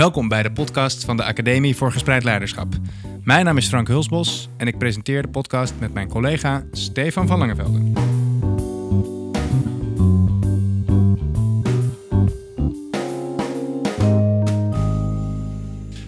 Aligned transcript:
Welkom 0.00 0.28
bij 0.28 0.42
de 0.42 0.52
podcast 0.52 1.04
van 1.04 1.16
de 1.16 1.24
Academie 1.24 1.76
voor 1.76 1.92
Gespreid 1.92 2.24
Leiderschap. 2.24 2.74
Mijn 3.24 3.44
naam 3.44 3.56
is 3.56 3.68
Frank 3.68 3.88
Hulsbos 3.88 4.48
en 4.56 4.66
ik 4.66 4.78
presenteer 4.78 5.22
de 5.22 5.28
podcast 5.28 5.74
met 5.78 5.94
mijn 5.94 6.08
collega 6.08 6.64
Stefan 6.72 7.26
van 7.26 7.38
Langevelde. 7.38 7.78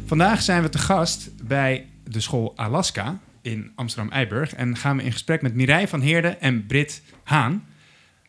Vandaag 0.07 0.43
zijn 0.43 0.63
we 0.63 0.69
te 0.69 0.79
gast 0.79 1.47
bij 1.47 1.89
de 2.05 2.21
school 2.21 2.53
Alaska 2.57 3.19
in 3.43 3.73
Amsterdam-Eiburg 3.75 4.55
en 4.55 4.77
gaan 4.77 4.97
we 4.97 5.03
in 5.03 5.13
gesprek 5.13 5.43
met 5.43 5.55
Mireille 5.55 5.89
van 5.89 6.01
Heerde 6.01 6.29
en 6.29 6.67
Brit 6.67 7.03
Haan. 7.25 7.67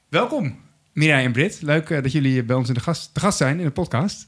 Welkom 0.09 0.59
Mireille 0.93 1.25
en 1.25 1.31
Brit, 1.31 1.61
leuk 1.61 1.89
eh, 1.89 2.01
dat 2.01 2.11
jullie 2.11 2.43
bij 2.43 2.55
ons 2.55 2.67
in 2.67 2.73
de 2.73 2.79
gast, 2.79 3.13
te 3.13 3.19
gast 3.19 3.37
zijn 3.37 3.59
in 3.59 3.65
de 3.65 3.71
podcast. 3.71 4.27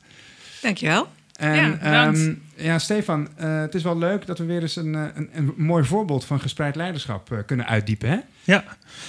Dankjewel. 0.62 1.08
En, 1.36 1.56
Ja, 1.82 2.08
ehm, 2.08 2.34
ja, 2.56 2.80
Stefan, 2.80 3.28
eh, 3.36 3.60
het 3.62 3.76
is 3.76 3.84
wel 3.84 3.98
leuk 3.98 4.26
dat 4.26 4.38
we 4.38 4.46
weer 4.46 4.62
eens 4.62 4.76
een, 4.76 4.96
eh, 4.96 5.04
een, 5.14 5.30
een 5.34 5.54
mooi 5.58 5.84
voorbeeld 5.84 6.26
van 6.26 6.40
gespreid 6.40 6.76
leiderschap 6.76 7.32
eh, 7.32 7.38
kunnen 7.46 7.66
uitdiepen. 7.68 8.10
Hè? 8.10 8.18
Ja, 8.44 8.64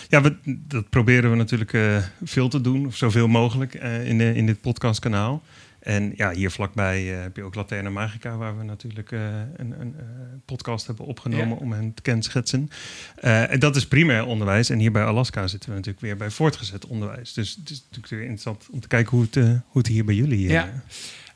ja 0.09 0.20
we, 0.23 0.36
dat 0.45 0.88
proberen 0.91 1.30
we 1.30 1.36
natuurlijk 1.36 1.73
eh, 1.73 1.97
veel 2.24 2.48
te 2.48 2.60
doen, 2.60 2.86
of 2.86 2.97
zoveel 2.97 3.28
mogelijk 3.28 3.74
eh, 3.74 4.09
in, 4.09 4.19
de, 4.19 4.34
in 4.34 4.47
dit 4.47 4.60
podcastkanaal. 4.60 5.42
En 5.78 6.12
ja, 6.16 6.30
hier 6.33 6.50
vlakbij 6.50 7.14
eh, 7.16 7.23
heb 7.23 7.36
je 7.36 7.42
ook 7.42 7.55
Laterna 7.55 7.91
Magica, 7.91 8.36
waar 8.36 8.58
we 8.58 8.64
natuurlijk 8.64 9.12
eh, 9.12 9.20
een, 9.56 9.80
een 9.80 9.95
eh, 9.98 10.05
podcast 10.45 10.86
hebben 10.86 11.05
opgenomen 11.06 11.48
Ja. 11.48 11.55
om 11.55 11.72
hen 11.72 11.95
te 11.95 12.02
kenschetsen. 12.02 12.70
Eh 13.16 13.50
en 13.52 13.58
dat 13.61 13.77
is 13.77 13.86
primair 13.88 14.24
onderwijs. 14.24 14.70
En 14.70 14.78
hier 14.78 14.92
bij 14.92 15.05
Alaska 15.05 15.47
zitten 15.47 15.69
we 15.69 15.74
natuurlijk 15.77 16.05
weer 16.05 16.16
bij 16.16 16.30
voortgezet 16.30 16.86
onderwijs. 16.86 17.33
Dus 17.33 17.56
het 17.61 17.70
is 17.70 17.78
natuurlijk 17.78 18.08
weer 18.08 18.20
interessant 18.20 18.66
om 18.70 18.80
te 18.80 18.88
kijken 18.88 19.11
hoe 19.11 19.22
het, 19.24 19.36
eh, 19.36 19.45
hoe 19.45 19.58
het 19.83 19.86
hier 19.86 20.05
bij 20.05 20.14
jullie 20.14 20.47
eh, 20.47 20.52
Ja. 20.52 20.69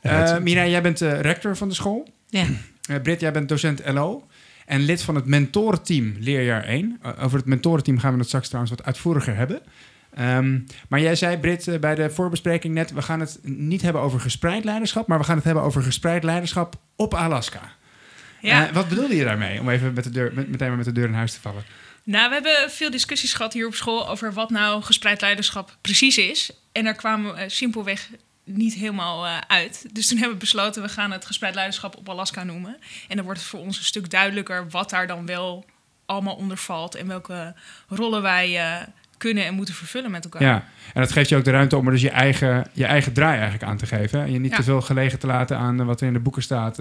Eruit 0.01 0.29
Eh. 0.29 0.39
Mireille, 0.39 0.71
jij 0.71 0.81
bent 0.81 1.01
eh, 1.01 1.19
rector 1.19 1.57
van 1.57 1.69
de 1.69 1.75
school. 1.75 2.07
Ja. 2.29 2.45
Eh 2.89 3.01
Brit, 3.01 3.19
jij 3.19 3.31
bent 3.31 3.49
docent 3.49 3.81
LO. 3.85 4.27
En 4.65 4.81
lid 4.81 5.01
van 5.01 5.15
het 5.15 5.25
mentorenteam 5.25 6.15
leerjaar 6.19 6.63
1. 6.63 6.99
Eh, 7.01 7.23
over 7.23 7.37
het 7.37 7.47
mentorenteam 7.47 7.99
gaan 7.99 8.11
we 8.11 8.17
het 8.17 8.27
straks 8.27 8.47
trouwens 8.47 8.75
wat 8.75 8.85
uitvoeriger 8.85 9.35
hebben. 9.35 9.61
Ehm, 10.13 10.59
maar 10.89 10.99
jij 10.99 11.15
zei, 11.15 11.37
Brit, 11.37 11.67
eh, 11.67 11.79
bij 11.79 11.95
de 11.95 12.09
voorbespreking 12.09 12.73
net... 12.73 12.93
we 12.93 13.01
gaan 13.01 13.19
het 13.19 13.39
niet 13.41 13.81
hebben 13.81 14.01
over 14.01 14.19
gespreid 14.19 14.63
leiderschap... 14.63 15.07
maar 15.07 15.17
we 15.17 15.23
gaan 15.23 15.35
het 15.35 15.45
hebben 15.45 15.63
over 15.63 15.83
gespreid 15.83 16.23
leiderschap 16.23 16.75
op 16.95 17.13
Alaska. 17.13 17.73
Ja. 18.41 18.67
Eh, 18.67 18.73
wat 18.73 18.87
bedoelde 18.87 19.15
je 19.15 19.23
daarmee? 19.23 19.59
Om 19.59 19.69
even 19.69 19.93
met 19.93 20.03
de 20.03 20.09
deur, 20.09 20.31
met, 20.33 20.49
meteen 20.49 20.67
maar 20.67 20.77
met 20.77 20.85
de 20.85 20.91
deur 20.91 21.07
in 21.07 21.13
huis 21.13 21.33
te 21.33 21.41
vallen. 21.41 21.63
Nou, 22.03 22.29
we 22.29 22.33
hebben 22.33 22.71
veel 22.71 22.91
discussies 22.91 23.33
gehad 23.33 23.53
hier 23.53 23.67
op 23.67 23.75
school 23.75 24.09
over 24.09 24.33
wat 24.33 24.49
nou 24.49 24.83
gespreid 24.83 25.21
leiderschap 25.21 25.77
precies 25.81 26.17
is. 26.17 26.51
En 26.71 26.83
daar 26.83 26.95
kwamen 26.95 27.35
we 27.35 27.49
simpelweg 27.49 28.09
niet 28.43 28.73
helemaal 28.73 29.25
eh, 29.25 29.37
uit. 29.47 29.85
Dus 29.93 30.07
toen 30.07 30.17
hebben 30.17 30.35
we 30.35 30.43
besloten, 30.43 30.81
we 30.81 30.89
gaan 30.89 31.11
het 31.11 31.25
gespreid 31.25 31.55
leiderschap 31.55 31.97
op 31.97 32.09
Alaska 32.09 32.43
noemen. 32.43 32.77
En 33.07 33.15
dan 33.15 33.25
wordt 33.25 33.39
het 33.39 33.49
voor 33.49 33.59
ons 33.59 33.77
een 33.77 33.83
stuk 33.83 34.09
duidelijker 34.09 34.69
wat 34.69 34.89
daar 34.89 35.07
dan 35.07 35.25
wel 35.25 35.65
allemaal 36.05 36.35
onder 36.35 36.57
valt. 36.57 36.95
En 36.95 37.07
welke 37.07 37.53
rollen 37.87 38.21
wij 38.21 38.57
eh, 38.59 38.87
kunnen 39.17 39.45
en 39.45 39.53
moeten 39.53 39.73
vervullen 39.73 40.11
met 40.11 40.23
elkaar. 40.23 40.41
Ja, 40.41 40.65
en 40.93 41.01
dat 41.01 41.11
geeft 41.11 41.29
je 41.29 41.35
ook 41.35 41.43
de 41.43 41.51
ruimte 41.51 41.77
om 41.77 41.85
er 41.85 41.91
dus 41.91 42.01
je 42.01 42.09
eigen, 42.09 42.67
je 42.73 42.85
eigen 42.85 43.13
draai 43.13 43.33
eigenlijk 43.39 43.63
aan 43.63 43.77
te 43.77 43.85
geven. 43.85 44.19
hè? 44.19 44.25
En 44.25 44.31
je 44.31 44.39
niet 44.39 44.51
Ja. 44.51 44.57
te 44.57 44.63
veel 44.63 44.81
gelegen 44.81 45.19
te 45.19 45.27
laten 45.27 45.57
aan 45.57 45.79
eh, 45.79 45.85
wat 45.85 46.01
er 46.01 46.07
in 46.07 46.13
de 46.13 46.19
boeken 46.19 46.41
staat. 46.43 46.77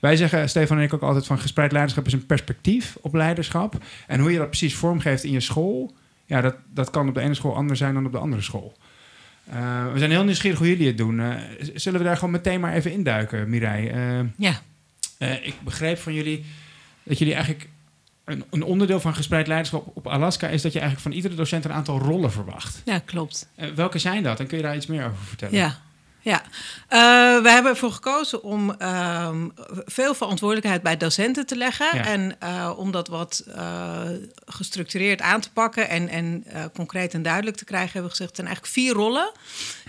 wij 0.00 0.16
zeggen, 0.16 0.48
Stefan 0.48 0.76
en 0.76 0.82
ik 0.82 0.94
ook 0.94 1.02
altijd 1.02 1.26
van 1.26 1.38
gespreid 1.38 1.72
leiderschap 1.72 2.06
is 2.06 2.12
een 2.12 2.26
perspectief 2.26 2.96
op 3.00 3.14
leiderschap. 3.14 3.74
En 4.06 4.20
hoe 4.20 4.32
je 4.32 4.38
dat 4.38 4.48
precies 4.48 4.74
vormgeeft 4.74 5.24
in 5.24 5.32
je 5.32 5.40
school, 5.40 5.94
ja, 6.24 6.40
dat, 6.40 6.56
dat 6.72 6.90
kan 6.90 7.08
op 7.08 7.14
de 7.14 7.20
ene 7.20 7.34
school 7.34 7.54
anders 7.56 7.78
zijn 7.78 7.94
dan 7.94 8.06
op 8.06 8.12
de 8.12 8.18
andere 8.18 8.42
school. 8.42 8.76
Eh, 9.50 9.92
we 9.92 9.98
zijn 9.98 10.10
heel 10.10 10.24
nieuwsgierig 10.24 10.58
hoe 10.58 10.68
jullie 10.68 10.86
het 10.86 10.98
doen. 10.98 11.20
Eh, 11.20 11.34
zullen 11.74 11.98
we 12.00 12.06
daar 12.06 12.16
gewoon 12.16 12.30
meteen 12.30 12.60
maar 12.60 12.72
even 12.72 12.92
induiken, 12.92 13.48
Mireille? 13.48 13.90
Eh, 13.90 14.20
Ja. 14.36 14.60
ik 15.42 15.54
begreep 15.64 15.98
van 15.98 16.14
jullie 16.14 16.44
dat 17.02 17.18
jullie 17.18 17.34
eigenlijk 17.34 17.68
een, 18.24 18.44
een 18.50 18.62
onderdeel 18.62 19.00
van 19.00 19.14
gespreid 19.14 19.46
leiderschap 19.46 19.90
op 19.94 20.06
Alaska 20.06 20.48
is 20.48 20.62
dat 20.62 20.72
je 20.72 20.80
ja. 26.26 26.42
Eh, 26.88 27.42
we 27.42 27.50
hebben 27.50 27.72
ervoor 27.72 27.92
gekozen 27.92 28.42
om 28.42 28.70
ehm, 28.70 29.48
veel 29.84 30.14
verantwoordelijkheid 30.14 30.82
bij 30.82 30.96
docenten 30.96 31.46
te 31.46 31.56
leggen. 31.56 31.96
Ja. 31.96 32.04
En 32.04 32.40
eh, 32.40 32.72
om 32.76 32.90
dat 32.90 33.08
wat 33.08 33.44
eh, 33.54 34.00
gestructureerd 34.46 35.20
aan 35.20 35.40
te 35.40 35.52
pakken 35.52 35.88
en, 35.88 36.08
en 36.08 36.44
concreet 36.74 37.14
en 37.14 37.22
duidelijk 37.22 37.56
te 37.56 37.64
krijgen, 37.64 37.92
hebben 37.92 38.10
we 38.10 38.16
gezegd: 38.16 38.30
er 38.30 38.36
zijn 38.36 38.46
eigenlijk 38.46 38.76
vier 38.76 38.94
rollen 38.94 39.32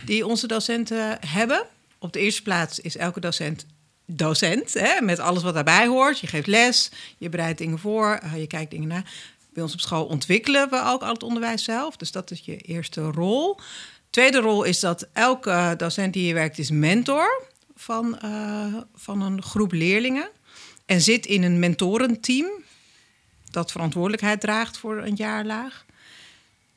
die 0.06 0.26
onze 0.26 0.48
docenten 0.48 1.18
hebben. 1.28 1.66
Op 2.00 2.14
de 2.14 2.20
eerste 2.20 2.42
plaats 2.42 2.80
is 2.80 2.98
elke 2.98 3.20
docent 3.20 3.66
docent, 4.06 4.74
hè, 4.74 5.02
met 5.02 5.20
alles 5.20 5.44
wat 5.44 5.54
daarbij 5.54 5.88
hoort. 5.88 6.20
Je 6.20 6.28
geeft 6.28 6.48
les, 6.48 6.92
je 7.18 7.30
bereidt 7.30 7.58
dingen 7.58 7.80
voor, 7.80 8.20
je 8.36 8.48
kijkt 8.48 8.72
dingen 8.72 8.88
na. 8.88 9.04
Bij 9.54 9.64
ons 9.64 9.74
op 9.74 9.80
school 9.80 10.06
ontwikkelen 10.06 10.70
we 10.70 10.84
ook 10.86 11.02
al 11.02 11.14
het 11.14 11.24
onderwijs 11.24 11.64
zelf. 11.64 11.96
Dus 11.96 12.12
dat 12.12 12.32
is 12.32 12.42
je 12.44 12.58
eerste 12.58 13.02
rol. 13.02 13.60
Tweede 14.10 14.40
rol 14.40 14.64
is 14.64 14.80
dat 14.80 15.08
elke 15.14 15.74
docent 15.78 16.14
die 16.14 16.24
hier 16.24 16.34
werkt 16.34 16.58
is 16.58 16.72
mentor 16.72 17.44
van, 17.76 18.20
eh, 18.20 18.76
van 18.96 19.22
een 19.22 19.42
groep 19.42 19.72
leerlingen. 19.72 20.30
En 20.86 21.02
zit 21.02 21.26
in 21.26 21.44
een 21.44 21.60
mentorenteam 21.60 22.48
dat 23.52 23.72
verantwoordelijkheid 23.72 24.42
draagt 24.42 24.78
voor 24.78 24.98
een 24.98 25.16
jaarlaag. 25.16 25.86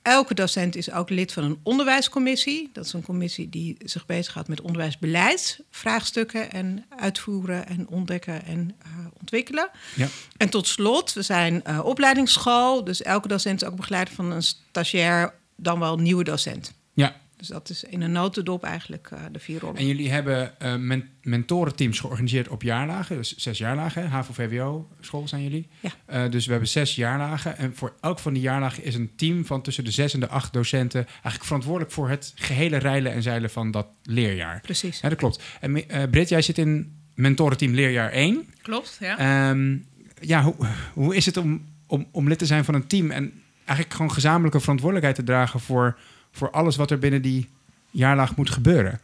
Elke 0.02 0.34
docent 0.34 0.76
is 0.76 0.90
ook 0.90 1.10
lid 1.10 1.32
van 1.32 1.44
een 1.44 1.60
onderwijscommissie. 1.62 2.70
Dat 2.72 2.84
is 2.84 2.92
een 2.92 3.02
commissie 3.02 3.48
die 3.48 3.76
zich 3.84 4.06
bezighoudt 4.06 4.48
met 4.48 4.60
onderwijsbeleidsvraagstukken 4.60 6.52
en 6.52 6.84
uitvoeren 6.98 7.66
en 7.66 7.88
ontdekken 7.88 8.44
en 8.44 8.76
eh, 8.82 8.90
ontwikkelen. 9.20 9.70
Ja. 9.96 10.08
En 10.36 10.48
tot 10.48 10.66
slot, 10.66 11.12
we 11.12 11.22
zijn 11.22 11.64
eh, 11.64 11.84
opleidingsschool, 11.84 12.84
dus 12.84 13.02
elke 13.02 13.28
docent 13.28 13.62
is 13.62 13.68
ook 13.68 13.76
begeleider 13.76 14.14
van 14.14 14.30
een 14.30 14.42
stagiair, 14.42 15.34
dan 15.56 15.78
wel 15.78 15.92
een 15.92 16.02
nieuwe 16.02 16.24
docent. 16.24 16.72
Ja. 16.92 17.16
Dus 17.36 17.48
dat 17.48 17.68
is 17.70 17.84
in 17.84 18.02
een 18.02 18.12
notendop 18.12 18.64
eigenlijk 18.64 19.08
eh, 19.12 19.20
de 19.32 19.38
vier 19.38 19.60
rollen. 19.60 19.76
En 19.76 19.86
jullie 19.86 20.10
hebben 20.10 20.60
eh, 20.60 20.76
men- 20.76 21.08
mentorenteams 21.22 22.00
georganiseerd 22.00 22.48
op 22.48 22.62
jaarlagen. 22.62 23.16
Dus 23.16 23.36
zes 23.36 23.58
jaarlagen. 23.58 24.08
HAVO-VWO-school 24.08 25.28
zijn 25.28 25.42
jullie. 25.42 25.68
Ja. 25.80 25.90
Eh, 26.04 26.30
dus 26.30 26.44
we 26.44 26.50
hebben 26.50 26.68
zes 26.68 26.94
jaarlagen. 26.94 27.56
En 27.56 27.76
voor 27.76 27.94
elk 28.00 28.18
van 28.18 28.32
die 28.32 28.42
jaarlagen 28.42 28.84
is 28.84 28.94
een 28.94 29.10
team 29.16 29.46
van 29.46 29.62
tussen 29.62 29.84
de 29.84 29.90
zes 29.90 30.14
en 30.14 30.20
de 30.20 30.28
acht 30.28 30.52
docenten... 30.52 31.06
eigenlijk 31.06 31.44
verantwoordelijk 31.44 31.92
voor 31.92 32.08
het 32.08 32.32
gehele 32.34 32.76
reilen 32.76 33.12
en 33.12 33.22
zeilen 33.22 33.50
van 33.50 33.70
dat 33.70 33.86
leerjaar. 34.02 34.60
Precies. 34.60 35.00
Ja, 35.00 35.08
dat 35.08 35.18
klopt. 35.18 35.42
En 35.60 35.88
eh 35.88 36.10
Britt, 36.10 36.28
jij 36.28 36.42
zit 36.42 36.58
in 36.58 37.00
mentorenteam 37.14 37.74
leerjaar 37.74 38.10
1. 38.10 38.48
Klopt, 38.62 38.96
ja. 39.00 39.18
Ehm, 39.18 39.76
ja, 40.20 40.42
hoe, 40.42 40.54
hoe 40.94 41.16
is 41.16 41.26
het 41.26 41.36
om, 41.36 41.64
om, 41.86 42.06
om 42.12 42.28
lid 42.28 42.38
te 42.38 42.46
zijn 42.46 42.64
van 42.64 42.74
een 42.74 42.86
team 42.86 43.10
en 43.10 43.42
eigenlijk 43.64 43.92
gewoon 43.92 44.12
gezamenlijke 44.12 44.60
verantwoordelijkheid 44.60 45.16
te 45.16 45.24
dragen 45.24 45.60
voor, 45.60 45.98
voor 46.32 46.50
alles 46.50 46.76
wat 46.76 46.90
er 46.90 46.98
binnen 46.98 47.22
die 47.22 47.48
jaarlaag 47.90 48.36
moet 48.36 48.50
gebeuren? 48.50 49.00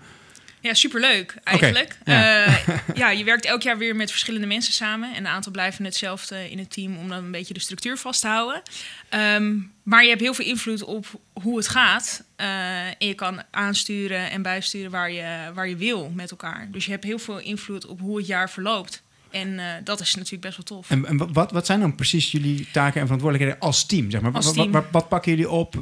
Ja, 0.66 0.74
superleuk 0.74 1.36
eigenlijk. 1.44 1.98
ja. 2.04 2.44
Ja. 2.44 2.58
ja, 2.94 3.10
je 3.10 3.24
werkt 3.24 3.44
elk 3.44 3.62
jaar 3.62 3.78
weer 3.78 3.96
met 3.96 4.10
verschillende 4.10 4.46
mensen 4.46 4.72
samen. 4.72 5.14
En 5.14 5.16
een 5.16 5.30
aantal 5.30 5.52
blijven 5.52 5.84
hetzelfde 5.84 6.50
in 6.50 6.58
het 6.58 6.72
team 6.72 6.96
om 6.96 7.08
dan 7.08 7.24
een 7.24 7.30
beetje 7.30 7.54
de 7.54 7.60
structuur 7.60 7.96
vast 7.96 8.20
te 8.20 8.26
houden. 8.26 8.62
Ehm, 9.08 9.54
maar 9.82 10.02
je 10.02 10.08
hebt 10.08 10.20
heel 10.20 10.34
veel 10.34 10.44
invloed 10.44 10.82
op 10.82 11.20
hoe 11.32 11.56
het 11.56 11.68
gaat. 11.68 12.24
Eh, 12.36 12.86
en 12.86 13.06
je 13.06 13.14
kan 13.14 13.42
aansturen 13.50 14.30
en 14.30 14.42
bijsturen 14.42 14.90
waar 14.90 15.10
je, 15.10 15.50
waar 15.54 15.68
je 15.68 15.76
wil 15.76 16.10
met 16.14 16.30
elkaar. 16.30 16.68
Dus 16.70 16.84
je 16.84 16.90
hebt 16.90 17.04
heel 17.04 17.18
veel 17.18 17.38
invloed 17.38 17.86
op 17.86 18.00
hoe 18.00 18.16
het 18.16 18.26
jaar 18.26 18.50
verloopt. 18.50 19.02
En 19.30 19.58
eh, 19.58 19.66
dat 19.84 20.00
is 20.00 20.14
natuurlijk 20.14 20.42
best 20.42 20.56
wel 20.56 20.64
tof. 20.64 20.90
En, 20.90 21.06
en 21.06 21.32
wat, 21.32 21.52
wat 21.52 21.66
zijn 21.66 21.80
dan 21.80 21.94
precies 21.94 22.30
jullie 22.30 22.68
taken 22.72 23.00
en 23.00 23.06
verantwoordelijkheden 23.06 23.60
als 23.60 23.86
team? 23.86 24.10
Zeg 24.10 24.20
maar? 24.20 24.32
Als 24.32 24.52
team. 24.52 24.72
Wat, 24.72 24.82
wat, 24.82 24.92
wat 24.92 25.08
pakken 25.08 25.30
jullie 25.30 25.50
op? 25.50 25.74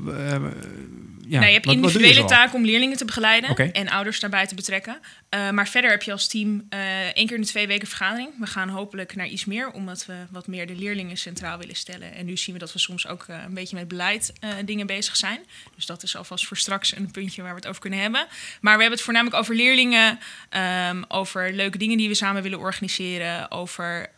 Ja, 1.35 1.41
nou, 1.41 1.53
je 1.53 1.59
hebt 1.61 1.67
wat- 1.67 1.75
wat 1.75 1.85
doe 1.85 1.93
individuele 2.03 2.29
taken 2.43 2.55
om 2.59 2.65
leerlingen 2.65 2.97
te 2.97 3.05
begeleiden 3.05 3.51
en 3.73 3.89
ouders 3.89 4.21
daarbij 4.21 4.47
te 4.47 4.55
betrekken. 4.55 4.99
Eh, 5.29 5.51
maar 5.51 5.69
verder 5.69 5.91
heb 5.91 6.03
je 6.03 6.13
als 6.13 6.29
team 6.29 6.67
eh 6.69 6.79
één 7.15 7.27
keer 7.27 7.37
in 7.37 7.41
de 7.43 7.47
twee 7.49 7.67
weken 7.67 7.89
vergadering. 7.89 8.29
We 8.39 8.47
gaan 8.47 8.69
hopelijk 8.69 9.17
naar 9.17 9.27
iets 9.27 9.45
meer, 9.45 9.71
omdat 9.71 10.07
we 10.07 10.15
wat 10.31 10.47
meer 10.47 10.67
de 10.67 10.75
leerlingen 10.77 11.17
centraal 11.17 11.59
willen 11.59 11.77
stellen. 11.77 12.15
En 12.15 12.27
nu 12.27 12.37
zien 12.37 12.55
we 12.55 12.61
dat 12.61 12.73
we 12.73 12.79
soms 12.79 13.07
ook 13.07 13.25
eh, 13.29 13.37
een 13.47 13.55
beetje 13.55 13.77
met 13.77 13.89
beleid 13.89 14.33
dingen 14.65 14.87
bezig 14.87 15.17
zijn. 15.17 15.41
Dus 15.75 15.87
dat 15.87 16.03
is 16.03 16.17
alvast 16.17 16.47
voor 16.47 16.57
straks 16.57 16.97
een 16.97 17.11
puntje 17.11 17.43
waar 17.43 17.51
we 17.51 17.57
het 17.57 17.67
over 17.69 17.81
kunnen 17.81 18.01
hebben. 18.01 18.21
Maar 18.61 18.75
we 18.75 18.81
hebben 18.81 18.91
het 18.91 19.01
voornamelijk 19.03 19.37
over 19.41 19.55
leerlingen, 19.55 20.19
ehm, 20.49 21.03
over 21.09 21.53
leuke 21.53 21.79
dingen 21.79 21.99
die 21.99 22.09
we 22.09 22.15
samen 22.15 22.43
willen 22.43 22.59
organiseren, 22.59 23.51
over 23.51 24.11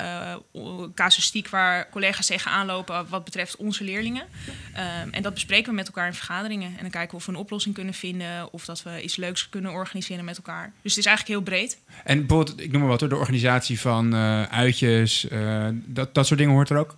casuïstiek 0.95 1.49
waar 1.49 1.89
collega's 1.91 2.27
tegenaan 2.27 2.67
lopen 2.67 3.09
wat 3.09 3.25
betreft 3.25 3.57
onze 3.57 3.85
leerlingen. 3.85 4.27
Ehm, 4.75 5.09
en 5.11 5.23
dat 5.23 5.35
bespreken 5.35 5.69
we 5.71 5.75
met 5.75 5.87
elkaar 5.87 6.07
in 6.07 6.15
vergaderingen. 6.15 6.69
En 6.71 6.81
dan 6.81 6.91
kijken 6.91 7.06
of 7.13 7.27
we 7.27 7.33
een 7.33 7.39
oplossing 7.39 7.75
kunnen 7.75 7.95
vinden 7.95 8.53
of 8.53 8.65
dat 8.65 8.83
we 8.83 9.03
iets 9.03 9.17
leuks 9.17 9.49
kunnen 9.49 9.71
organiseren 9.73 10.25
met 10.25 10.37
elkaar. 10.37 10.73
Dus 10.83 10.95
het 10.95 11.05
is 11.05 11.07
eigenlijk 11.07 11.37
heel 11.39 11.47
breed. 11.55 11.79
En 12.05 12.27
bijvoorbeeld, 12.27 12.61
ik 12.61 12.71
noem 12.73 12.81
maar 12.81 12.91
wat, 12.91 13.01
hoor, 13.01 13.09
de 13.09 13.17
organisatie 13.17 13.81
van 13.81 14.15
eh, 14.15 14.43
uitjes, 14.43 15.29
eh, 15.29 15.67
dat, 15.73 16.15
dat 16.15 16.27
soort 16.27 16.39
dingen 16.39 16.55
hoort 16.55 16.71
er 16.71 16.79
ook 16.79 16.97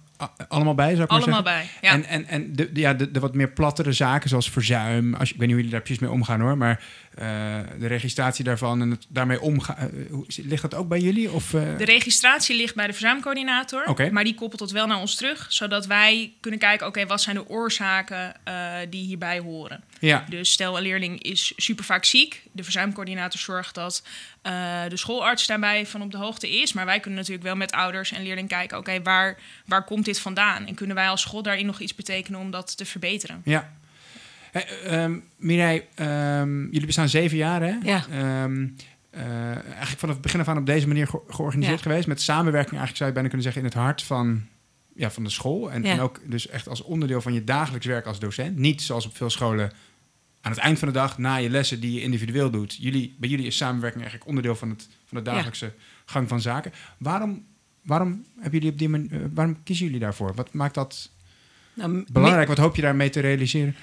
allemaal 0.48 0.74
bij, 0.74 0.90
zou 0.90 1.02
ik 1.02 1.10
maar 1.10 1.20
Allemaal 1.20 1.42
zeggen? 1.44 1.68
bij. 1.80 1.90
Ja. 1.90 1.94
En, 1.96 2.04
en, 2.04 2.26
en 2.26 2.52
de, 2.56 2.72
de- 2.72 2.80
ja, 2.80 2.94
de, 2.94 3.10
de 3.10 3.20
wat 3.20 3.34
meer 3.34 3.48
plattere 3.50 3.92
zaken, 3.92 4.28
zoals 4.28 4.50
verzuim. 4.50 5.14
Als 5.14 5.28
ik 5.32 5.36
weet 5.36 5.46
niet 5.46 5.48
hoe 5.48 5.56
jullie 5.56 5.70
daar 5.70 5.80
precies 5.80 5.98
mee 6.02 6.10
omgaan 6.10 6.40
hoor. 6.40 6.56
Maar 6.56 6.84
de 7.78 7.86
registratie 7.86 8.44
daarvan 8.44 8.80
en 8.80 8.90
het 8.90 9.06
daarmee 9.08 9.40
omgaan. 9.40 9.76
eh, 9.76 9.88
ligt 10.36 10.62
dat 10.62 10.74
ook 10.74 10.88
bij 10.88 11.00
jullie? 11.00 11.30
Of, 11.32 11.54
eh, 11.54 11.76
De 11.76 11.84
registratie 11.84 12.56
ligt 12.56 12.74
bij 12.74 12.86
de 12.86 12.92
verzuimcoördinator, 12.92 14.10
maar 14.12 14.24
die 14.24 14.34
koppelt 14.34 14.60
het 14.60 14.70
wel 14.70 14.86
naar 14.86 14.98
ons 14.98 15.14
terug, 15.14 15.46
zodat 15.48 15.86
wij 15.86 16.32
kunnen 16.40 16.60
kijken, 16.60 16.86
oké, 16.86 17.06
wat 17.06 17.22
zijn 17.22 17.36
de 17.36 17.48
oorzaken 17.48 18.34
eh, 18.44 18.54
die 18.90 19.04
hierbij 19.06 19.38
horen. 19.38 19.84
ja, 20.00 20.24
Dus 20.28 20.52
stel 20.52 20.76
een 20.76 20.82
leerling 20.82 21.22
is 21.22 21.52
super 21.56 21.84
vaak 21.84 22.04
ziek, 22.04 22.42
de 22.52 22.62
verzuimcoördinator 22.62 23.40
zorgt 23.40 23.74
dat 23.74 24.02
eh, 24.42 24.52
de 24.88 24.96
schoolarts 24.96 25.46
daarbij 25.46 25.86
van 25.86 26.02
op 26.02 26.10
de 26.10 26.16
hoogte 26.16 26.60
is, 26.60 26.72
maar 26.72 26.86
wij 26.86 27.00
kunnen 27.00 27.18
natuurlijk 27.18 27.46
wel 27.46 27.56
met 27.56 27.72
ouders 27.72 28.12
en 28.12 28.22
leerling 28.22 28.48
kijken, 28.48 28.78
oké, 28.78 29.02
waar, 29.02 29.38
waar 29.66 29.84
komt 29.84 30.04
dit 30.04 30.20
vandaan? 30.20 30.66
En 30.66 30.74
kunnen 30.74 30.96
wij 30.96 31.08
als 31.08 31.20
school 31.20 31.42
daarin 31.42 31.66
nog 31.66 31.80
iets 31.80 31.94
betekenen 31.94 32.40
om 32.40 32.50
dat 32.50 32.76
te 32.76 32.84
verbeteren? 32.84 33.40
ja. 33.44 33.76
Hey, 34.64 34.80
ehm, 35.02 35.18
Mireille, 35.36 35.84
ehm, 35.94 36.64
jullie 36.64 36.86
bestaan 36.86 37.08
zeven 37.08 37.36
jaar 37.36 37.62
hè? 37.62 37.74
Ja. 37.82 38.04
Ehm, 38.10 38.66
eh, 39.10 39.22
eigenlijk 39.52 39.98
vanaf 39.98 40.14
het 40.14 40.20
begin 40.24 40.40
af 40.40 40.48
aan 40.48 40.58
op 40.58 40.66
deze 40.66 40.86
manier 40.88 41.06
ge- 41.06 41.22
georganiseerd 41.28 41.76
Ja. 41.76 41.82
geweest. 41.82 42.06
Met 42.06 42.20
samenwerking 42.20 42.70
eigenlijk 42.76 42.96
zou 42.96 43.08
je 43.08 43.14
bijna 43.14 43.28
kunnen 43.28 43.46
zeggen 43.46 43.62
in 43.62 43.68
het 43.68 43.78
hart 43.78 44.02
van, 44.02 44.46
ja, 44.94 45.10
van 45.10 45.24
de 45.24 45.30
school. 45.30 45.70
En, 45.72 45.82
Ja. 45.82 45.92
en 45.92 46.00
ook 46.00 46.20
dus 46.24 46.48
echt 46.48 46.68
als 46.68 46.82
onderdeel 46.82 47.20
van 47.20 47.32
je 47.32 47.44
dagelijks 47.44 47.86
werk 47.86 48.06
als 48.06 48.18
docent. 48.18 48.56
Niet 48.56 48.82
zoals 48.82 49.06
op 49.06 49.16
veel 49.16 49.30
scholen 49.30 49.72
aan 50.40 50.50
het 50.52 50.60
eind 50.60 50.78
van 50.78 50.88
de 50.88 50.94
dag, 50.94 51.18
na 51.18 51.36
je 51.36 51.50
lessen 51.50 51.80
die 51.80 51.92
je 51.92 52.00
individueel 52.02 52.50
doet. 52.50 52.76
Jullie, 52.80 53.14
bij 53.18 53.28
jullie 53.28 53.46
is 53.46 53.56
samenwerking 53.56 54.02
eigenlijk 54.02 54.28
onderdeel 54.30 54.56
van, 54.56 54.68
het, 54.70 54.88
van 55.06 55.18
de 55.18 55.24
dagelijkse 55.30 55.72
gang 56.04 56.28
van 56.28 56.40
zaken. 56.40 56.72
Waarom, 56.98 57.44
waarom, 57.82 58.24
hebben 58.34 58.52
jullie 58.52 58.70
op 58.72 58.78
die 58.78 58.88
man- 58.88 59.10
eh, 59.10 59.18
waarom 59.34 59.62
kiezen 59.62 59.84
jullie 59.86 60.00
daarvoor? 60.00 60.34
Wat 60.34 60.52
maakt 60.52 60.74
dat 60.74 61.10
Nou, 61.74 62.04
belangrijk? 62.12 62.48
Wat 62.48 62.58
hoop 62.58 62.76
je 62.76 62.82
daarmee 62.82 63.10
te 63.10 63.20
realiseren? 63.20 63.74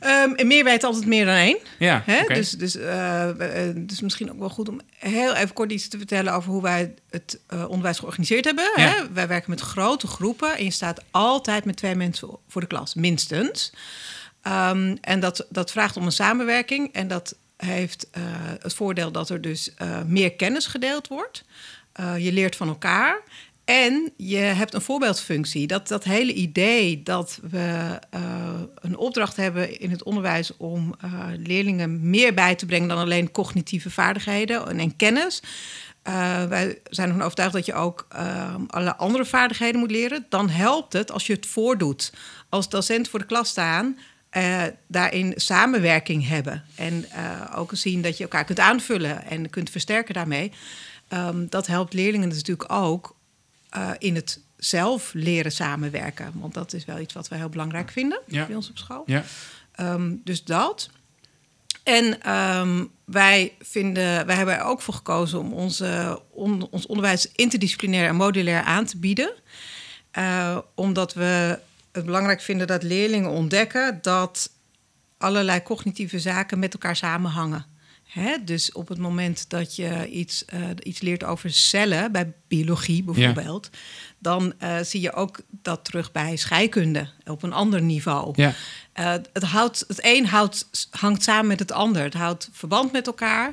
Ehm, 0.00 0.32
en 0.32 0.46
meer 0.46 0.64
weet 0.64 0.84
altijd 0.84 1.06
meer 1.06 1.24
dan 1.24 1.34
één. 1.34 1.58
Ja, 1.78 2.02
Hè? 2.06 2.34
Dus, 2.34 2.50
dus, 2.50 2.76
eh, 2.76 3.28
dus 3.76 4.00
misschien 4.00 4.30
ook 4.32 4.38
wel 4.38 4.48
goed 4.48 4.68
om 4.68 4.80
heel 4.96 5.34
even 5.34 5.54
kort 5.54 5.72
iets 5.72 5.88
te 5.88 5.96
vertellen 5.96 6.32
over 6.32 6.50
hoe 6.50 6.62
wij 6.62 6.94
het 7.10 7.38
eh, 7.46 7.68
onderwijs 7.68 7.98
georganiseerd 7.98 8.44
hebben. 8.44 8.72
Ja. 8.76 8.82
Hè? 8.82 9.12
Wij 9.12 9.28
werken 9.28 9.50
met 9.50 9.60
grote 9.60 10.06
groepen 10.06 10.56
en 10.56 10.64
je 10.64 10.70
staat 10.70 11.02
altijd 11.10 11.64
met 11.64 11.76
twee 11.76 11.94
mensen 11.94 12.28
voor 12.48 12.60
de 12.60 12.66
klas, 12.66 12.94
minstens. 12.94 13.72
Ehm, 14.42 14.96
en 15.00 15.20
dat, 15.20 15.46
dat 15.48 15.70
vraagt 15.70 15.96
om 15.96 16.04
een 16.04 16.12
samenwerking 16.12 16.92
en 16.92 17.08
dat 17.08 17.34
heeft 17.56 18.06
het 18.60 18.74
voordeel 18.74 19.12
dat 19.12 19.30
er 19.30 19.40
dus 19.40 19.70
meer 20.06 20.32
kennis 20.32 20.66
gedeeld 20.66 21.08
wordt. 21.08 21.44
Je 22.18 22.32
leert 22.32 22.56
van 22.56 22.68
elkaar. 22.68 23.22
En 23.70 24.12
je 24.16 24.36
hebt 24.36 24.74
een 24.74 24.80
voorbeeldfunctie. 24.80 25.66
Dat, 25.66 25.88
dat 25.88 26.04
hele 26.04 26.32
idee 26.32 27.02
dat 27.02 27.38
we 27.50 27.98
eh, 28.10 28.60
een 28.74 28.96
opdracht 28.96 29.36
hebben 29.36 29.80
in 29.80 29.90
het 29.90 30.02
onderwijs 30.02 30.56
om 30.56 30.94
eh, 31.00 31.24
leerlingen 31.36 32.10
meer 32.10 32.34
bij 32.34 32.54
te 32.54 32.66
brengen 32.66 32.88
dan 32.88 32.98
alleen 32.98 33.30
cognitieve 33.30 33.90
vaardigheden 33.90 34.68
en, 34.68 34.78
en 34.78 34.96
kennis. 34.96 35.42
Eh, 36.02 36.44
wij 36.44 36.78
zijn 36.84 37.08
ervan 37.08 37.24
overtuigd 37.24 37.52
dat 37.52 37.66
je 37.66 37.74
ook 37.74 38.06
alle 38.66 38.96
andere 38.96 39.24
vaardigheden 39.24 39.80
moet 39.80 39.90
leren. 39.90 40.26
Dan 40.28 40.48
helpt 40.48 40.92
het 40.92 41.10
als 41.10 41.26
je 41.26 41.32
het 41.32 41.46
voordoet. 41.46 42.12
Als 42.48 42.68
docent 42.68 43.08
voor 43.08 43.18
de 43.18 43.26
klas 43.26 43.48
staan, 43.48 43.96
daarin 44.86 45.32
samenwerking 45.36 46.28
hebben. 46.28 46.64
En 46.74 47.04
eh, 47.10 47.58
ook 47.58 47.70
zien 47.74 48.02
dat 48.02 48.16
je 48.16 48.22
elkaar 48.22 48.44
kunt 48.44 48.60
aanvullen 48.60 49.24
en 49.24 49.50
kunt 49.50 49.70
versterken 49.70 50.14
daarmee. 50.14 50.52
Ehm, 51.08 51.46
dat 51.48 51.66
helpt 51.66 51.94
leerlingen 51.94 52.28
dus 52.28 52.38
natuurlijk 52.38 52.72
ook 52.72 53.16
eh, 53.70 53.90
in 53.98 54.14
het 54.14 54.40
zelf 54.56 55.10
leren 55.14 55.52
samenwerken. 55.52 56.32
Want 56.34 56.54
dat 56.54 56.72
is 56.72 56.84
wel 56.84 56.98
iets 56.98 57.14
wat 57.14 57.28
wij 57.28 57.38
heel 57.38 57.48
belangrijk 57.48 57.90
vinden 57.90 58.20
Ja. 58.26 58.46
bij 58.46 58.56
ons 58.56 58.70
op 58.70 58.78
school. 58.78 59.02
Ja, 59.06 59.24
Ehm, 59.74 60.14
dus 60.24 60.44
dat. 60.44 60.90
En 61.82 62.22
ehm, 62.22 62.84
wij, 63.04 63.54
vinden, 63.60 64.26
wij 64.26 64.36
hebben 64.36 64.54
er 64.54 64.62
ook 64.64 64.80
voor 64.82 64.94
gekozen 64.94 65.38
om 65.38 65.52
onze, 65.52 66.20
on- 66.30 66.68
ons 66.70 66.86
onderwijs 66.86 67.28
interdisciplinair 67.32 68.08
en 68.08 68.16
modulair 68.16 68.62
aan 68.62 68.84
te 68.84 68.96
bieden. 68.96 69.32
Eh, 70.10 70.58
omdat 70.74 71.14
we 71.14 71.58
het 71.92 72.04
belangrijk 72.04 72.40
vinden 72.40 72.66
dat 72.66 72.82
leerlingen 72.82 73.30
ontdekken 73.30 73.98
dat 74.02 74.50
allerlei 75.18 75.62
cognitieve 75.62 76.18
zaken 76.18 76.58
met 76.58 76.72
elkaar 76.72 76.96
samenhangen. 76.96 77.64
Hè? 78.10 78.36
Dus 78.44 78.72
op 78.72 78.88
het 78.88 78.98
moment 78.98 79.44
dat 79.48 79.76
je 79.76 80.08
iets, 80.08 80.44
eh, 80.44 80.60
iets 80.82 81.00
leert 81.00 81.24
over 81.24 81.50
cellen, 81.50 82.12
bij 82.12 82.32
biologie 82.48 83.02
bijvoorbeeld, 83.04 83.70
dan 84.18 84.52
eh, 84.58 84.76
zie 84.82 85.00
je 85.00 85.12
ook 85.12 85.40
dat 85.62 85.84
terug 85.84 86.12
bij 86.12 86.36
scheikunde 86.36 87.08
op 87.24 87.42
een 87.42 87.52
ander 87.52 87.82
niveau. 87.82 88.32
ja. 88.36 88.54
Eh, 88.92 89.10
het, 89.32 89.42
houdt, 89.44 89.84
het 89.88 89.98
een 90.02 90.26
houdt, 90.26 90.68
hangt 90.90 91.22
samen 91.22 91.46
met 91.46 91.58
het 91.58 91.72
ander. 91.72 92.02
Het 92.02 92.14
houdt 92.14 92.48
verband 92.52 92.92
met 92.92 93.06
elkaar. 93.06 93.52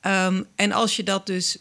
Ehm, 0.00 0.42
en 0.56 0.72
als 0.72 0.96
je 0.96 1.02
dat 1.02 1.26
dus 1.26 1.58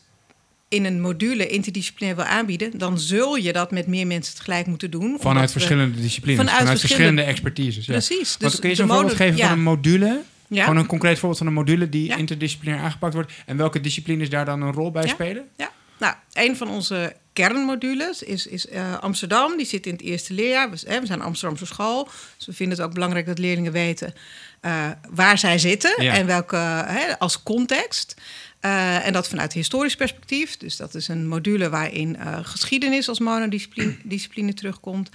in 0.69 0.85
een 0.85 1.01
module 1.01 1.47
interdisciplinair 1.47 2.15
wil 2.15 2.25
aanbieden, 2.25 2.77
dan 2.77 2.99
zul 2.99 3.35
je 3.35 3.53
dat 3.53 3.71
met 3.71 3.87
meer 3.87 4.07
mensen 4.07 4.35
tegelijk 4.35 4.65
moeten 4.67 4.91
doen. 4.91 5.17
Vanuit 5.19 5.45
we- 5.45 5.51
verschillende 5.59 6.01
disciplines, 6.01 6.39
Vanuit 6.39 6.57
vanuit, 6.57 6.79
verschillende 6.79 7.21
verschillende- 7.23 7.51
expertises. 7.51 7.85
Ja. 7.85 7.91
Precies. 7.91 8.37
Want 8.39 8.51
Dus 8.51 8.59
kun 8.59 8.69
je 8.69 8.75
zo'n 8.75 8.87
voorbeeld 8.87 9.15
geven 9.15 9.37
ja. 9.37 9.47
van 9.47 9.57
een 9.57 9.63
module? 9.63 10.21
Ja. 10.55 10.63
Gewoon 10.63 10.79
een 10.79 10.85
concreet 10.85 11.19
voorbeeld 11.19 11.37
van 11.37 11.47
een 11.47 11.53
module 11.53 11.89
die 11.89 12.07
Ja. 12.07 12.15
interdisciplinair 12.15 12.81
aangepakt 12.81 13.13
wordt. 13.13 13.31
En 13.45 13.57
welke 13.57 13.81
disciplines 13.81 14.29
daar 14.29 14.45
dan 14.45 14.61
een 14.61 14.71
rol 14.73 14.91
bij 14.91 15.03
Ja. 15.03 15.09
spelen? 15.09 15.47
Ja, 15.57 15.71
nou, 15.99 16.15
een 16.33 16.57
van 16.57 16.69
onze 16.69 17.15
kernmodules 17.33 18.23
is, 18.23 18.47
is 18.47 18.67
eh, 18.67 18.97
Amsterdam. 18.99 19.57
Die 19.57 19.65
zit 19.65 19.85
in 19.85 19.91
het 19.91 20.01
eerste 20.01 20.33
leerjaar. 20.33 20.69
We, 20.71 20.77
hè, 20.85 20.99
we 20.99 21.05
zijn 21.05 21.21
Amsterdamse 21.21 21.65
school. 21.65 22.09
Dus 22.37 22.45
we 22.45 22.53
vinden 22.53 22.77
het 22.77 22.85
ook 22.87 22.93
belangrijk 22.93 23.25
dat 23.25 23.37
leerlingen 23.37 23.71
weten 23.71 24.13
eh, 24.61 24.89
waar 25.09 25.37
zij 25.37 25.57
zitten 25.57 25.95
en 25.97 26.25
welke 26.25 26.55
hè, 26.85 27.19
als 27.19 27.43
context. 27.43 28.15
Eh, 28.59 29.05
en 29.07 29.13
dat 29.13 29.27
vanuit 29.27 29.53
historisch 29.53 29.95
perspectief. 29.95 30.57
Dus 30.57 30.77
dat 30.77 30.95
is 30.95 31.07
een 31.07 31.27
module 31.27 31.69
waarin 31.69 32.17
geschiedenis 32.41 33.09
als 33.09 33.19
monodiscipline 33.19 33.95
discipline 34.03 34.53
terugkomt. 34.53 35.09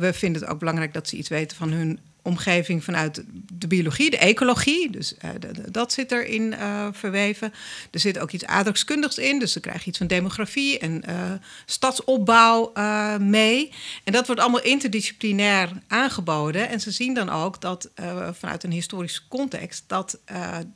We 0.00 0.12
vinden 0.12 0.42
het 0.42 0.50
ook 0.50 0.58
belangrijk 0.58 0.92
dat 0.92 1.08
ze 1.08 1.16
iets 1.16 1.28
weten 1.28 1.56
van 1.56 1.72
hun 1.72 1.98
omgeving 2.22 2.84
vanuit 2.84 3.22
de 3.52 3.66
biologie, 3.66 4.10
de 4.10 4.18
ecologie. 4.18 4.90
Dus 4.90 5.16
eh, 5.16 5.30
dat 5.70 5.92
zit 5.92 6.12
erin 6.12 6.54
eh, 6.54 6.88
verweven. 6.92 7.52
Er 7.90 8.00
zit 8.00 8.18
ook 8.18 8.30
iets 8.30 8.46
aardrijkskundigs 8.46 9.18
in. 9.18 9.38
Dus 9.38 9.52
dan 9.52 9.62
krijg 9.62 9.82
je 9.82 9.88
iets 9.88 9.98
van 9.98 10.06
demografie 10.06 10.78
en 10.78 11.04
eh, 11.04 11.32
stadsopbouw 11.66 12.72
mee. 13.18 13.72
En 14.04 14.12
dat 14.12 14.26
wordt 14.26 14.40
allemaal 14.40 14.62
interdisciplinair 14.62 15.68
aangeboden. 15.88 16.68
En 16.68 16.80
ze 16.80 16.90
zien 16.90 17.14
dan 17.14 17.28
ook 17.28 17.60
dat 17.60 17.90
vanuit 18.32 18.64
een 18.64 18.70
historische 18.70 19.20
context... 19.28 19.84
dat 19.86 20.18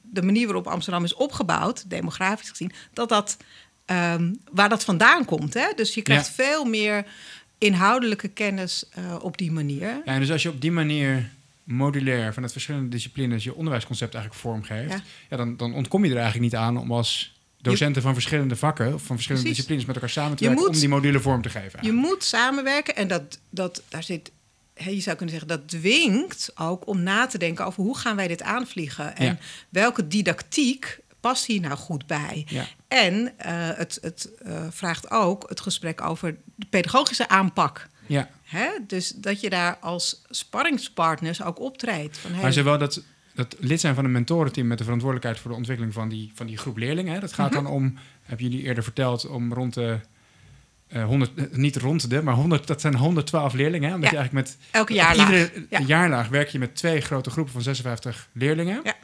de 0.03 0.23
manier 0.23 0.45
waarop 0.47 0.67
Amsterdam 0.67 1.05
is 1.05 1.15
opgebouwd, 1.15 1.91
demografisch 1.91 2.49
gezien... 2.49 2.73
dat 2.93 3.09
dat 3.09 3.37
ehm, 3.85 4.33
waar 4.53 4.69
dat 4.69 4.85
vandaan 4.85 5.25
komt. 5.25 5.55
Hè? 5.55 5.67
Dus 5.77 5.95
je 5.95 6.03
krijgt 6.03 6.27
Ja. 6.27 6.45
veel 6.45 6.65
meer 6.65 7.07
inhoudelijke 7.59 8.29
kennis 8.29 8.85
op 9.21 9.37
die 9.37 9.53
manier. 9.53 10.03
Ja, 10.05 10.19
dus 10.19 10.31
als 10.31 10.43
je 10.43 10.49
op 10.49 10.61
die 10.61 10.73
manier 10.73 11.31
modulair 11.67 12.33
vanuit 12.35 12.53
verschillende 12.53 12.89
disciplines 12.89 13.45
je 13.45 13.55
onderwijsconcept 13.55 14.15
eigenlijk 14.15 14.45
vormgeeft, 14.45 14.91
ja. 14.93 15.01
Ja. 15.31 15.37
dan, 15.37 15.57
dan 15.57 15.75
ontkom 15.75 16.05
je 16.05 16.11
er 16.11 16.17
eigenlijk 16.17 16.45
niet 16.53 16.61
aan 16.61 16.77
om 16.77 16.93
als 16.93 17.35
docenten 17.61 18.03
van 18.03 18.13
verschillende 18.13 18.57
vakken 18.57 18.87
of 18.95 19.03
van 19.03 19.15
verschillende 19.15 19.27
Precies. 19.49 19.67
disciplines 19.67 19.85
met 19.85 19.95
elkaar 19.95 20.11
samen 20.11 20.37
te 20.37 20.43
Je 20.43 20.49
werken 20.49 20.67
moet- 20.67 20.75
om 20.75 20.81
die 20.81 20.89
module 20.91 21.21
vorm 21.21 21.43
te 21.43 21.49
geven. 21.51 21.79
Je 21.83 21.93
moet 21.93 22.25
samenwerken 22.25 22.97
en 22.97 23.09
dat, 23.09 23.39
dat, 23.51 23.83
daar 23.89 24.03
zit, 24.03 24.33
je 24.75 25.01
zou 25.01 25.17
kunnen 25.17 25.35
zeggen, 25.39 25.49
dat 25.49 25.69
dwingt 25.69 26.51
ook 26.55 26.87
om 26.87 27.03
na 27.03 27.27
te 27.27 27.39
denken 27.39 27.65
over 27.67 27.83
hoe 27.83 27.99
gaan 27.99 28.17
wij 28.17 28.29
dit 28.29 28.43
aanvliegen 28.43 29.17
en 29.17 29.25
Ja. 29.27 29.39
welke 29.69 30.07
didactiek 30.09 30.99
past 31.21 31.47
hier 31.47 31.61
nou 31.61 31.75
goed 31.77 32.07
bij. 32.07 32.47
Ja. 32.49 32.67
En 32.89 33.33
eh, 33.39 33.53
het, 33.77 33.99
het 34.03 34.31
eh, 34.45 34.67
vraagt 34.71 35.11
ook 35.11 35.49
het 35.49 35.61
gesprek 35.61 36.01
over 36.03 36.37
de 36.57 36.67
pedagogische 36.71 37.29
aanpak. 37.29 37.89
Ja. 38.07 38.29
Hè? 38.43 38.69
Dus 38.87 39.09
dat 39.17 39.41
je 39.41 39.51
daar 39.51 39.77
als 39.77 40.23
sparringspartners 40.31 41.43
ook 41.43 41.61
optreedt. 41.61 42.19
Van, 42.19 42.33
hey, 42.33 42.43
Maar 42.43 42.53
zowel 42.53 42.79
dat, 42.79 43.03
dat 43.35 43.57
lid 43.59 43.81
zijn 43.81 43.95
van 43.95 44.05
een 44.05 44.13
mentorenteam 44.13 44.67
met 44.67 44.79
de 44.79 44.85
verantwoordelijkheid 44.85 45.41
voor 45.43 45.51
de 45.51 45.57
ontwikkeling 45.57 45.95
van 45.95 46.09
die, 46.09 46.31
van 46.35 46.47
die 46.47 46.57
groep 46.57 46.77
leerlingen. 46.77 47.15
Hè, 47.15 47.21
dat 47.21 47.33
gaat 47.33 47.51
Mhm. 47.53 47.63
dan 47.63 47.73
om, 47.73 47.95
heb 48.23 48.41
jullie 48.41 48.63
eerder 48.63 48.83
verteld, 48.83 49.27
om 49.27 49.53
rond 49.53 49.75
de 49.75 49.99
eh 50.89 51.05
100, 51.05 51.31
eh, 51.35 51.45
niet 51.53 51.77
rond 51.77 52.11
de, 52.11 52.23
maar 52.23 52.35
100, 52.35 52.67
dat 52.67 52.81
zijn 52.81 52.97
112 52.97 53.53
leerlingen. 53.53 53.89
Hè, 53.89 53.95
omdat 53.95 54.11
Ja. 54.11 54.17
je 54.17 54.23
eigenlijk 54.23 54.49
met 54.49 54.59
elke 54.71 54.95
jaarlaag. 54.95 55.31
iedere 55.31 55.67
Ja. 55.71 55.81
jaarlaag 55.87 56.29
werk 56.29 56.49
je 56.49 56.59
met 56.59 56.77
twee 56.77 57.01
grote 57.01 57.31
groepen 57.31 57.53
van 57.53 57.63
56 57.63 58.29
leerlingen. 58.33 58.81
Ja. 58.85 58.95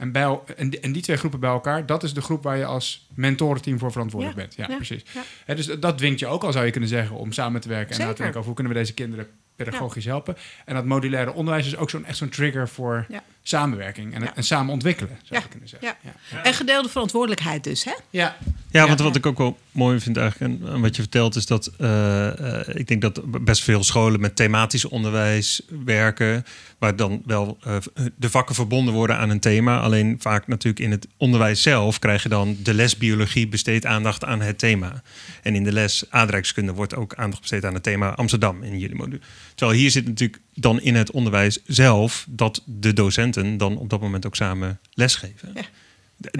En, 0.00 0.12
bij, 0.12 0.38
en, 0.56 0.70
die- 0.70 0.80
en 0.80 0.92
die 0.92 1.02
twee 1.02 1.16
groepen 1.16 1.40
bij 1.40 1.50
elkaar, 1.50 1.86
dat 1.86 2.02
is 2.02 2.14
de 2.14 2.20
groep 2.20 2.42
waar 2.42 2.56
je 2.56 2.64
als 2.64 3.08
mentorenteam 3.14 3.78
voor 3.78 3.92
verantwoordelijk 3.92 4.38
Ja. 4.38 4.44
bent. 4.44 4.56
Ja, 4.56 4.66
Ja. 4.68 4.76
precies. 4.76 5.02
Hè, 5.44 5.54
dus 5.54 5.66
dat 5.66 5.98
dwingt 5.98 6.18
je 6.20 6.26
ook 6.26 6.44
al, 6.44 6.52
zou 6.52 6.64
je 6.64 6.70
kunnen 6.70 6.88
zeggen, 6.88 7.16
om 7.16 7.32
samen 7.32 7.60
te 7.60 7.68
werken 7.68 7.94
en 7.98 8.00
na 8.06 8.12
te 8.12 8.16
denken 8.16 8.34
over 8.34 8.44
hoe 8.46 8.54
kunnen 8.54 8.72
we 8.72 8.78
deze 8.78 8.94
kinderen 8.94 9.26
pedagogisch 9.56 10.04
helpen. 10.04 10.36
En 10.64 10.74
dat 10.74 10.84
modulaire 10.84 11.32
onderwijs 11.32 11.66
is 11.66 11.76
ook 11.76 11.90
zo'n 11.90 12.04
echt 12.04 12.16
zo'n 12.16 12.28
trigger 12.28 12.68
voor 12.68 13.06
Ja. 13.08 13.22
Samenwerking 13.42 14.14
en, 14.14 14.22
Ja. 14.22 14.36
en 14.36 14.44
samen 14.44 14.72
ontwikkelen, 14.72 15.18
zou 15.22 15.40
Ja. 15.40 15.40
je 15.40 15.48
kunnen 15.48 15.68
zeggen. 15.68 15.88
Ja. 16.02 16.12
Ja. 16.30 16.42
En 16.42 16.54
gedeelde 16.54 16.88
verantwoordelijkheid 16.88 17.64
dus, 17.64 17.84
hè? 17.84 17.92
Ja. 18.10 18.36
Ja, 18.70 18.86
want 18.86 18.98
Ja. 18.98 19.04
wat 19.04 19.16
ik 19.16 19.26
ook 19.26 19.38
wel 19.38 19.58
mooi 19.72 20.00
vind 20.00 20.16
eigenlijk 20.16 20.62
aan 20.68 20.80
wat 20.80 20.96
je 20.96 21.02
vertelt, 21.02 21.36
is 21.36 21.46
dat 21.46 21.70
eh, 21.78 22.60
eh, 22.68 22.76
ik 22.76 22.88
denk 22.88 23.02
dat 23.02 23.44
best 23.44 23.62
veel 23.62 23.84
scholen 23.84 24.20
met 24.20 24.36
thematisch 24.36 24.84
onderwijs 24.84 25.62
werken, 25.84 26.44
waar 26.78 26.96
dan 26.96 27.22
wel 27.26 27.58
eh, 27.62 27.76
de 28.16 28.30
vakken 28.30 28.54
verbonden 28.54 28.94
worden 28.94 29.16
aan 29.16 29.30
een 29.30 29.40
thema. 29.40 29.80
Alleen 29.80 30.16
vaak 30.18 30.46
natuurlijk 30.46 30.84
in 30.84 30.90
het 30.90 31.06
onderwijs 31.16 31.62
zelf 31.62 31.98
krijg 31.98 32.22
je 32.22 32.28
dan 32.28 32.56
de 32.62 32.74
les 32.74 32.96
biologie 32.96 33.48
besteedt 33.48 33.86
aandacht 33.86 34.24
aan 34.24 34.40
het 34.40 34.58
thema. 34.58 35.02
En 35.42 35.54
in 35.54 35.64
de 35.64 35.72
les 35.72 36.04
aardrijkskunde 36.10 36.72
wordt 36.72 36.94
ook 36.94 37.14
aandacht 37.14 37.40
besteed 37.40 37.64
aan 37.64 37.74
het 37.74 37.82
thema 37.82 38.14
Amsterdam 38.14 38.62
in 38.62 38.78
jullie 38.78 38.96
module. 38.96 39.20
Terwijl 39.54 39.78
hier 39.78 39.90
zit 39.90 40.06
natuurlijk 40.06 40.40
dan 40.60 40.80
in 40.80 40.94
het 40.94 41.10
onderwijs 41.10 41.58
zelf 41.66 42.26
dat 42.28 42.62
de 42.66 42.92
docenten 42.92 43.56
dan 43.56 43.76
op 43.78 43.90
dat 43.90 44.00
moment 44.00 44.26
ook 44.26 44.36
samen 44.36 44.80
lesgeven. 44.94 45.52
Ja. 45.54 45.62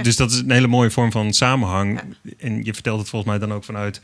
Dus 0.02 0.16
dat 0.16 0.30
is 0.30 0.38
een 0.38 0.50
hele 0.50 0.66
mooie 0.66 0.90
vorm 0.90 1.10
van 1.12 1.32
samenhang. 1.32 2.00
En 2.38 2.64
je 2.64 2.74
vertelt 2.74 3.00
het 3.00 3.08
volgens 3.08 3.30
mij 3.30 3.40
dan 3.40 3.52
ook 3.52 3.64
vanuit. 3.64 4.00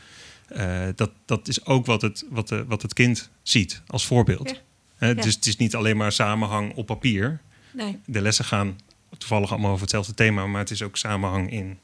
eh, 0.49 0.87
dat, 0.95 1.11
dat 1.25 1.49
is 1.49 1.65
ook 1.67 1.87
wat 1.87 2.03
het, 2.03 2.25
wat, 2.31 2.49
de, 2.49 2.65
wat 2.65 2.83
het 2.83 2.93
kind 2.95 3.31
ziet 3.43 3.83
als 3.87 4.07
voorbeeld. 4.07 4.63
Dus 4.99 5.35
het 5.35 5.47
is 5.47 5.57
niet 5.57 5.75
alleen 5.75 5.97
maar 5.97 6.13
samenhang 6.13 6.75
op 6.75 6.87
papier. 6.87 7.41
Nee. 7.73 7.99
De 8.07 8.21
lessen 8.21 8.45
gaan 8.45 8.79
toevallig 9.19 9.51
allemaal 9.51 9.71
over 9.71 9.81
hetzelfde 9.83 10.15
thema, 10.15 10.47
maar 10.47 10.61
het 10.61 10.71
is 10.71 10.83
ook 10.83 10.97
samenhang 10.97 11.51
in, 11.51 11.79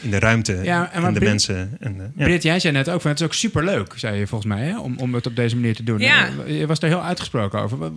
in 0.00 0.10
de 0.10 0.18
ruimte 0.18 0.52
Ja, 0.62 0.92
en 0.92 1.02
de 1.04 1.12
Brit- 1.12 1.28
mensen. 1.28 1.76
En 1.80 1.96
de, 1.98 2.02
ja. 2.16 2.24
Britt, 2.24 2.42
jij 2.42 2.60
zei 2.60 2.72
net 2.72 2.88
ook 2.88 3.00
van 3.00 3.10
het 3.10 3.20
is 3.20 3.26
ook 3.26 3.34
superleuk, 3.34 3.92
zei 3.96 4.18
je 4.18 4.26
volgens 4.26 4.52
mij, 4.54 4.64
hè, 4.64 4.78
om, 4.78 4.98
om 4.98 5.14
het 5.14 5.26
op 5.26 5.36
deze 5.36 5.54
manier 5.56 5.74
te 5.74 5.82
doen. 5.84 5.98
Ja. 5.98 6.28
Eh, 6.46 6.58
Je 6.58 6.66
was 6.66 6.78
daar 6.80 6.90
heel 6.90 7.02
uitgesproken 7.04 7.60
over. 7.60 7.78
Wat, 7.78 7.92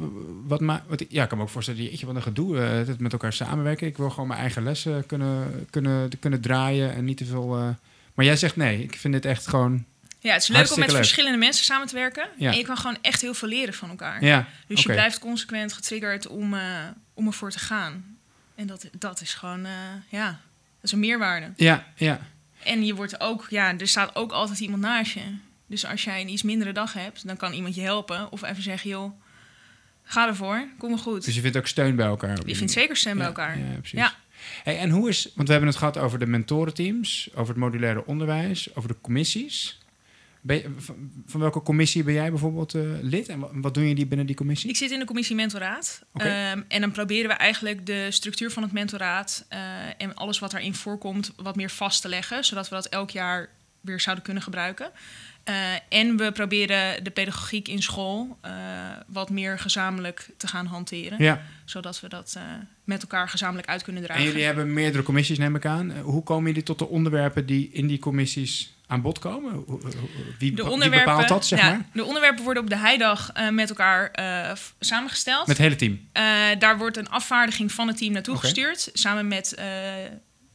wat, 0.47 0.59
ma- 0.61 0.83
wat, 0.87 1.03
ja, 1.09 1.23
ik 1.23 1.29
kan 1.29 1.37
me 1.37 1.43
ook 1.43 1.49
voorstellen, 1.49 1.83
jeetje, 1.83 2.05
wat 2.05 2.15
een 2.15 2.21
gedoe, 2.21 2.59
eh, 2.59 2.69
het 2.87 2.99
met 2.99 3.11
elkaar 3.11 3.33
samenwerken. 3.33 3.87
Ik 3.87 3.97
wil 3.97 4.09
gewoon 4.09 4.27
mijn 4.27 4.39
eigen 4.39 4.63
lessen 4.63 5.05
kunnen, 5.05 5.65
kunnen, 5.69 6.09
kunnen 6.19 6.41
draaien 6.41 6.93
en 6.95 7.05
niet 7.05 7.17
te 7.17 7.25
veel... 7.25 7.57
eh, 7.57 7.67
Maar 8.13 8.25
jij 8.25 8.35
zegt 8.35 8.55
nee, 8.55 8.83
ik 8.83 8.95
vind 8.95 9.13
dit 9.13 9.25
echt 9.25 9.47
gewoon... 9.47 9.85
Ja, 10.19 10.33
het 10.33 10.41
is 10.41 10.47
leuk 10.47 10.71
om 10.73 10.79
met 10.79 10.87
leuk. 10.87 10.97
verschillende 10.97 11.37
mensen 11.37 11.65
samen 11.65 11.87
te 11.87 11.95
werken. 11.95 12.27
Ja. 12.37 12.51
En 12.51 12.57
je 12.57 12.63
kan 12.63 12.77
gewoon 12.77 12.97
echt 13.01 13.21
heel 13.21 13.33
veel 13.33 13.47
leren 13.47 13.73
van 13.73 13.89
elkaar. 13.89 14.23
Ja, 14.25 14.47
Dus 14.67 14.83
je 14.83 14.89
blijft 14.91 15.19
consequent 15.19 15.73
getriggerd 15.73 16.27
om, 16.27 16.53
eh, 16.53 16.61
om 17.13 17.27
ervoor 17.27 17.51
te 17.51 17.59
gaan. 17.59 18.03
En 18.55 18.67
dat, 18.67 18.85
dat 18.97 19.21
is 19.21 19.33
gewoon, 19.33 19.65
eh, 19.65 19.71
ja, 20.09 20.39
is 20.81 20.91
een 20.91 20.99
meerwaarde. 20.99 21.51
Ja, 21.55 21.85
ja. 21.95 22.19
En 22.63 22.85
je 22.85 22.95
wordt 22.95 23.19
ook, 23.19 23.47
ja, 23.49 23.77
er 23.77 23.87
staat 23.87 24.15
ook 24.15 24.31
altijd 24.31 24.59
iemand 24.59 24.81
naast 24.81 25.11
je. 25.13 25.21
Dus 25.67 25.85
als 25.85 26.03
jij 26.03 26.21
een 26.21 26.29
iets 26.29 26.43
mindere 26.43 26.71
dag 26.71 26.93
hebt, 26.93 27.27
dan 27.27 27.37
kan 27.37 27.53
iemand 27.53 27.75
je 27.75 27.81
helpen. 27.81 28.31
Of 28.31 28.43
even 28.43 28.63
zeggen, 28.63 28.89
joh, 28.89 29.11
ga 30.03 30.27
ervoor, 30.27 30.67
kom 30.77 30.89
maar 30.89 30.99
goed. 30.99 31.25
Dus 31.25 31.35
je 31.35 31.41
vindt 31.41 31.57
ook 31.57 31.67
steun 31.67 31.95
bij 31.95 32.05
elkaar. 32.05 32.39
je 32.45 32.55
vindt 32.55 32.71
zeker 32.71 32.97
stem 32.97 33.13
bij 33.13 33.21
Ja, 33.21 33.27
elkaar. 33.27 33.57
Ja, 33.59 33.65
precies. 33.77 33.99
Ja. 33.99 34.13
Hey, 34.63 34.77
en 34.79 34.89
hoe 34.89 35.09
is, 35.09 35.31
want 35.35 35.47
we 35.47 35.53
hebben 35.53 35.69
het 35.69 35.79
gehad 35.79 35.97
over 35.97 36.19
de 36.19 36.25
mentorenteams, 36.25 37.29
over 37.33 37.47
het 37.53 37.63
modulaire 37.63 38.05
onderwijs, 38.05 38.75
over 38.75 38.89
de 38.89 38.95
commissies. 39.01 39.79
Ben 40.41 40.57
je- 40.57 40.69
van, 40.77 41.11
van 41.25 41.39
welke 41.39 41.61
commissie 41.61 42.03
ben 42.03 42.13
jij 42.13 42.29
bijvoorbeeld 42.29 42.73
eh, 42.75 42.81
lid 43.01 43.27
en 43.29 43.39
wat, 43.39 43.49
wat 43.53 43.73
doen 43.73 43.87
jullie 43.87 44.05
binnen 44.05 44.25
die 44.27 44.35
commissie? 44.35 44.69
Ik 44.69 44.75
zit 44.75 44.91
in 44.91 44.99
de 44.99 45.05
commissie 45.05 45.35
mentoraat. 45.35 46.01
Ehm, 46.13 46.61
en 46.67 46.81
dan 46.81 46.91
proberen 46.91 47.27
we 47.29 47.35
eigenlijk 47.35 47.85
de 47.85 48.07
structuur 48.09 48.51
van 48.51 48.63
het 48.63 48.71
mentoraat 48.71 49.45
eh, 49.49 49.59
en 49.97 50.15
alles 50.15 50.39
wat 50.39 50.51
daarin 50.51 50.73
voorkomt 50.75 51.31
wat 51.35 51.55
meer 51.55 51.69
vast 51.69 52.01
te 52.01 52.07
leggen, 52.09 52.43
zodat 52.45 52.69
we 52.69 52.75
dat 52.75 52.85
elk 52.85 53.09
jaar 53.09 53.49
weer 53.81 53.99
zouden 53.99 54.23
kunnen 54.23 54.43
gebruiken. 54.43 54.91
Eh, 55.43 55.55
en 55.89 56.17
we 56.17 56.31
proberen 56.31 57.03
de 57.03 57.09
pedagogiek 57.11 57.67
in 57.67 57.81
school 57.81 58.37
wat 59.07 59.29
meer 59.29 59.59
gezamenlijk 59.59 60.29
te 60.37 60.47
gaan 60.47 60.65
hanteren, 60.65 61.23
Ja, 61.23 61.41
zodat 61.65 61.99
we 61.99 62.09
dat 62.09 62.39
met 62.83 63.01
elkaar 63.01 63.29
gezamenlijk 63.29 63.67
uit 63.67 63.83
kunnen 63.83 64.01
en 64.01 64.07
dragen. 64.07 64.25
jullie 64.27 64.43
hebben 64.45 64.73
meerdere 64.73 65.03
commissies, 65.03 65.37
neem 65.37 65.55
ik 65.55 65.65
aan. 65.65 65.99
Hoe 65.99 66.23
komen 66.23 66.45
jullie 66.47 66.63
tot 66.63 66.79
de 66.79 66.87
onderwerpen 66.87 67.45
die 67.45 67.69
in 67.71 67.87
die 67.87 67.99
commissies 67.99 68.73
aan 68.91 69.01
bod 69.01 69.19
komen? 69.19 69.65
Wie, 70.39 70.51
de 70.51 70.63
wie 70.63 70.71
onderwerpen, 70.71 71.13
bepaalt 71.13 71.27
dat, 71.27 71.45
zeg 71.45 71.59
ja, 71.59 71.69
maar? 71.69 71.85
de 71.93 72.03
onderwerpen 72.03 72.43
worden 72.43 72.63
op 72.63 72.69
de 72.69 72.77
heidag 72.77 73.31
eh, 73.31 73.49
met 73.49 73.69
elkaar 73.69 74.11
eh, 74.11 74.51
samengesteld. 74.79 75.47
Met 75.47 75.57
het 75.57 75.65
hele 75.65 75.75
team. 75.75 76.07
Eh, 76.11 76.23
daar 76.59 76.77
wordt 76.77 76.97
een 76.97 77.09
afvaardiging 77.09 77.71
van 77.71 77.87
het 77.87 77.97
team 77.97 78.13
naartoe 78.13 78.37
gestuurd, 78.37 78.89
samen 78.93 79.27
met 79.27 79.53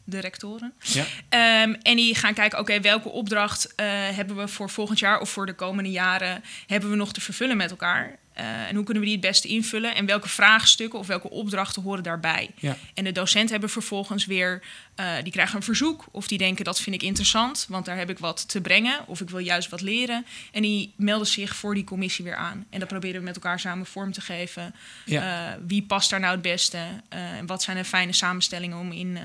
de 0.05 0.21
rectoren. 0.21 0.73
Ja. 0.79 1.05
Ehm, 1.29 1.75
en 1.83 1.97
die 1.97 2.15
gaan 2.15 2.35
kijken, 2.35 2.59
oké, 2.59 2.81
welke 2.81 3.09
opdracht 3.09 3.73
hebben 4.15 4.37
we 4.37 4.49
voor 4.49 4.71
volgend 4.71 4.99
jaar 4.99 5.21
of 5.21 5.31
voor 5.31 5.47
de 5.47 5.55
komende 5.55 5.91
jaren 5.91 6.43
hebben 6.67 6.91
we 6.91 6.97
nog 6.97 7.13
te 7.13 7.21
vervullen 7.21 7.57
met 7.57 7.71
elkaar? 7.71 8.19
Eh, 8.37 8.69
en 8.69 8.75
hoe 8.75 8.85
kunnen 8.85 9.03
we 9.03 9.09
die 9.09 9.19
het 9.19 9.27
beste 9.27 9.49
invullen? 9.49 9.95
En 9.95 10.07
welke 10.07 10.29
vraagstukken 10.29 10.99
of 10.99 11.07
welke 11.07 11.31
opdrachten 11.31 11.83
horen 11.83 12.03
daarbij? 12.03 12.51
Ja. 12.59 12.77
En 12.95 13.05
de 13.05 13.13
docenten 13.13 13.51
hebben 13.51 13.71
vervolgens 13.71 14.27
weer, 14.27 14.63
eh, 14.95 15.15
die 15.23 15.33
krijgen 15.33 15.57
een 15.57 15.63
verzoek. 15.63 16.05
Of 16.11 16.29
die 16.29 16.39
denken, 16.39 16.65
dat 16.65 16.81
vind 16.81 16.97
ik 16.97 17.03
interessant, 17.03 17.67
want 17.69 17.85
daar 17.85 17.97
heb 17.97 18.11
ik 18.11 18.19
wat 18.19 18.49
te 18.49 18.61
brengen. 18.61 19.01
Of 19.07 19.21
ik 19.21 19.31
wil 19.31 19.39
juist 19.39 19.69
wat 19.69 19.81
leren. 19.81 20.27
En 20.53 20.63
die 20.63 20.93
melden 20.97 21.27
zich 21.27 21.57
voor 21.57 21.75
die 21.75 21.85
commissie 21.85 22.25
weer 22.25 22.37
aan. 22.37 22.67
En 22.71 22.79
dat 22.79 22.89
proberen 22.89 23.19
we 23.19 23.25
met 23.25 23.35
elkaar 23.35 23.61
samen 23.61 23.87
vorm 23.87 24.13
te 24.13 24.21
geven. 24.21 24.75
Ja. 25.05 25.53
Eh, 25.53 25.61
wie 25.67 25.83
past 25.83 26.11
daar 26.11 26.21
nou 26.21 26.33
het 26.33 26.43
beste? 26.43 26.79
En 27.09 27.47
wat 27.47 27.63
zijn 27.63 27.77
de 27.77 27.85
fijne 27.85 28.13
samenstellingen 28.13 28.79
om 28.79 28.93
in, 28.93 29.19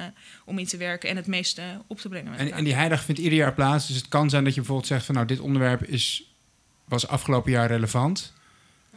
om 0.45 0.59
in 0.59 0.65
te 0.67 0.77
werken 0.77 1.09
en 1.09 1.15
het 1.15 1.27
meeste 1.27 1.61
op 1.87 1.99
te 1.99 2.09
brengen 2.09 2.31
met 2.31 2.39
En, 2.39 2.51
en 2.51 2.63
die 2.63 2.73
heidag 2.73 3.03
vindt 3.03 3.21
ieder 3.21 3.37
jaar 3.37 3.53
plaats. 3.53 3.87
Dus 3.87 3.95
het 3.95 4.07
kan 4.07 4.29
zijn 4.29 4.43
dat 4.43 4.53
je 4.53 4.59
bijvoorbeeld 4.59 4.89
zegt 4.89 5.05
van 5.05 5.15
nou, 5.15 5.27
dit 5.27 5.39
onderwerp 5.39 5.83
is, 5.83 6.23
was 6.85 7.07
afgelopen 7.07 7.51
jaar 7.51 7.67
relevant. 7.67 8.33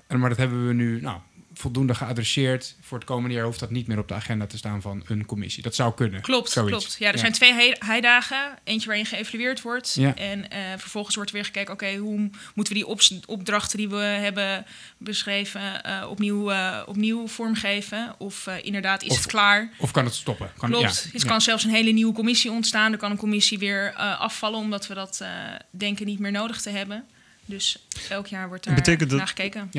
En, 0.06 0.18
maar 0.18 0.28
dat 0.28 0.38
hebben 0.38 0.66
we 0.66 0.73
nu 0.73 1.00
nou, 1.00 1.18
voldoende 1.54 1.94
geadresseerd. 1.94 2.76
Voor 2.80 2.99
het 2.99 3.06
komende 3.06 3.34
jaar 3.34 3.44
hoeft 3.44 3.61
dat 3.61 3.70
niet 3.70 3.87
meer 3.87 3.99
op 3.99 4.08
de 4.08 4.14
agenda 4.14 4.46
te 4.46 4.56
staan 4.56 4.82
van 4.82 5.02
een 5.06 5.26
commissie. 5.26 5.62
Dat 5.62 5.75
zou 5.75 5.94
kunnen. 5.94 6.20
Klopt, 6.20 6.50
Zoiets. 6.50 6.70
klopt. 6.76 6.96
Ja, 6.99 7.06
er 7.08 7.14
Ja. 7.14 7.18
zijn 7.20 7.32
twee 7.32 7.52
hei- 7.52 7.75
heidagen. 7.78 8.58
Eentje 8.64 8.87
waarin 8.87 9.06
geëvalueerd 9.06 9.62
wordt. 9.62 9.94
Ja. 9.94 10.14
En 10.16 10.50
eh, 10.50 10.58
vervolgens 10.76 11.14
wordt 11.14 11.30
er 11.30 11.37
weer 11.37 11.44
gekeken... 11.44 11.73
oké, 11.73 11.94
hoe 11.96 12.30
moeten 12.54 12.75
we 12.75 12.78
die 12.80 12.87
opdrachten 13.26 13.78
die 13.78 13.88
we 13.88 13.96
hebben 13.96 14.66
beschreven... 14.99 15.84
eh, 15.84 16.06
opnieuw, 16.11 16.50
eh, 16.50 16.82
opnieuw 16.87 17.26
vormgeven? 17.28 18.14
Of 18.18 18.46
inderdaad, 18.62 19.02
is 19.02 19.08
Of- 19.11 19.16
het 19.16 19.26
klaar? 19.26 19.70
Of 19.78 19.90
kan 19.90 20.04
het 20.04 20.14
stoppen? 20.14 20.50
Kan, 20.58 20.70
Klopt. 20.70 21.02
ja. 21.04 21.11
Het 21.12 21.25
kan 21.25 21.40
zelfs 21.40 21.64
een 21.64 21.70
hele 21.70 21.90
nieuwe 21.90 22.12
commissie 22.14 22.50
ontstaan. 22.50 22.92
Er 22.92 22.99
kan 22.99 23.11
een 23.11 23.16
commissie 23.16 23.58
weer 23.58 23.92
afvallen... 23.94 24.58
omdat 24.58 24.87
we 24.87 24.94
dat 24.94 25.25
denken 25.70 26.06
niet 26.06 26.18
meer 26.18 26.32
nodig 26.32 26.61
te 26.61 26.70
hebben. 26.70 27.04
Dus 27.46 27.86
elk 28.08 28.26
jaar 28.26 28.48
wordt 28.48 28.64
daar 28.64 28.74
Betekent 28.74 29.10
dat- 29.10 29.18
naar 29.18 29.28
gekeken. 29.28 29.70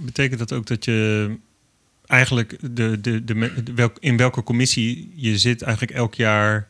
Betekent 0.00 0.38
dat 0.38 0.52
ook 0.52 0.66
dat 0.66 0.84
je 0.84 1.30
eigenlijk 2.06 2.56
de, 2.76 3.00
de, 3.00 3.24
de, 3.24 3.34
me- 3.34 3.62
de- 3.62 3.72
welk, 3.74 3.96
in 4.00 4.16
welke 4.16 4.42
commissie 4.42 5.12
je 5.14 5.38
zit, 5.38 5.62
eigenlijk 5.62 5.92
elk 5.92 6.14
jaar 6.14 6.68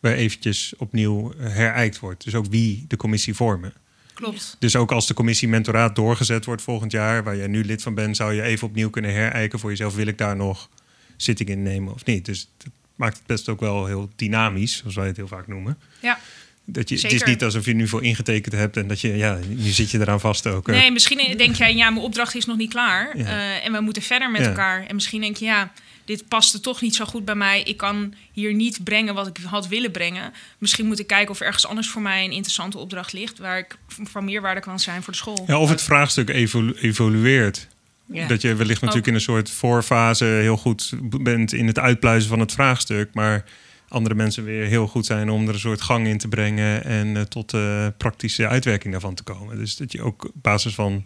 weer 0.00 0.14
eventjes 0.14 0.74
opnieuw 0.76 1.32
herijkt 1.38 1.98
wordt? 1.98 2.24
Dus 2.24 2.34
ook 2.34 2.46
wie 2.46 2.84
de 2.88 2.96
commissie 2.96 3.34
vormen. 3.34 3.72
Klopt. 4.14 4.56
Dus 4.58 4.76
ook 4.76 4.92
als 4.92 5.06
de 5.06 5.14
commissie 5.14 5.48
mentoraat 5.48 5.94
doorgezet 5.96 6.44
wordt 6.44 6.62
volgend 6.62 6.92
jaar, 6.92 7.24
waar 7.24 7.36
jij 7.36 7.46
nu 7.46 7.64
lid 7.64 7.82
van 7.82 7.94
bent, 7.94 8.16
zou 8.16 8.32
je 8.32 8.42
even 8.42 8.68
opnieuw 8.68 8.90
kunnen 8.90 9.12
herijken 9.12 9.58
voor 9.58 9.70
jezelf. 9.70 9.94
Wil 9.94 10.06
ik 10.06 10.18
daar 10.18 10.36
nog 10.36 10.68
zitting 11.16 11.48
in 11.48 11.62
nemen 11.62 11.92
of 11.94 12.04
niet? 12.04 12.24
Dus 12.24 12.48
dat 12.56 12.72
maakt 12.94 13.16
het 13.16 13.26
best 13.26 13.48
ook 13.48 13.60
wel 13.60 13.86
heel 13.86 14.10
dynamisch, 14.16 14.76
zoals 14.76 14.94
wij 14.94 15.06
het 15.06 15.16
heel 15.16 15.28
vaak 15.28 15.46
noemen. 15.46 15.78
Ja. 16.00 16.18
Dat 16.64 16.88
je, 16.88 16.94
het 16.94 17.12
is 17.12 17.22
niet 17.22 17.44
alsof 17.44 17.64
je 17.64 17.74
nu 17.74 17.88
voor 17.88 18.02
ingetekend 18.04 18.54
hebt 18.54 18.76
en 18.76 18.86
dat 18.86 19.00
je, 19.00 19.16
ja, 19.16 19.38
nu 19.48 19.70
zit 19.70 19.90
je 19.90 20.00
eraan 20.00 20.20
vast 20.20 20.46
ook. 20.46 20.68
eh. 20.68 20.74
Nee, 20.78 20.90
misschien 20.90 21.36
denk 21.36 21.54
jij, 21.56 21.74
ja, 21.74 21.90
mijn 21.90 22.04
opdracht 22.04 22.34
is 22.34 22.44
nog 22.44 22.56
niet 22.56 22.70
klaar. 22.70 23.18
Ja. 23.18 23.24
eh, 23.24 23.66
en 23.66 23.72
we 23.72 23.80
moeten 23.80 24.02
verder 24.02 24.30
met 24.30 24.40
Ja. 24.40 24.46
elkaar. 24.48 24.86
En 24.86 24.94
misschien 24.94 25.20
denk 25.20 25.36
je, 25.36 25.44
ja, 25.44 25.72
dit 26.04 26.28
paste 26.28 26.60
toch 26.60 26.80
niet 26.80 26.94
zo 26.94 27.04
goed 27.04 27.24
bij 27.24 27.34
mij. 27.34 27.62
Ik 27.62 27.76
kan 27.76 28.14
hier 28.32 28.54
niet 28.54 28.84
brengen 28.84 29.14
wat 29.14 29.26
ik 29.26 29.36
had 29.44 29.68
willen 29.68 29.90
brengen. 29.90 30.32
Misschien 30.58 30.86
moet 30.86 30.98
ik 30.98 31.06
kijken 31.06 31.30
of 31.30 31.40
er 31.40 31.46
ergens 31.46 31.66
anders 31.66 31.88
voor 31.88 32.02
mij 32.02 32.24
een 32.24 32.32
interessante 32.32 32.78
opdracht 32.78 33.12
ligt... 33.12 33.38
waar 33.38 33.58
ik 33.58 33.76
van 33.88 34.24
meerwaarde 34.24 34.60
kan 34.60 34.80
zijn 34.80 35.02
voor 35.02 35.12
de 35.12 35.18
school. 35.18 35.44
Ja, 35.46 35.58
of 35.58 35.68
het 35.68 35.82
vraagstuk 35.82 36.28
evolu- 36.28 36.74
evolueert. 36.80 37.68
Ja. 38.06 38.26
Dat 38.26 38.42
je 38.42 38.54
wellicht 38.54 38.80
natuurlijk 38.80 39.06
in 39.08 39.14
een 39.14 39.20
soort 39.20 39.50
voorfase 39.50 40.24
heel 40.24 40.56
goed 40.56 40.92
bent 41.20 41.52
in 41.52 41.66
het 41.66 41.78
uitpluizen 41.78 42.28
van 42.28 42.40
het 42.40 42.52
vraagstuk. 42.52 43.08
Maar 43.14 43.44
andere 43.92 44.14
mensen 44.14 44.44
weer 44.44 44.66
heel 44.66 44.86
goed 44.86 45.06
zijn 45.06 45.30
om 45.30 45.48
er 45.48 45.54
een 45.54 45.60
soort 45.60 45.80
gang 45.80 46.06
in 46.06 46.18
te 46.18 46.28
brengen 46.28 46.84
en 46.84 47.16
eh, 47.16 47.22
tot 47.22 47.50
de 47.50 47.92
praktische 47.96 48.48
uitwerking 48.48 48.92
daarvan 48.92 49.14
te 49.14 49.22
komen. 49.22 49.58
Dus 49.58 49.76
dat 49.76 49.92
je 49.92 50.02
ook 50.02 50.24
op 50.24 50.32
basis 50.34 50.74
van 50.74 51.04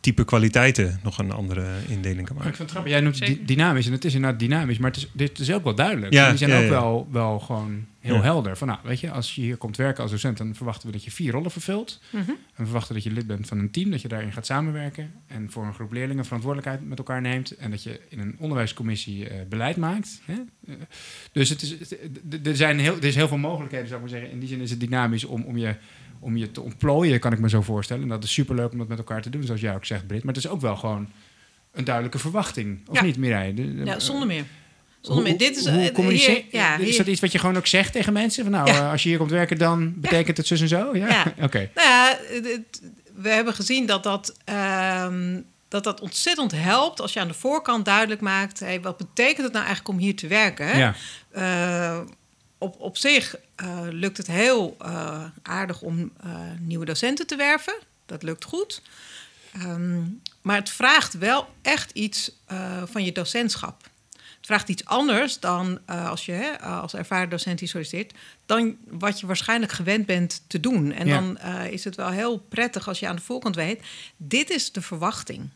type 0.00 0.24
kwaliteiten 0.24 1.00
nog 1.02 1.18
een 1.18 1.30
andere 1.32 1.66
indeling 1.88 2.26
kan 2.26 2.36
Maar 2.36 2.46
ik 2.46 2.50
maken. 2.50 2.54
vind 2.56 2.58
het 2.58 2.70
grappig. 2.70 2.92
Jij 2.92 3.00
noemt 3.00 3.16
Zeker. 3.16 3.46
dynamisch. 3.46 3.86
En 3.86 3.92
het 3.92 4.04
is 4.04 4.14
inderdaad 4.14 4.40
dynamisch. 4.40 4.78
Maar 4.78 4.90
het 4.90 4.98
is, 5.00 5.08
dit 5.12 5.38
is 5.38 5.52
ook 5.52 5.64
wel 5.64 5.74
duidelijk. 5.74 6.12
Ja, 6.12 6.28
die 6.28 6.38
zijn 6.38 6.50
ja, 6.50 6.56
ook 6.56 6.62
ja. 6.62 6.68
Wel, 6.70 7.08
wel 7.10 7.38
gewoon 7.40 7.86
heel 8.00 8.14
Ja. 8.14 8.22
helder. 8.22 8.56
Van 8.56 8.68
nou, 8.68 8.78
weet 8.82 9.00
je, 9.00 9.10
als 9.10 9.34
je 9.34 9.40
hier 9.40 9.56
komt 9.56 9.76
werken 9.76 10.02
als 10.02 10.10
docent... 10.10 10.36
dan 10.38 10.54
verwachten 10.54 10.86
we 10.86 10.92
dat 10.92 11.04
je 11.04 11.10
vier 11.10 11.32
rollen 11.32 11.50
vervult. 11.50 12.00
Mhm. 12.10 12.22
En 12.30 12.36
we 12.56 12.64
verwachten 12.64 12.94
dat 12.94 13.02
je 13.04 13.10
lid 13.10 13.26
bent 13.26 13.46
van 13.46 13.58
een 13.58 13.70
team, 13.70 13.90
dat 13.90 14.02
je 14.02 14.08
daarin 14.08 14.32
gaat 14.32 14.46
samenwerken 14.46 15.10
en 15.26 15.50
voor 15.50 15.64
een 15.66 15.74
groep 15.74 15.92
leerlingen 15.92 16.24
verantwoordelijkheid 16.24 16.88
met 16.88 16.98
elkaar 16.98 17.20
neemt 17.20 17.56
en 17.56 17.70
dat 17.70 17.82
je 17.82 18.00
in 18.08 18.18
een 18.18 18.34
onderwijscommissie 18.38 19.28
eh, 19.28 19.36
beleid 19.48 19.76
maakt. 19.76 20.20
Hè? 20.24 20.34
Eh, 20.66 20.74
dus 21.32 21.48
het 21.48 21.62
is, 21.62 21.70
het- 21.70 22.46
er, 22.46 22.56
zijn 22.56 22.78
heel, 22.78 22.96
er 22.96 23.04
is 23.04 23.14
heel 23.14 23.28
veel 23.28 23.36
mogelijkheden, 23.38 23.88
zou 23.88 24.00
ik 24.02 24.06
maar 24.10 24.18
zeggen. 24.18 24.32
In 24.34 24.38
die 24.40 24.48
zin 24.48 24.60
is 24.60 24.70
het 24.70 24.80
dynamisch 24.80 25.24
om, 25.24 25.42
om, 25.42 25.56
je, 25.58 25.74
om 26.20 26.36
je 26.36 26.50
te 26.50 26.60
ontplooien, 26.60 27.20
kan 27.20 27.32
ik 27.32 27.38
me 27.38 27.48
zo 27.48 27.62
voorstellen. 27.62 28.02
En 28.02 28.08
dat 28.08 28.24
is 28.24 28.32
superleuk 28.32 28.72
om 28.72 28.78
dat 28.78 28.88
met 28.88 28.98
elkaar 28.98 29.22
te 29.22 29.30
doen, 29.30 29.42
zoals 29.42 29.60
jij 29.60 29.74
ook 29.74 29.84
zegt, 29.84 30.06
Brit. 30.06 30.24
Maar 30.24 30.34
het 30.34 30.44
is 30.44 30.50
ook 30.50 30.60
wel 30.60 30.76
gewoon 30.76 31.08
een 31.72 31.84
duidelijke 31.84 32.18
verwachting, 32.18 32.80
of 32.88 32.96
Ja. 32.96 33.02
niet, 33.04 33.16
Mireille? 33.16 33.54
De- 33.54 33.74
de- 33.76 33.84
Ja, 33.84 33.98
zonder 33.98 34.26
meer. 34.26 34.38
Wat, 34.44 34.46
Zonder 35.00 35.24
meer. 35.24 35.38
Dit 35.38 35.56
is, 35.56 35.66
hoe 35.68 35.80
eh, 35.88 35.94
communiceer- 35.94 36.34
hier- 36.34 36.44
ja, 36.60 36.76
is 36.78 36.96
dat 36.96 37.06
iets 37.06 37.20
wat 37.20 37.32
je 37.32 37.38
gewoon 37.38 37.56
ook 37.56 37.66
zegt 37.66 37.92
tegen 37.92 38.12
mensen? 38.12 38.42
Van, 38.42 38.52
nou, 38.52 38.66
Ja. 38.68 38.74
eh, 38.78 38.90
als 38.90 39.02
je 39.02 39.08
hier 39.08 39.18
komt 39.18 39.30
werken, 39.30 39.58
dan 39.58 39.92
betekent 40.00 40.36
het 40.36 40.46
zus 40.46 40.60
en 40.60 40.68
zo? 40.68 40.96
Ja. 40.96 41.24
Oké. 41.42 41.70
Nou 41.74 41.88
ja, 41.88 42.18
we 43.14 43.28
hebben 43.28 43.54
gezien 43.54 43.86
dat 43.86 44.02
dat, 44.02 44.36
ehm, 44.44 45.40
dat 45.68 45.84
dat 45.84 46.00
ontzettend 46.00 46.52
helpt 46.54 47.00
als 47.00 47.12
je 47.12 47.20
aan 47.20 47.28
de 47.28 47.34
voorkant 47.34 47.84
duidelijk 47.84 48.20
maakt: 48.20 48.60
hey, 48.60 48.80
wat 48.80 48.96
betekent 48.96 49.42
het 49.44 49.52
nou 49.52 49.64
eigenlijk 49.66 49.88
om 49.88 49.98
hier 50.04 50.16
te 50.16 50.26
werken? 50.26 50.78
Ja. 50.78 50.94
Eh, 51.30 51.98
op, 52.58 52.80
op 52.80 52.96
zich 52.96 53.36
eh, 53.54 53.86
lukt 53.90 54.16
het 54.16 54.26
heel 54.26 54.76
eh, 54.78 55.24
aardig 55.42 55.82
om 55.82 56.12
eh, 56.20 56.30
nieuwe 56.60 56.84
docenten 56.84 57.26
te 57.26 57.36
werven. 57.36 57.74
Dat 58.06 58.22
lukt 58.22 58.44
goed. 58.44 58.82
Ehm, 59.52 60.02
maar 60.42 60.56
het 60.56 60.70
vraagt 60.70 61.18
wel 61.18 61.48
echt 61.62 61.90
iets 61.90 62.32
van 62.84 63.04
je 63.04 63.12
docentschap. 63.12 63.82
Het 64.12 64.46
vraagt 64.46 64.68
iets 64.68 64.84
anders 64.84 65.40
dan 65.40 65.86
als 65.86 66.26
je 66.26 66.32
hè, 66.32 66.58
als 66.58 66.94
ervaren 66.94 67.28
docent 67.28 67.58
die 67.58 67.68
solliciteert, 67.68 68.14
dan 68.46 68.76
wat 68.88 69.20
je 69.20 69.26
waarschijnlijk 69.26 69.72
gewend 69.72 70.06
bent 70.06 70.42
te 70.46 70.60
doen. 70.60 70.92
En 70.92 71.06
Ja. 71.06 71.20
dan 71.20 71.38
is 71.70 71.84
het 71.84 71.94
wel 71.96 72.10
heel 72.10 72.38
prettig 72.38 72.88
als 72.88 72.98
je 72.98 73.08
aan 73.08 73.16
de 73.16 73.22
voorkant 73.22 73.54
weet: 73.54 73.82
dit 74.16 74.50
is 74.50 74.72
de 74.72 74.80
verwachting. 74.82 75.50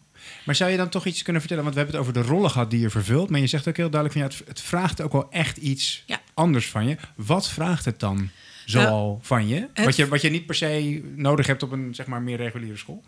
Maar 0.44 0.54
zou 0.54 0.70
je 0.70 0.76
dan 0.76 0.88
toch 0.88 1.06
iets 1.06 1.22
kunnen 1.22 1.42
vertellen? 1.42 1.64
Want 1.64 1.76
we 1.76 1.82
hebben 1.82 2.00
het 2.00 2.08
over 2.10 2.22
de 2.22 2.28
rollen 2.28 2.50
gehad 2.50 2.70
die 2.70 2.80
je 2.80 2.90
vervult. 2.90 3.30
Maar 3.30 3.40
je 3.40 3.46
zegt 3.46 3.68
ook 3.68 3.76
heel 3.76 3.90
duidelijk 3.90 4.20
van 4.20 4.30
ja, 4.30 4.36
het, 4.36 4.48
het 4.48 4.60
vraagt 4.60 5.00
ook 5.00 5.12
wel 5.12 5.30
echt 5.30 5.56
iets 5.56 6.02
Ja. 6.06 6.20
anders 6.34 6.68
van 6.68 6.88
je. 6.88 6.96
Wat 7.14 7.48
vraagt 7.48 7.84
het 7.84 8.00
dan 8.00 8.30
zoal 8.66 9.18
van 9.22 9.48
je? 9.48 9.68
Wat 9.74 9.96
je? 9.96 10.08
Wat 10.08 10.20
je 10.20 10.30
niet 10.30 10.46
per 10.46 10.54
se 10.54 11.02
nodig 11.16 11.46
hebt 11.46 11.62
op 11.62 11.72
een 11.72 11.94
zeg 11.94 12.06
maar 12.06 12.22
meer 12.22 12.36
reguliere 12.36 12.76
school. 12.76 13.02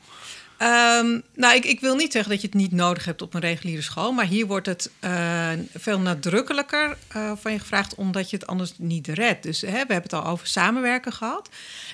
Ehm, 0.56 1.20
nou, 1.34 1.54
ik, 1.54 1.64
ik 1.64 1.80
wil 1.80 1.94
niet 1.96 2.12
zeggen 2.12 2.30
dat 2.30 2.40
je 2.40 2.46
het 2.46 2.56
niet 2.56 2.72
nodig 2.72 3.04
hebt 3.04 3.22
op 3.22 3.34
een 3.34 3.40
reguliere 3.40 3.82
school, 3.82 4.12
maar 4.12 4.26
hier 4.26 4.46
wordt 4.46 4.66
het 4.66 4.90
eh, 5.00 5.50
veel 5.74 6.00
nadrukkelijker 6.00 6.96
eh, 7.08 7.32
van 7.36 7.52
je 7.52 7.58
gevraagd, 7.58 7.94
omdat 7.94 8.30
je 8.30 8.36
het 8.36 8.46
anders 8.46 8.72
niet 8.78 9.08
redt. 9.08 9.42
Dus 9.42 9.60
hè, 9.60 9.70
we 9.70 9.76
hebben 9.76 10.02
het 10.02 10.12
al 10.12 10.26
over 10.26 10.46
samenwerken 10.46 11.12
gehad. 11.12 11.48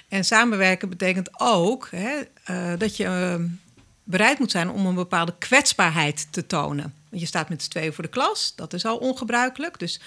En 0.08 0.24
samenwerken 0.24 0.88
betekent 0.88 1.30
ook 1.40 1.88
hè, 1.90 2.20
eh, 2.44 2.72
dat 2.78 2.96
je 2.96 3.04
eh, 3.04 3.34
bereid 4.10 4.38
moet 4.38 4.50
zijn 4.50 4.70
om 4.70 4.86
een 4.86 4.94
bepaalde 4.94 5.34
kwetsbaarheid 5.38 6.26
te 6.30 6.46
tonen. 6.46 6.94
Want 7.08 7.22
je 7.22 7.28
staat 7.28 7.48
met 7.48 7.62
z'n 7.62 7.70
tweeën 7.70 7.92
voor 7.92 8.04
de 8.04 8.10
klas, 8.10 8.52
dat 8.56 8.72
is 8.72 8.84
al 8.84 8.96
ongebruikelijk. 8.96 9.78
Dus 9.78 10.00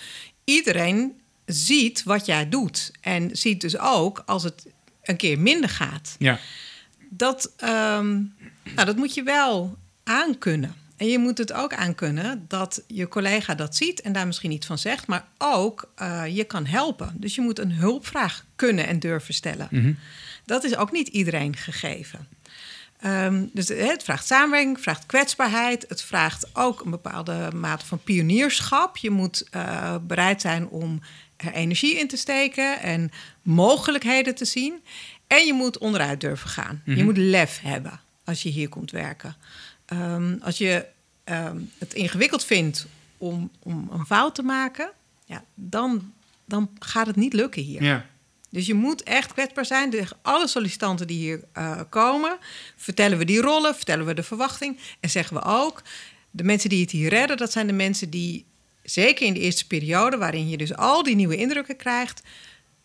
iedereen 0.43 1.13
ziet 1.45 2.03
wat 2.03 2.25
jij 2.25 2.50
doet 2.50 2.91
en 3.01 3.29
ziet 3.38 3.62
dus 3.62 3.77
ook 3.77 4.24
als 4.25 4.43
het 4.43 4.65
een 5.03 5.17
keer 5.17 5.39
minder 5.39 5.69
gaat 5.69 6.15
Ja. 6.19 6.39
dat, 7.10 7.51
ehm, 7.57 8.12
nou, 8.63 8.86
dat 8.86 8.95
moet 8.95 9.13
je 9.13 9.24
wel 9.24 9.77
aankunnen. 10.03 10.75
En 10.98 11.07
je 11.07 11.17
moet 11.19 11.38
het 11.38 11.53
ook 11.53 11.74
aankunnen 11.74 12.45
dat 12.48 12.83
je 12.88 13.07
collega 13.07 13.55
dat 13.55 13.75
ziet 13.75 14.01
en 14.01 14.13
daar 14.13 14.25
misschien 14.27 14.51
iets 14.51 14.67
van 14.67 14.77
zegt, 14.77 15.07
maar 15.07 15.27
ook 15.38 15.91
eh, 15.95 16.24
je 16.27 16.43
kan 16.43 16.65
helpen. 16.65 17.13
Dus 17.17 17.36
je 17.36 17.41
moet 17.41 17.60
een 17.60 17.72
hulpvraag 17.72 18.45
kunnen 18.55 18.88
en 18.88 19.00
durven 19.00 19.33
stellen. 19.33 19.67
Mhm. 19.72 19.93
Dat 20.45 20.63
is 20.63 20.75
ook 20.75 20.91
niet 20.91 21.07
iedereen 21.07 21.55
gegeven. 21.55 22.27
Ehm, 23.03 23.45
dus 23.53 23.67
het 23.67 24.03
vraagt 24.03 24.25
samenwerking, 24.25 24.74
het 24.74 24.83
vraagt 24.83 25.05
kwetsbaarheid. 25.05 25.86
Het 25.88 26.01
vraagt 26.01 26.50
ook 26.53 26.81
een 26.81 26.91
bepaalde 26.91 27.50
mate 27.55 27.86
van 27.86 28.03
pionierschap. 28.03 28.98
Je 28.98 29.10
moet 29.10 29.48
eh, 29.50 29.95
bereid 30.01 30.41
zijn 30.41 30.67
om 30.67 31.01
er 31.36 31.53
energie 31.53 32.00
in 32.00 32.07
te 32.07 32.17
steken 32.17 32.79
en 32.79 33.12
mogelijkheden 33.41 34.36
te 34.36 34.45
zien. 34.45 34.83
En 35.27 35.45
je 35.45 35.53
moet 35.53 35.77
onderuit 35.77 36.22
durven 36.22 36.50
gaan. 36.50 36.81
Je 36.86 37.03
moet 37.03 37.17
lef 37.17 37.60
hebben 37.62 38.00
als 38.24 38.43
je 38.43 38.50
hier 38.50 38.69
komt 38.69 38.91
werken. 38.91 39.36
Ehm, 39.86 40.36
als 40.41 40.57
je 40.57 40.86
ehm, 41.24 41.57
het 41.77 41.93
ingewikkeld 41.93 42.43
vindt 42.45 42.88
om, 43.17 43.51
om 43.60 43.89
een 43.91 44.05
fout 44.05 44.36
te 44.36 44.43
maken, 44.43 44.89
ja, 45.25 45.43
dan, 45.55 46.13
dan 46.45 46.69
gaat 46.79 47.07
het 47.07 47.15
niet 47.15 47.33
lukken 47.33 47.62
hier. 47.62 47.83
Ja. 47.83 48.05
Dus 48.53 48.65
je 48.65 48.74
moet 48.74 49.03
echt 49.03 49.33
kwetsbaar 49.33 49.65
zijn. 49.65 49.89
Tegen 49.89 50.17
alle 50.22 50.48
sollicitanten 50.48 51.07
die 51.07 51.17
hier 51.17 51.43
eh, 51.53 51.79
komen, 51.89 52.38
vertellen 52.75 53.17
we 53.17 53.25
die 53.25 53.41
rollen, 53.41 53.75
vertellen 53.75 54.05
we 54.05 54.13
de 54.13 54.24
verwachting. 54.24 54.79
En 55.00 55.10
zeggen 55.10 55.36
we 55.36 55.43
ook, 55.43 55.81
de 56.31 56.43
mensen 56.43 56.69
die 56.69 56.81
het 56.81 56.91
hier 56.91 57.10
redden, 57.10 57.38
dat 57.38 57.51
zijn 57.51 57.67
de 57.67 57.74
mensen 57.74 58.10
die, 58.10 58.45
zeker 58.83 59.25
in 59.25 59.33
de 59.33 59.39
eerste 59.39 59.67
periode, 59.67 60.17
waarin 60.17 60.50
je 60.50 60.57
dus 60.57 60.75
al 60.75 61.03
die 61.03 61.15
nieuwe 61.15 61.36
indrukken 61.36 61.75
krijgt, 61.75 62.22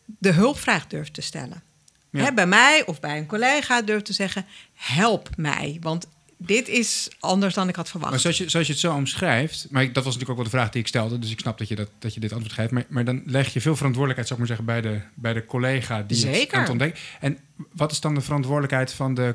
de 0.04 0.32
hulpvraag 0.32 0.87
durft 0.87 1.14
te 1.14 1.20
stellen. 1.20 1.62
Ja. 2.10 2.25
Hè, 2.25 2.32
bij 2.32 2.46
mij 2.46 2.87
of 2.87 3.00
bij 3.00 3.18
een 3.18 3.26
collega 3.26 3.82
durft 3.82 4.04
te 4.04 4.12
zeggen, 4.12 4.46
help 4.74 5.28
mij. 5.37 5.78
Want 5.81 6.07
dit 6.40 6.68
is 6.68 7.09
anders 7.20 7.55
dan 7.55 7.68
ik 7.68 7.77
had 7.77 7.88
verwacht. 7.90 8.11
Maar 8.11 8.20
zoals 8.20 8.38
je, 8.38 8.48
zoals 8.48 8.66
je 8.66 8.72
het 8.72 8.83
zo 8.83 8.94
omschrijft, 8.94 9.66
maar 9.70 9.83
ik, 9.83 9.94
dat 9.94 10.05
was 10.05 10.12
natuurlijk 10.14 10.31
ook 10.31 10.37
wel 10.37 10.44
de 10.53 10.59
vraag 10.59 10.70
die 10.72 10.81
ik 10.81 10.87
stelde, 10.88 11.18
dus 11.18 11.31
ik 11.31 11.38
snap 11.40 11.59
dat 11.59 11.68
je, 11.68 11.74
dat, 11.74 11.88
dat 11.98 12.14
je 12.14 12.20
dit 12.20 12.33
antwoord 12.33 12.55
geeft. 12.55 12.70
Maar, 12.70 12.85
maar 12.88 13.05
dan 13.05 13.22
leg 13.27 13.53
je 13.53 13.61
veel 13.61 13.77
verantwoordelijkheid, 13.77 14.29
zou 14.29 14.40
ik 14.42 14.48
maar 14.48 14.57
zeggen, 14.57 14.83
bij 14.83 14.92
de, 14.92 15.01
bij 15.14 15.33
de 15.33 15.46
collega 15.46 16.03
die 16.03 16.27
het 16.27 16.35
Zeker. 16.37 16.55
aan 16.55 16.61
het 16.61 16.70
ontdekken. 16.70 17.01
En 17.20 17.38
wat 17.72 17.92
is 17.92 18.01
dan 18.01 18.14
de 18.14 18.20
verantwoordelijkheid 18.20 18.92
van 18.92 19.14
de, 19.14 19.35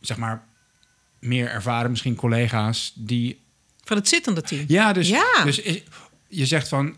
zeg 0.00 0.16
maar, 0.16 0.44
meer 1.18 1.48
ervaren 1.48 1.90
misschien 1.90 2.14
collega's 2.14 2.92
die... 2.94 3.40
Van 3.84 3.96
het 3.96 4.08
zittende 4.08 4.42
team. 4.42 4.64
Ja, 4.68 4.92
dus, 4.92 5.08
Ja. 5.08 5.44
dus 5.44 5.60
is- 5.60 5.82
je 6.28 6.46
zegt 6.46 6.68
van, 6.68 6.96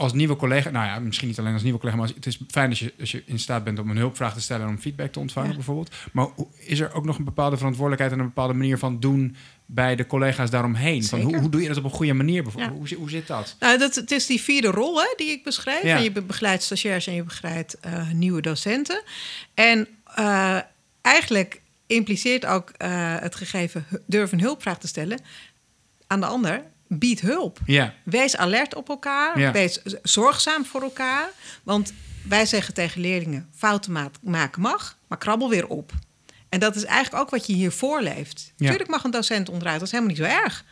als 0.00 0.12
nieuwe 0.12 0.36
collega, 0.36 0.70
nou 0.70 0.86
ja, 0.86 0.98
misschien 0.98 1.28
niet 1.28 1.38
alleen 1.38 1.52
als 1.52 1.62
nieuwe 1.62 1.78
collega, 1.78 1.98
maar 1.98 2.06
als- 2.06 2.16
het 2.16 2.26
is 2.26 2.38
fijn 2.48 2.68
als 2.70 2.78
je, 2.78 2.92
als 3.00 3.10
je 3.10 3.22
in 3.26 3.38
staat 3.38 3.64
bent 3.64 3.78
om 3.78 3.90
een 3.90 3.96
hulpvraag 3.96 4.34
te 4.34 4.40
stellen 4.40 4.62
en 4.66 4.72
om 4.72 4.78
feedback 4.78 5.12
te 5.12 5.18
ontvangen 5.18 5.48
Ja. 5.50 5.54
bijvoorbeeld. 5.54 5.94
Maar 6.12 6.26
is 6.58 6.80
er 6.80 6.92
ook 6.94 7.04
nog 7.04 7.18
een 7.18 7.24
bepaalde 7.24 7.56
verantwoordelijkheid 7.56 8.12
en 8.12 8.18
een 8.18 8.26
bepaalde 8.26 8.54
manier 8.54 8.78
van 8.78 9.00
doen 9.00 9.36
bij 9.66 9.96
de 9.96 10.06
collega's 10.06 10.50
daaromheen? 10.50 11.04
Van 11.04 11.20
hoe, 11.20 11.36
hoe 11.38 11.48
doe 11.48 11.62
je 11.62 11.68
dat 11.68 11.76
op 11.76 11.84
een 11.84 11.90
goede 11.90 12.12
manier 12.12 12.42
bijvoorbeeld? 12.42 12.72
Ja. 12.88 12.88
Hoe, 12.88 12.98
hoe 12.98 13.10
zit 13.10 13.26
dat? 13.26 13.56
Nou, 13.60 13.78
dat, 13.78 13.94
het 13.94 14.10
is 14.10 14.26
die 14.26 14.40
vierde 14.40 14.68
rol 14.68 15.00
hè, 15.00 15.14
die 15.16 15.30
ik. 15.30 15.44
Ja. 15.82 15.96
En 15.96 16.02
je 16.02 16.12
be- 16.12 16.22
begeleidt 16.22 16.62
stagiairs 16.62 17.06
en 17.06 17.14
je 17.14 17.22
begeleidt 17.22 17.78
eh, 17.80 18.10
nieuwe 18.10 18.40
docenten. 18.40 19.02
En 19.54 19.88
eh, 20.14 20.58
eigenlijk 21.02 21.60
impliceert 21.86 22.46
ook 22.46 22.70
eh, 22.70 23.16
het 23.18 23.34
gegeven 23.34 23.86
een 24.32 24.40
hulpvraag 24.40 24.78
te 24.78 24.86
stellen 24.88 25.20
aan 26.06 26.20
de 26.20 26.26
ander. 26.26 26.62
Bied 26.92 27.20
hulp. 27.20 27.58
Ja, 27.66 27.94
Wees 28.02 28.36
alert 28.36 28.74
op 28.74 28.88
elkaar. 28.88 29.38
Ja. 29.38 29.52
Wees 29.52 29.80
zorgzaam 30.02 30.64
voor 30.64 30.82
elkaar. 30.82 31.28
Want 31.62 31.92
wij 32.28 32.46
zeggen 32.46 32.74
tegen 32.74 33.00
leerlingen: 33.00 33.48
fouten 33.56 33.92
ma- 33.92 34.10
maken 34.22 34.60
mag, 34.62 34.96
maar 35.06 35.18
krabbel 35.18 35.48
weer 35.48 35.66
op. 35.66 35.92
En 36.48 36.60
dat 36.60 36.76
is 36.76 36.84
eigenlijk 36.84 37.22
ook 37.24 37.30
wat 37.30 37.46
je 37.46 37.52
hier 37.52 37.72
voorleeft. 37.72 38.52
Ja. 38.56 38.68
Tuurlijk 38.68 38.90
mag 38.90 39.04
een 39.04 39.10
docent 39.10 39.48
onderuit, 39.48 39.78
dat 39.78 39.86
is 39.86 39.92
helemaal 39.94 40.14
niet 40.14 40.24
zo 40.24 40.30
erg. 40.44 40.64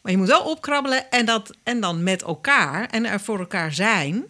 Maar 0.00 0.12
je 0.12 0.18
moet 0.18 0.26
wel 0.28 0.42
opkrabbelen 0.44 1.10
en, 1.10 1.26
dat, 1.26 1.54
en 1.62 1.80
dan 1.80 2.02
met 2.02 2.22
elkaar 2.22 2.86
en 2.90 3.04
er 3.04 3.20
voor 3.20 3.38
elkaar 3.38 3.72
zijn. 3.72 4.24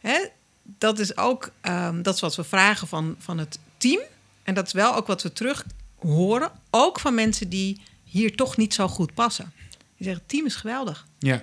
Hè, 0.00 0.26
dat 0.62 0.98
is 0.98 1.16
ook 1.16 1.50
ehm, 1.60 2.02
dat 2.02 2.14
is 2.14 2.20
wat 2.20 2.36
we 2.36 2.44
vragen 2.44 2.88
van, 2.88 3.16
van 3.18 3.38
het 3.38 3.58
team. 3.76 4.00
En 4.42 4.54
dat 4.54 4.66
is 4.66 4.72
wel 4.72 4.94
ook 4.94 5.06
wat 5.06 5.22
we 5.22 5.32
terug 5.32 5.64
horen. 5.98 6.50
Ook 6.70 7.00
van 7.00 7.14
mensen 7.14 7.48
die 7.48 7.80
hier 8.04 8.36
toch 8.36 8.56
niet 8.56 8.74
zo 8.74 8.88
goed 8.88 9.14
passen. 9.14 9.52
Die 10.00 10.08
zeggen: 10.08 10.22
het 10.22 10.28
team 10.28 10.46
is 10.46 10.56
geweldig. 10.56 11.06
ja. 11.18 11.42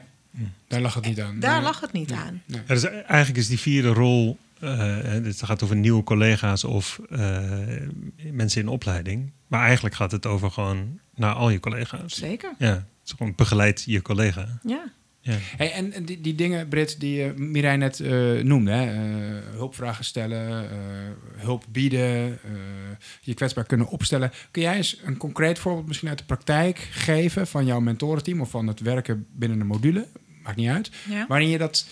Daar 0.68 0.82
lag 0.82 0.94
het 0.94 1.06
niet 1.06 1.22
aan. 1.22 1.40
Daar 1.40 1.54
Nee. 1.56 1.64
lag 1.64 1.80
het 1.80 1.92
niet 1.92 2.10
Nee. 2.10 2.20
aan. 2.20 2.42
Nee. 2.46 2.62
Ja, 2.68 2.74
dus 2.74 2.84
eigenlijk 2.84 3.38
is 3.38 3.48
die 3.48 3.60
vierde 3.60 3.88
rol, 3.88 4.38
eh, 4.60 4.78
hè, 4.78 5.22
het 5.22 5.44
gaat 5.44 5.64
over 5.64 5.76
nieuwe 5.76 6.04
collega's 6.04 6.64
of 6.64 7.00
eh, 7.10 7.40
mensen 8.32 8.62
in 8.62 8.68
opleiding. 8.68 9.32
Maar 9.48 9.64
eigenlijk 9.66 9.96
gaat 9.96 10.12
het 10.12 10.26
over 10.26 10.52
gewoon 10.52 11.00
naar 11.16 11.34
al 11.34 11.50
je 11.50 11.60
collega's. 11.60 12.16
Zeker. 12.16 12.54
Ja, 12.58 12.68
het 12.74 12.84
is 13.06 13.12
gewoon 13.18 13.34
begeleid 13.36 13.84
je 13.86 14.02
collega. 14.02 14.48
Ja. 14.64 14.84
Ja. 15.28 15.38
Hey, 15.58 15.72
en 15.72 15.94
en 15.94 16.06
die, 16.06 16.22
die 16.22 16.36
dingen, 16.36 16.68
Britt, 16.68 17.00
die 17.00 17.26
uh, 17.26 17.34
Mireille 17.36 17.78
net 17.78 18.00
eh, 18.00 18.44
noemde, 18.44 18.72
hè? 18.72 18.86
eh, 18.86 19.44
hulpvragen 19.56 20.06
stellen, 20.06 20.70
eh, 20.70 20.78
hulp 21.36 21.64
bieden, 21.70 22.40
eh, 22.44 22.52
je 23.22 23.34
kwetsbaar 23.34 23.66
kunnen 23.66 23.88
opstellen. 23.88 24.32
Kun 24.52 24.62
jij 24.62 24.76
eens 24.76 25.00
een 25.04 25.18
concreet 25.18 25.60
voorbeeld 25.60 25.88
misschien 25.88 26.10
uit 26.10 26.18
de 26.18 26.24
praktijk 26.26 26.78
geven 26.92 27.48
van 27.48 27.66
jouw 27.66 27.80
mentorenteam 27.80 28.42
of 28.42 28.50
van 28.50 28.68
het 28.68 28.80
werken 28.80 29.26
binnen 29.32 29.60
een 29.60 29.68
module, 29.68 30.08
maakt 30.44 30.58
niet 30.58 30.70
uit, 30.70 30.92
Ja. 31.10 31.26
waarin 31.28 31.50
je 31.50 31.58
dat, 31.58 31.86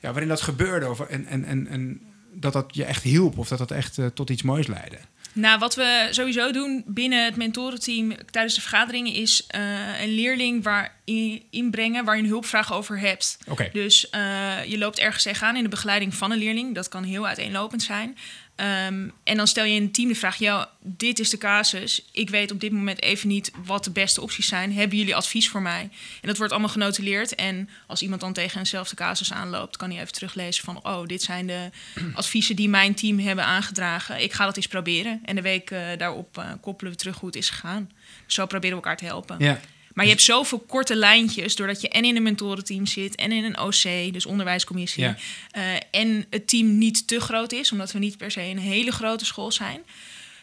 ja, 0.00 0.10
waarin 0.10 0.28
dat 0.28 0.40
gebeurde 0.40 0.88
of, 0.90 1.00
en, 1.00 1.26
en, 1.26 1.44
en, 1.44 1.66
en 1.66 2.00
dat 2.34 2.52
dat 2.52 2.74
je 2.74 2.84
echt 2.84 3.02
hielp 3.02 3.38
of 3.38 3.48
dat 3.48 3.58
dat 3.58 3.70
echt 3.70 3.98
tot 4.14 4.30
iets 4.30 4.42
moois 4.42 4.66
leidde? 4.66 4.98
Nou, 5.34 5.58
wat 5.58 5.74
we 5.74 6.08
sowieso 6.10 6.52
doen 6.52 6.82
binnen 6.86 7.24
het 7.24 7.36
mentorenteam 7.36 8.12
tijdens 8.30 8.54
de 8.54 8.60
vergaderingen 8.60 9.12
is 9.12 9.44
eh, 9.46 10.02
een 10.02 10.14
leerling 10.14 10.64
waar 10.64 10.94
in, 11.04 11.42
inbrengen 11.50 12.04
waar 12.04 12.16
je 12.16 12.22
een 12.22 12.28
hulpvraag 12.28 12.72
over 12.72 12.98
hebt. 12.98 13.38
Dus 13.72 14.10
eh, 14.10 14.64
je 14.64 14.78
loopt 14.78 14.98
ergens 14.98 15.22
tegenaan 15.22 15.56
in 15.56 15.62
de 15.62 15.68
begeleiding 15.68 16.14
van 16.14 16.30
een 16.30 16.38
leerling. 16.38 16.74
Dat 16.74 16.88
kan 16.88 17.02
heel 17.02 17.26
uiteenlopend 17.26 17.82
zijn. 17.82 18.16
Ehm, 18.56 19.08
en 19.24 19.36
dan 19.36 19.46
stel 19.46 19.64
je 19.64 19.74
in 19.74 19.82
het 19.82 19.94
team 19.94 20.08
de 20.08 20.14
vraag: 20.14 20.36
ja, 20.36 20.70
dit 20.80 21.18
is 21.18 21.30
de 21.30 21.38
casus. 21.38 22.04
Ik 22.12 22.30
weet 22.30 22.50
op 22.50 22.60
dit 22.60 22.72
moment 22.72 23.02
even 23.02 23.28
niet 23.28 23.50
wat 23.64 23.84
de 23.84 23.90
beste 23.90 24.20
opties 24.20 24.48
zijn. 24.48 24.72
Hebben 24.72 24.98
jullie 24.98 25.16
advies 25.16 25.48
voor 25.48 25.62
mij? 25.62 25.80
En 26.20 26.28
dat 26.28 26.36
wordt 26.36 26.52
allemaal 26.52 26.70
genotuleerd. 26.70 27.34
En 27.34 27.68
als 27.86 28.02
iemand 28.02 28.20
dan 28.20 28.32
tegen 28.32 28.58
eenzelfde 28.58 28.96
casus 28.96 29.32
aanloopt, 29.32 29.76
kan 29.76 29.90
hij 29.90 30.00
even 30.00 30.12
teruglezen 30.12 30.64
van: 30.64 30.80
oh, 30.82 31.06
dit 31.06 31.22
zijn 31.22 31.46
de 31.46 31.70
adviezen 32.14 32.56
die 32.56 32.68
mijn 32.68 32.94
team 32.94 33.18
hebben 33.18 33.44
aangedragen. 33.44 34.22
Ik 34.22 34.32
ga 34.32 34.44
dat 34.44 34.56
eens 34.56 34.66
proberen. 34.66 35.20
En 35.24 35.34
de 35.34 35.42
week 35.42 35.70
eh, 35.70 35.86
daarop 35.98 36.38
eh, 36.38 36.50
koppelen 36.60 36.92
we 36.92 36.98
terug 36.98 37.18
hoe 37.18 37.28
het 37.28 37.38
is 37.38 37.50
gegaan. 37.50 37.90
Zo 38.26 38.46
proberen 38.46 38.76
we 38.76 38.82
elkaar 38.82 38.96
te 38.98 39.04
helpen. 39.04 39.36
Ja, 39.38 39.60
Maar 39.94 40.04
je 40.04 40.10
hebt 40.10 40.22
zoveel 40.22 40.58
korte 40.58 40.96
lijntjes, 40.96 41.56
doordat 41.56 41.80
je 41.80 41.88
en 41.88 42.04
in 42.04 42.16
een 42.16 42.22
mentorenteam 42.22 42.86
zit 42.86 43.14
en 43.14 43.32
in 43.32 43.44
een 43.44 43.58
OC, 43.60 44.12
dus 44.12 44.26
onderwijscommissie, 44.26 45.02
Ja. 45.02 45.16
eh, 45.50 45.62
en 45.90 46.26
het 46.30 46.48
team 46.48 46.78
niet 46.78 47.06
te 47.06 47.20
groot 47.20 47.52
is, 47.52 47.72
omdat 47.72 47.92
we 47.92 47.98
niet 47.98 48.16
per 48.16 48.30
se 48.30 48.40
een 48.40 48.58
hele 48.58 48.90
grote 48.92 49.24
school 49.24 49.52
zijn. 49.52 49.80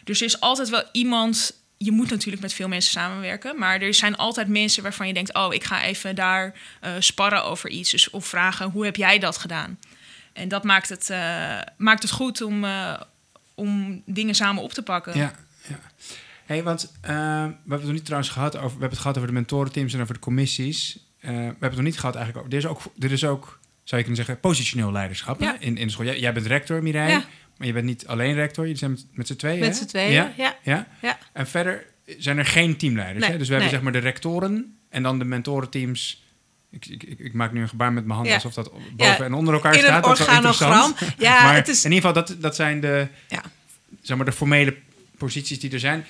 Dus 0.04 0.20
er 0.20 0.26
is 0.26 0.40
altijd 0.40 0.68
wel 0.68 0.84
iemand. 0.92 1.60
Je 1.76 1.92
moet 1.92 2.10
natuurlijk 2.10 2.42
met 2.42 2.52
veel 2.54 2.68
mensen 2.68 2.92
samenwerken, 2.92 3.58
maar 3.58 3.80
er 3.80 3.94
zijn 3.94 4.16
altijd 4.16 4.48
mensen 4.48 4.82
waarvan 4.82 5.06
je 5.06 5.12
denkt: 5.14 5.34
oh, 5.34 5.54
ik 5.54 5.64
ga 5.64 5.82
even 5.82 6.14
daar 6.14 6.54
eh, 6.80 6.92
sparren 6.98 7.44
over 7.44 7.70
iets, 7.70 7.90
dus 7.90 8.10
of 8.10 8.26
vragen 8.26 8.70
hoe 8.70 8.84
heb 8.84 8.96
jij 8.96 9.18
dat 9.18 9.38
gedaan? 9.38 9.78
En 10.32 10.48
dat 10.48 10.64
maakt 10.64 10.88
het, 10.88 11.10
eh, 11.10 11.58
maakt 11.76 12.02
het 12.02 12.10
goed 12.12 12.42
om, 12.42 12.66
om 13.54 14.02
dingen 14.06 14.34
samen 14.34 14.62
op 14.62 14.72
te 14.72 14.82
pakken. 14.82 15.16
Ja, 15.16 15.34
ja. 15.68 15.80
Hey, 16.52 16.62
want 16.62 16.92
eh, 17.00 17.10
we 17.10 17.14
hebben 17.14 17.54
het 17.68 17.82
nog 17.82 17.92
niet 17.92 18.04
trouwens 18.04 18.30
gehad 18.32 18.56
over... 18.56 18.66
We 18.66 18.70
hebben 18.70 18.90
het 18.90 18.98
gehad 18.98 19.16
over 19.16 19.28
de 19.28 19.34
mentorenteams 19.34 19.94
en 19.94 20.00
over 20.00 20.14
de 20.14 20.20
commissies. 20.20 20.98
Eh, 21.20 21.30
we 21.30 21.36
hebben 21.36 21.56
het 21.60 21.74
nog 21.74 21.82
niet 21.84 21.98
gehad 21.98 22.14
eigenlijk 22.14 22.46
over... 22.46 22.58
Er 22.58 22.64
is 22.64 22.70
ook, 22.70 22.82
er 22.98 23.12
is 23.12 23.24
ook 23.24 23.60
zou 23.84 24.00
je 24.00 24.06
kunnen 24.06 24.16
zeggen, 24.24 24.40
positioneel 24.40 24.92
leiderschap 24.92 25.40
Ja. 25.40 25.56
in, 25.58 25.76
in 25.76 25.86
de 25.86 25.92
school. 25.92 26.04
Jij, 26.04 26.18
jij 26.18 26.32
bent 26.32 26.46
rector, 26.46 26.82
Mireille. 26.82 27.10
Ja. 27.12 27.24
Maar 27.56 27.66
je 27.66 27.72
bent 27.72 27.84
niet 27.86 28.06
alleen 28.06 28.34
rector. 28.34 28.68
Je 28.68 28.76
zijn 28.76 28.90
met, 28.90 29.06
met 29.12 29.26
z'n 29.26 29.36
tweeën, 29.36 29.58
Met 29.60 29.76
z'n 29.76 29.84
tweeën, 29.84 30.12
Ja? 30.12 30.32
ja. 30.36 30.56
ja. 30.62 30.86
Ja. 31.02 31.18
En 31.32 31.46
verder 31.46 31.84
zijn 32.18 32.38
er 32.38 32.46
geen 32.46 32.76
teamleiders. 32.76 33.20
Nee, 33.22 33.32
hè? 33.32 33.38
Dus 33.38 33.48
we 33.48 33.54
hebben 33.54 33.72
nee. 33.72 33.80
zeg 33.82 33.92
maar 33.92 34.02
de 34.02 34.08
rectoren 34.08 34.76
en 34.88 35.02
dan 35.02 35.18
de 35.18 35.24
mentorenteams... 35.24 36.22
Ik, 36.70 36.86
ik, 36.86 37.18
ik, 37.18 37.32
maak 37.32 37.52
nu 37.52 37.60
een 37.60 37.68
gebaar 37.68 37.92
met 37.92 38.04
mijn 38.04 38.14
hand 38.16 38.28
Ja. 38.28 38.34
alsof 38.34 38.54
dat 38.54 38.72
boven 38.96 39.24
en 39.24 39.34
onder 39.34 39.54
elkaar 39.54 39.74
In 39.74 39.80
staat. 39.80 40.04
een 40.04 40.10
organogram. 40.10 40.94
Ja, 41.18 41.42
maar 41.42 41.54
het 41.54 41.68
is... 41.68 41.84
in 41.84 41.92
ieder 41.92 42.08
geval, 42.08 42.24
dat, 42.26 42.42
dat 42.42 42.56
zijn 42.56 42.80
de, 42.80 43.08
Ja. 43.28 43.42
zeg 44.02 44.16
maar, 44.16 44.26
de 44.26 44.32
formele 44.32 44.76
posities 45.18 45.60
die 45.60 45.70
er 45.72 45.78
zijn. 45.80 46.04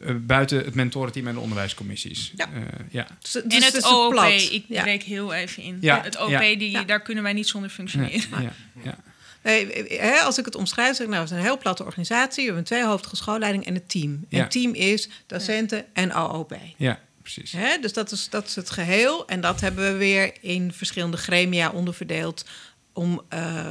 Ja. 0.00 0.06
Eh, 0.06 0.14
buiten 0.20 0.64
het 0.64 0.74
mentorenteam 0.74 1.26
en 1.26 1.34
de 1.34 1.40
onderwijscommissies. 1.40 2.32
Ja. 2.36 2.48
Eh, 2.52 2.62
ja. 2.90 3.06
Dus- 3.20 3.32
dus 3.32 3.42
En 3.42 3.62
het 3.62 3.74
is 3.74 3.84
OOP, 3.84 4.10
plat. 4.10 4.32
ik 4.50 4.64
Ja. 4.68 4.82
breek 4.82 5.02
heel 5.02 5.32
even 5.34 5.62
in. 5.62 5.78
Ja, 5.80 6.02
Het 6.02 6.16
OOP, 6.18 6.30
ja. 6.30 6.38
die, 6.40 6.70
Ja. 6.70 6.82
daar 6.82 7.02
kunnen 7.02 7.22
wij 7.22 7.32
niet 7.32 7.48
zonder 7.48 7.68
Nee, 7.76 7.78
functioneren. 7.78 8.42
ja, 8.42 8.52
ja. 8.82 8.98
Nee, 9.42 9.66
hè, 9.88 10.18
als 10.18 10.38
ik 10.38 10.44
het 10.44 10.54
omschrijf, 10.54 10.96
zeg 10.96 11.06
ik, 11.06 11.12
nou, 11.12 11.22
het 11.22 11.30
is 11.30 11.36
een 11.38 11.42
heel 11.44 11.58
platte 11.58 11.84
organisatie. 11.84 12.36
We 12.36 12.42
hebben 12.42 12.58
een 12.58 12.64
tweehoofdige 12.64 13.16
schoolleiding 13.16 13.66
en 13.66 13.74
het 13.74 13.88
team. 13.88 14.10
En 14.12 14.26
Ja. 14.28 14.38
het 14.42 14.50
team 14.50 14.74
is 14.74 15.08
docenten 15.26 15.84
en 15.92 16.14
OOP. 16.14 16.56
ja, 16.76 17.00
precies. 17.22 17.52
Hè, 17.52 17.78
dus 17.80 17.92
dat 17.92 18.10
is, 18.12 18.28
dat 18.28 18.46
is 18.46 18.54
het 18.56 18.70
geheel. 18.70 19.26
En 19.28 19.40
dat 19.40 19.60
hebben 19.60 19.92
we 19.92 19.98
weer 19.98 20.32
in 20.40 20.72
verschillende 20.72 21.16
gremia 21.16 21.70
onderverdeeld... 21.70 22.44
om 22.92 23.22
eh, 23.28 23.66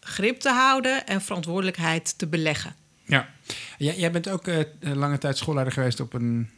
grip 0.00 0.40
te 0.40 0.48
houden 0.50 1.06
en 1.06 1.22
verantwoordelijkheid 1.22 2.18
te 2.18 2.26
beleggen. 2.26 2.74
Jij, 3.78 3.96
jij 3.96 4.10
bent 4.10 4.28
ook 4.28 4.46
eh, 4.46 4.64
lange 4.80 5.18
tijd 5.18 5.36
schoolleider 5.36 5.74
geweest 5.74 6.00
op 6.00 6.12
een, 6.12 6.50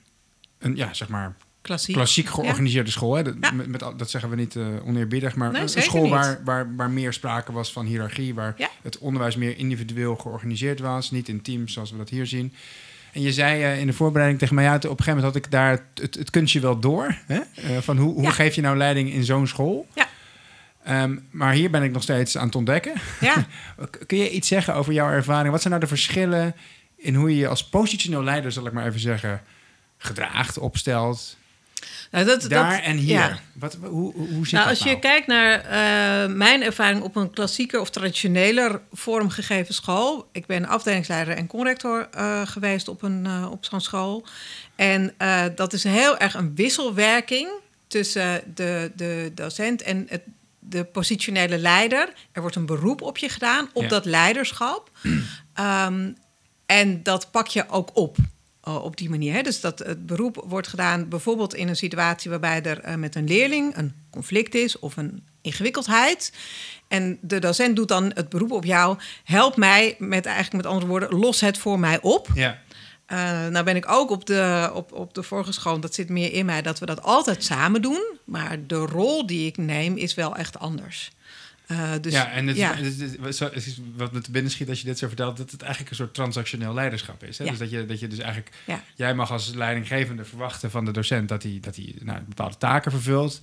een 0.59 0.77
ja, 0.77 0.95
zeg 0.95 1.09
maar, 1.09 1.35
Klassiek. 1.63 1.95
klassiek 1.95 2.29
georganiseerde 2.29 2.91
school. 2.91 3.15
Hè? 3.15 3.23
Dat, 3.23 3.35
Ja. 3.41 3.53
met, 3.53 3.81
dat 3.97 4.11
zeggen 4.11 4.31
we 4.31 4.37
niet 4.37 4.57
eh, 4.57 4.67
oneerbiedig, 4.87 5.35
maar 5.37 5.53
Nee, 5.53 5.63
een 5.63 5.69
school 5.69 6.09
waar, 6.09 6.41
waar, 6.45 6.77
waar 6.77 6.91
meer 6.91 7.13
sprake 7.13 7.53
was 7.53 7.73
van 7.73 7.87
hiërarchie, 7.87 8.35
waar 8.35 8.55
Ja. 8.57 8.69
het 8.83 8.99
onderwijs 8.99 9.37
meer 9.37 9.59
individueel 9.59 10.17
georganiseerd 10.17 10.81
was, 10.81 11.11
niet 11.11 11.29
in 11.29 11.43
teams 11.43 11.73
zoals 11.73 11.91
we 11.91 11.97
dat 11.97 12.09
hier 12.09 12.27
zien. 12.27 12.55
En 13.13 13.21
je 13.23 13.33
zei 13.33 13.63
eh, 13.63 13.81
in 13.81 13.87
de 13.87 13.93
voorbereiding 13.93 14.41
tegen 14.41 14.55
mij, 14.55 14.65
ja, 14.65 14.75
op 14.75 14.83
een 14.83 14.89
gegeven 14.89 15.15
moment 15.15 15.35
had 15.35 15.45
ik 15.45 15.51
daar 15.51 15.71
het, 15.71 15.83
het, 15.95 16.15
het 16.15 16.31
kunstje 16.31 16.61
wel 16.61 16.79
door. 16.79 17.17
Hè? 17.27 17.39
Eh, 17.55 17.79
van 17.81 17.97
hoe, 17.97 18.15
hoe 18.15 18.31
geef 18.31 18.55
je 18.55 18.61
nou 18.61 18.77
leiding 18.77 19.13
in 19.13 19.25
zo'n 19.25 19.47
school? 19.47 19.87
Ja. 19.95 20.09
Ehm, 20.85 21.17
maar 21.31 21.53
hier 21.53 21.71
ben 21.71 21.83
ik 21.83 21.93
nog 21.93 22.03
steeds 22.03 22.39
aan 22.39 22.47
het 22.47 22.55
ontdekken. 22.55 22.93
Ja, 23.21 23.47
Kun 24.07 24.19
je 24.19 24.31
iets 24.31 24.49
zeggen 24.49 24.75
over 24.75 24.93
jouw 24.93 25.11
ervaring? 25.11 25.51
Wat 25.51 25.61
zijn 25.61 25.73
nou 25.73 25.85
de 25.85 25.91
verschillen 25.91 26.55
in 27.03 27.15
hoe 27.15 27.31
je 27.31 27.37
je 27.37 27.49
als 27.49 27.65
positioneel 27.69 28.23
leider, 28.25 28.53
zal 28.53 28.67
ik 28.67 28.73
maar 28.73 28.87
even 28.87 29.01
zeggen, 29.01 29.43
gedraagt, 29.99 30.59
opstelt? 30.59 31.37
nou, 32.11 32.25
dat, 32.25 32.43
Daar 32.49 32.71
dat, 32.77 32.83
en 32.85 32.97
hier. 32.97 33.13
ja. 33.19 33.39
Wat, 33.53 33.79
hoe, 33.83 34.13
hoe 34.15 34.47
zit 34.47 34.53
Nou, 34.53 34.69
dat 34.69 34.69
als 34.69 34.79
je 34.79 34.85
nou? 34.85 34.99
kijkt 35.01 35.27
naar 35.27 35.61
eh, 35.61 36.35
mijn 36.35 36.63
ervaring 36.63 37.03
op 37.03 37.17
een 37.17 37.31
klassieker 37.31 37.81
of 37.81 37.91
traditioneler 37.91 38.81
vormgegeven 38.93 39.75
school. 39.75 40.29
Ik 40.33 40.47
ben 40.47 40.67
afdelingsleider 40.67 41.37
en 41.37 41.47
conrector 41.47 42.09
eh, 42.11 42.47
geweest 42.47 42.89
op, 42.89 43.03
een, 43.03 43.27
eh, 43.27 43.49
op 43.51 43.65
zo'n 43.65 43.81
school. 43.81 44.27
En 44.77 45.15
dat 45.55 45.73
is 45.73 45.85
heel 45.85 46.19
erg 46.19 46.35
een 46.35 46.55
wisselwerking 46.55 47.49
tussen 47.87 48.43
de, 48.55 48.93
de 48.97 49.33
docent 49.35 49.83
en 49.83 50.07
het, 50.09 50.23
de 50.59 50.85
positionele 50.85 51.59
leider. 51.59 52.13
Er 52.33 52.41
wordt 52.41 52.57
een 52.57 52.67
beroep 52.67 53.03
op 53.03 53.19
je 53.19 53.29
gedaan, 53.29 53.69
op 53.73 53.83
Ja. 53.83 53.89
dat 53.89 54.05
leiderschap. 54.05 54.91
Ehm, 55.55 56.11
en 56.67 57.03
dat 57.03 57.31
pak 57.31 57.47
je 57.47 57.69
ook 57.69 57.91
op. 57.97 58.17
eh, 58.63 58.85
op 58.85 58.97
die 58.97 59.11
manier. 59.11 59.33
Hè? 59.35 59.43
Dus 59.43 59.61
dat 59.61 59.79
het 59.79 60.07
beroep 60.07 60.45
wordt 60.47 60.69
gedaan 60.69 61.09
bijvoorbeeld 61.09 61.55
in 61.55 61.69
een 61.69 61.77
situatie 61.77 62.31
waarbij 62.31 62.63
er 62.63 62.81
eh, 62.81 62.95
met 62.95 63.15
een 63.15 63.27
leerling 63.27 63.77
een 63.77 63.95
conflict 64.11 64.55
is 64.55 64.79
of 64.79 64.97
een 64.97 65.27
ingewikkeldheid. 65.41 66.33
En 66.89 67.19
de 67.21 67.39
docent 67.39 67.77
doet 67.77 67.89
dan 67.89 68.11
het 68.15 68.29
beroep 68.29 68.51
op 68.53 68.65
jou. 68.65 68.99
Help 69.25 69.57
mij 69.57 69.95
met 69.99 70.27
eigenlijk 70.27 70.65
met 70.65 70.73
andere 70.73 70.87
woorden, 70.91 71.19
los 71.19 71.41
het 71.41 71.59
voor 71.59 71.79
mij 71.79 72.01
op. 72.01 72.29
Ja, 72.35 72.59
Eh, 73.07 73.47
nou 73.47 73.65
ben 73.65 73.77
ik 73.77 73.89
ook 73.91 74.11
op 74.11 74.27
de, 74.27 74.71
op, 74.75 74.93
op 74.93 75.15
de 75.15 75.23
vorige 75.23 75.53
school, 75.53 75.81
dat 75.81 75.95
zit 75.95 76.09
meer 76.09 76.33
in 76.33 76.47
mij, 76.47 76.63
dat 76.63 76.79
we 76.79 76.87
dat 76.87 77.03
altijd 77.03 77.45
samen 77.45 77.83
doen. 77.83 78.03
Maar 78.25 78.67
de 78.67 78.77
rol 78.79 79.27
die 79.27 79.47
ik 79.47 79.57
neem 79.57 79.97
is 79.97 80.15
wel 80.15 80.37
echt 80.37 80.59
anders. 80.59 81.11
Eh, 81.67 81.93
dus, 82.01 82.13
ja 82.13 82.31
en 82.31 82.47
het, 82.47 82.57
ja. 82.57 82.75
het 82.75 82.87
is- 82.87 83.01
het 83.01 83.25
is- 83.27 83.39
het 83.41 83.57
is 83.67 83.81
wat 83.97 84.13
me 84.13 84.21
te 84.21 84.31
binnen 84.31 84.51
schiet 84.51 84.69
als 84.69 84.79
je 84.81 84.87
dit 84.87 84.99
zo 84.99 85.07
vertelt, 85.07 85.37
dat 85.37 85.51
het 85.51 85.61
eigenlijk 85.63 85.91
een 85.91 85.97
soort 85.97 86.15
transactioneel 86.15 86.75
leiderschap 86.75 87.25
is. 87.25 87.39
Hè? 87.39 87.45
Ja. 87.45 87.51
Dus 87.51 87.59
dat 87.59 87.71
je, 87.71 87.87
dat 87.87 88.01
je 88.01 88.07
dus 88.09 88.19
eigenlijk, 88.19 88.55
Ja. 88.67 88.83
jij 88.95 89.15
mag 89.15 89.31
als 89.31 89.55
leidinggevende 89.55 90.25
verwachten 90.25 90.71
van 90.71 90.85
de 90.85 90.91
docent 90.91 91.29
dat 91.29 91.43
hij, 91.43 91.59
dat 91.61 91.77
hij 91.77 91.95
nou, 92.01 92.21
bepaalde 92.29 92.57
taken 92.57 92.91
vervult. 92.91 93.41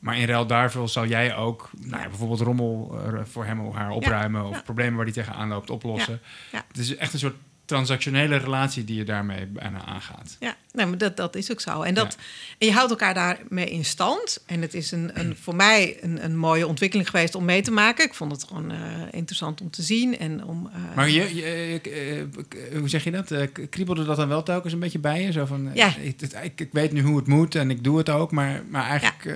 Maar 0.00 0.18
in 0.18 0.26
ruil 0.26 0.46
daarvoor 0.46 0.88
zal 0.88 1.06
jij 1.06 1.36
ook 1.36 1.70
nou, 1.80 2.02
ja, 2.02 2.08
bijvoorbeeld 2.08 2.40
rommel 2.40 3.00
eh, 3.04 3.20
voor 3.24 3.44
hem 3.44 3.60
of 3.60 3.74
haar 3.74 3.90
opruimen 3.90 4.44
of 4.48 4.64
problemen 4.64 4.94
waar 4.94 5.04
hij 5.04 5.14
tegenaan 5.14 5.48
loopt 5.48 5.70
oplossen. 5.70 6.20
Het 6.68 6.78
is 6.78 6.96
echt 6.96 7.12
een 7.12 7.18
soort 7.18 7.36
transactionele 7.74 8.36
relatie 8.36 8.84
die 8.84 8.96
je 8.96 9.04
daarmee 9.04 9.46
bijna 9.46 9.84
aangaat. 9.84 10.36
Ja, 10.40 10.54
nee, 10.72 10.86
maar 10.86 10.98
dat, 10.98 11.16
dat 11.16 11.36
is 11.36 11.50
ook 11.50 11.60
zo. 11.60 11.82
En, 11.82 11.94
dat, 11.94 12.16
en 12.58 12.66
je 12.66 12.72
houdt 12.72 12.90
elkaar 12.90 13.14
daarmee 13.14 13.70
in 13.70 13.84
stand. 13.84 14.42
En 14.46 14.62
het 14.62 14.74
is 14.74 14.90
een, 14.90 15.10
een, 15.14 15.36
voor 15.42 15.54
mij 15.56 15.96
een, 16.00 16.24
een 16.24 16.36
mooie 16.36 16.66
ontwikkeling 16.66 17.10
geweest 17.10 17.34
om 17.34 17.44
mee 17.44 17.62
te 17.62 17.70
maken. 17.70 18.04
Ik 18.04 18.14
vond 18.14 18.32
het 18.32 18.44
gewoon 18.44 18.70
eh, 18.70 18.78
interessant 19.10 19.60
om 19.60 19.70
te 19.70 19.82
zien. 19.82 20.18
En 20.18 20.44
om, 20.44 20.70
eh, 20.74 20.96
Maar 20.96 21.10
je, 21.10 21.34
je, 21.34 21.80
eh, 21.80 22.78
hoe 22.78 22.88
zeg 22.88 23.04
je 23.04 23.10
dat? 23.10 23.32
Kriebelde 23.70 24.04
dat 24.04 24.16
dan 24.16 24.28
wel 24.28 24.42
telkens 24.42 24.72
een 24.72 24.78
beetje 24.78 24.98
bij 24.98 25.22
je? 25.22 25.32
Zo 25.32 25.44
van, 25.46 25.70
Ja. 25.74 25.94
ik, 26.02 26.20
ik, 26.42 26.60
ik 26.60 26.68
weet 26.72 26.92
nu 26.92 27.02
hoe 27.02 27.16
het 27.16 27.26
moet 27.26 27.54
en 27.54 27.70
ik 27.70 27.84
doe 27.84 27.98
het 27.98 28.08
ook, 28.08 28.30
maar, 28.30 28.62
maar 28.68 28.84
eigenlijk 28.88 29.24
Nou 29.24 29.34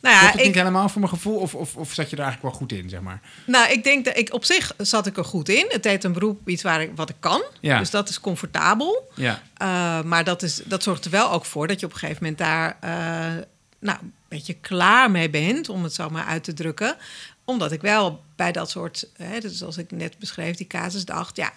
ja, 0.00 0.18
klopt 0.18 0.32
het 0.32 0.40
ik- 0.40 0.46
niet 0.46 0.54
helemaal 0.54 0.88
voor 0.88 1.00
mijn 1.00 1.12
gevoel? 1.12 1.36
Of, 1.36 1.54
of, 1.54 1.76
of 1.76 1.92
zat 1.92 2.10
je 2.10 2.16
er 2.16 2.22
eigenlijk 2.22 2.52
wel 2.52 2.60
goed 2.60 2.72
in, 2.78 2.88
zeg 2.88 3.00
maar? 3.00 3.20
Nou, 3.46 3.72
ik 3.72 3.84
denk 3.84 4.04
dat 4.04 4.16
ik 4.18 4.32
op 4.32 4.44
zich 4.44 4.74
zat 4.78 5.06
ik 5.06 5.16
er 5.16 5.24
goed 5.24 5.48
in. 5.48 5.64
Het 5.68 5.82
deed 5.82 6.04
een 6.04 6.12
beroep 6.12 6.48
iets 6.48 6.62
waar 6.62 6.82
ik, 6.82 6.90
wat 6.94 7.08
ik 7.08 7.16
kan. 7.20 7.42
Ja. 7.60 7.69
Dus 7.78 7.90
dat 7.90 8.08
is 8.08 8.20
comfortabel. 8.20 9.10
Ja, 9.14 9.42
Uh, 9.62 10.02
maar 10.02 10.24
dat, 10.24 10.42
is, 10.42 10.60
dat 10.64 10.82
zorgt 10.82 11.04
er 11.04 11.10
wel 11.10 11.30
ook 11.30 11.44
voor 11.44 11.66
dat 11.66 11.80
je 11.80 11.86
op 11.86 11.92
een 11.92 11.98
gegeven 11.98 12.22
moment 12.22 12.38
daar 12.38 12.76
uh, 12.84 13.42
nou, 13.78 13.98
een 14.00 14.14
beetje 14.28 14.54
klaar 14.54 15.10
mee 15.10 15.30
bent, 15.30 15.68
om 15.68 15.82
het 15.82 15.94
zo 15.94 16.10
maar 16.10 16.24
uit 16.24 16.44
te 16.44 16.52
drukken. 16.52 16.96
Omdat 17.44 17.72
ik 17.72 17.80
wel 17.80 18.22
bij 18.36 18.52
dat 18.52 18.70
soort, 18.70 19.08
hè, 19.16 19.40
dus 19.40 19.56
zoals 19.56 19.78
ik 19.78 19.90
net 19.90 20.18
beschreef, 20.18 20.56
die 20.56 20.66
casus 20.66 21.04
dacht, 21.04 21.36
ja, 21.36 21.52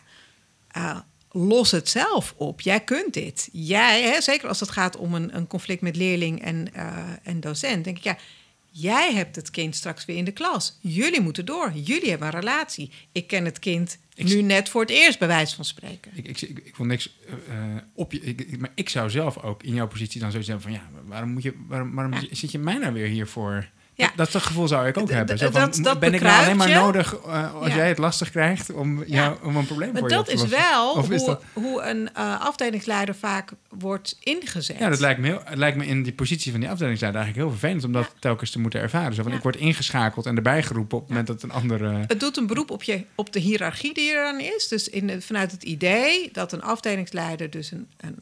uh, 0.78 0.98
los 1.32 1.72
het 1.72 1.90
zelf 1.90 2.34
op. 2.38 2.62
Jij 2.62 2.80
kunt 2.80 3.14
dit. 3.14 3.50
Jij, 3.52 4.02
hè, 4.02 4.22
zeker 4.22 4.48
als 4.48 4.60
het 4.60 4.72
gaat 4.72 4.98
om 4.98 5.14
een, 5.14 5.36
een 5.36 5.48
conflict 5.48 5.82
met 5.82 5.96
leerling 5.96 6.42
en, 6.42 6.68
en 7.24 7.40
docent, 7.40 7.84
denk 7.84 7.98
ik, 7.98 8.04
ja, 8.04 8.18
jij 8.74 9.14
hebt 9.14 9.36
het 9.36 9.50
kind 9.50 9.76
straks 9.76 10.06
weer 10.06 10.18
in 10.18 10.26
de 10.26 10.32
klas. 10.32 10.78
Jullie 10.82 11.22
moeten 11.22 11.46
door. 11.46 11.72
Jullie 11.74 12.10
hebben 12.10 12.28
een 12.28 12.40
relatie. 12.40 12.92
Ik 13.12 13.28
ken 13.28 13.46
het 13.46 13.60
kind 13.60 13.98
ik 14.16 14.26
nu 14.26 14.42
net 14.42 14.70
voor 14.70 14.82
het 14.82 14.90
eerst, 14.90 15.20
bij 15.20 15.28
wijze 15.28 15.56
van 15.56 15.66
spreken. 15.66 16.12
Ik, 16.16 16.28
ik, 16.28 16.42
ik, 16.42 16.60
ik 16.64 16.76
wil 16.76 16.86
niks 16.86 17.18
uh, 17.50 17.76
op 17.94 18.12
je. 18.12 18.20
Ik, 18.20 18.60
maar 18.60 18.72
ik 18.76 18.90
zou 18.90 19.10
zelf 19.10 19.38
ook 19.38 19.64
in 19.64 19.74
jouw 19.74 19.88
positie 19.88 20.22
dan 20.22 20.32
zo 20.32 20.42
zeggen 20.42 20.64
van 20.64 20.72
ja, 20.72 20.90
waarom 21.06 21.30
moet 21.30 21.44
je, 21.44 21.54
waarom, 21.68 21.96
waarom 21.96 22.14
ja. 22.14 22.26
zit 22.32 22.52
je 22.52 22.60
mij 22.60 22.78
nou 22.78 22.94
weer 22.94 23.08
hier 23.08 23.28
voor? 23.28 23.70
Ja. 23.96 24.12
Dat, 24.16 24.32
dat 24.32 24.42
gevoel 24.42 24.68
zou 24.68 24.88
ik 24.88 24.98
ook 24.98 25.10
hebben. 25.10 25.38
Zo 25.38 25.50
van, 25.52 25.62
dat, 25.62 25.80
dat 25.84 26.00
ben 26.00 26.14
ik 26.14 26.22
nou 26.22 26.44
alleen 26.44 26.58
maar 26.58 26.70
nodig 26.70 27.18
uh, 27.26 27.54
als 27.54 27.68
ja. 27.68 27.76
jij 27.76 27.88
het 27.88 27.98
lastig 27.98 28.30
krijgt 28.30 28.72
om, 28.72 29.04
jou, 29.04 29.38
om 29.44 29.56
een 29.56 29.66
probleem 29.66 29.92
maar 29.92 30.02
voor 30.02 30.10
je 30.10 30.16
te 30.16 30.24
dat 30.24 30.34
is 30.34 30.40
lossen? 30.40 30.60
wel 30.60 31.04
hoe, 31.04 31.40
hoe 31.54 31.82
een 31.82 32.10
uh, 32.18 32.42
afdelingsleider 32.42 33.16
vaak 33.16 33.52
wordt 33.70 34.18
ingezet. 34.20 34.78
Ja, 34.78 34.90
dat 34.90 35.00
lijkt 35.00 35.20
me, 35.20 35.28
heel, 35.28 35.42
het 35.44 35.58
lijkt 35.58 35.78
me 35.78 35.86
in 35.86 36.04
die 36.04 36.14
positie 36.14 36.52
van 36.52 36.60
die 36.60 36.70
afdelingsleider 36.70 37.22
eigenlijk 37.22 37.50
heel 37.50 37.60
vervelend 37.60 37.86
om 37.86 38.02
dat 38.02 38.14
telkens 38.20 38.52
te 38.52 38.60
moeten 38.60 38.80
ervaren. 38.80 39.14
Zo 39.14 39.24
van, 39.24 39.34
ik 39.34 39.42
word 39.44 39.56
ingeschakeld 39.56 40.26
en 40.26 40.36
erbij 40.36 40.64
geroepen 40.64 40.98
op 40.98 41.04
het 41.04 41.10
moment 41.10 41.28
dat 41.28 41.44
een 41.44 41.52
andere... 41.52 42.04
Het 42.08 42.20
doet 42.20 42.38
een 42.38 42.48
beroep 42.48 42.72
op, 42.72 42.84
je, 42.84 43.06
op 43.16 43.34
de 43.34 43.40
hiërarchie 43.40 43.94
die 43.94 44.14
er 44.14 44.24
dan 44.24 44.40
is. 44.40 44.68
Dus 44.68 44.90
in, 44.90 45.22
vanuit 45.22 45.52
het 45.52 45.64
idee 45.64 46.30
dat 46.32 46.52
een 46.52 46.64
afdelingsleider 46.64 47.50
dus 47.50 47.72
een, 47.72 47.88
een 47.98 48.16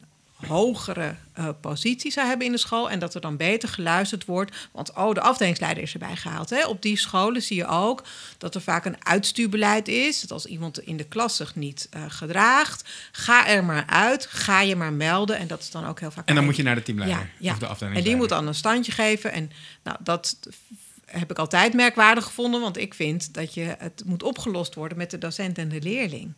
hogere 0.46 1.14
uh, 1.38 1.48
positie 1.60 2.10
zou 2.12 2.26
hebben 2.26 2.46
in 2.46 2.52
de 2.52 2.58
school. 2.58 2.90
En 2.90 2.98
dat 2.98 3.14
er 3.14 3.20
dan 3.20 3.36
beter 3.36 3.68
geluisterd 3.68 4.24
wordt. 4.24 4.68
Want 4.72 4.92
oh, 4.92 5.14
de 5.14 5.20
afdelingsleider 5.20 5.82
is 5.82 5.92
erbij 5.92 6.16
gehaald. 6.16 6.50
Hè. 6.50 6.66
Op 6.66 6.82
die 6.82 6.96
scholen 6.96 7.42
zie 7.42 7.56
je 7.56 7.66
ook 7.66 8.04
dat 8.38 8.54
er 8.54 8.60
vaak 8.60 8.84
een 8.84 9.06
uitstuurbeleid 9.06 9.88
is. 9.88 10.20
Dat 10.20 10.30
als 10.30 10.46
iemand 10.46 10.80
in 10.80 10.96
de 10.96 11.04
klas 11.04 11.36
zich 11.36 11.54
niet 11.54 11.88
uh, 11.96 12.02
gedraagt, 12.08 12.88
ga 13.12 13.48
er 13.48 13.64
maar 13.64 13.86
uit. 13.86 14.26
Ga 14.26 14.60
je 14.60 14.76
maar 14.76 14.92
melden. 14.92 15.36
En 15.36 15.46
dat 15.46 15.60
is 15.60 15.70
dan 15.70 15.86
ook 15.86 16.00
heel 16.00 16.10
vaak. 16.10 16.28
En 16.28 16.34
dan 16.34 16.44
moet 16.44 16.56
je 16.56 16.62
naar 16.62 16.74
de 16.74 16.82
teamleider 16.82 17.18
ja, 17.18 17.26
ja. 17.38 17.52
of 17.52 17.58
de 17.58 17.66
afdelingsleider. 17.66 17.98
En 17.98 18.08
die 18.08 18.16
moet 18.16 18.28
dan 18.28 18.46
een 18.46 18.54
standje 18.54 18.92
geven. 18.92 19.32
En 19.32 19.50
nou, 19.82 19.96
dat 20.00 20.36
heb 21.06 21.30
ik 21.30 21.38
altijd 21.38 21.74
merkwaardig 21.74 22.24
gevonden. 22.24 22.60
Want 22.60 22.76
ik 22.76 22.94
vind 22.94 23.34
dat 23.34 23.54
je 23.54 23.74
het 23.78 24.02
moet 24.06 24.22
opgelost 24.22 24.74
worden 24.74 24.98
met 24.98 25.10
de 25.10 25.18
docent 25.18 25.58
en 25.58 25.68
de 25.68 25.80
leerling. 25.80 26.36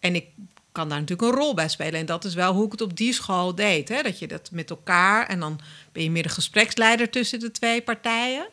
En 0.00 0.14
ik 0.14 0.26
kan 0.72 0.88
daar 0.88 1.00
natuurlijk 1.00 1.32
een 1.32 1.38
rol 1.38 1.54
bij 1.54 1.68
spelen. 1.68 2.00
En 2.00 2.06
dat 2.06 2.24
is 2.24 2.34
wel 2.34 2.54
hoe 2.54 2.66
ik 2.66 2.72
het 2.72 2.80
op 2.80 2.96
die 2.96 3.12
school 3.12 3.54
deed. 3.54 3.88
Hè? 3.88 4.02
Dat 4.02 4.18
je 4.18 4.26
dat 4.26 4.48
met 4.52 4.70
elkaar 4.70 5.26
en 5.26 5.40
dan 5.40 5.60
ben 5.92 6.02
je 6.02 6.10
meer 6.10 6.22
de 6.22 6.28
gespreksleider 6.28 7.10
tussen 7.10 7.40
de 7.40 7.50
twee 7.50 7.82
partijen. 7.82 8.46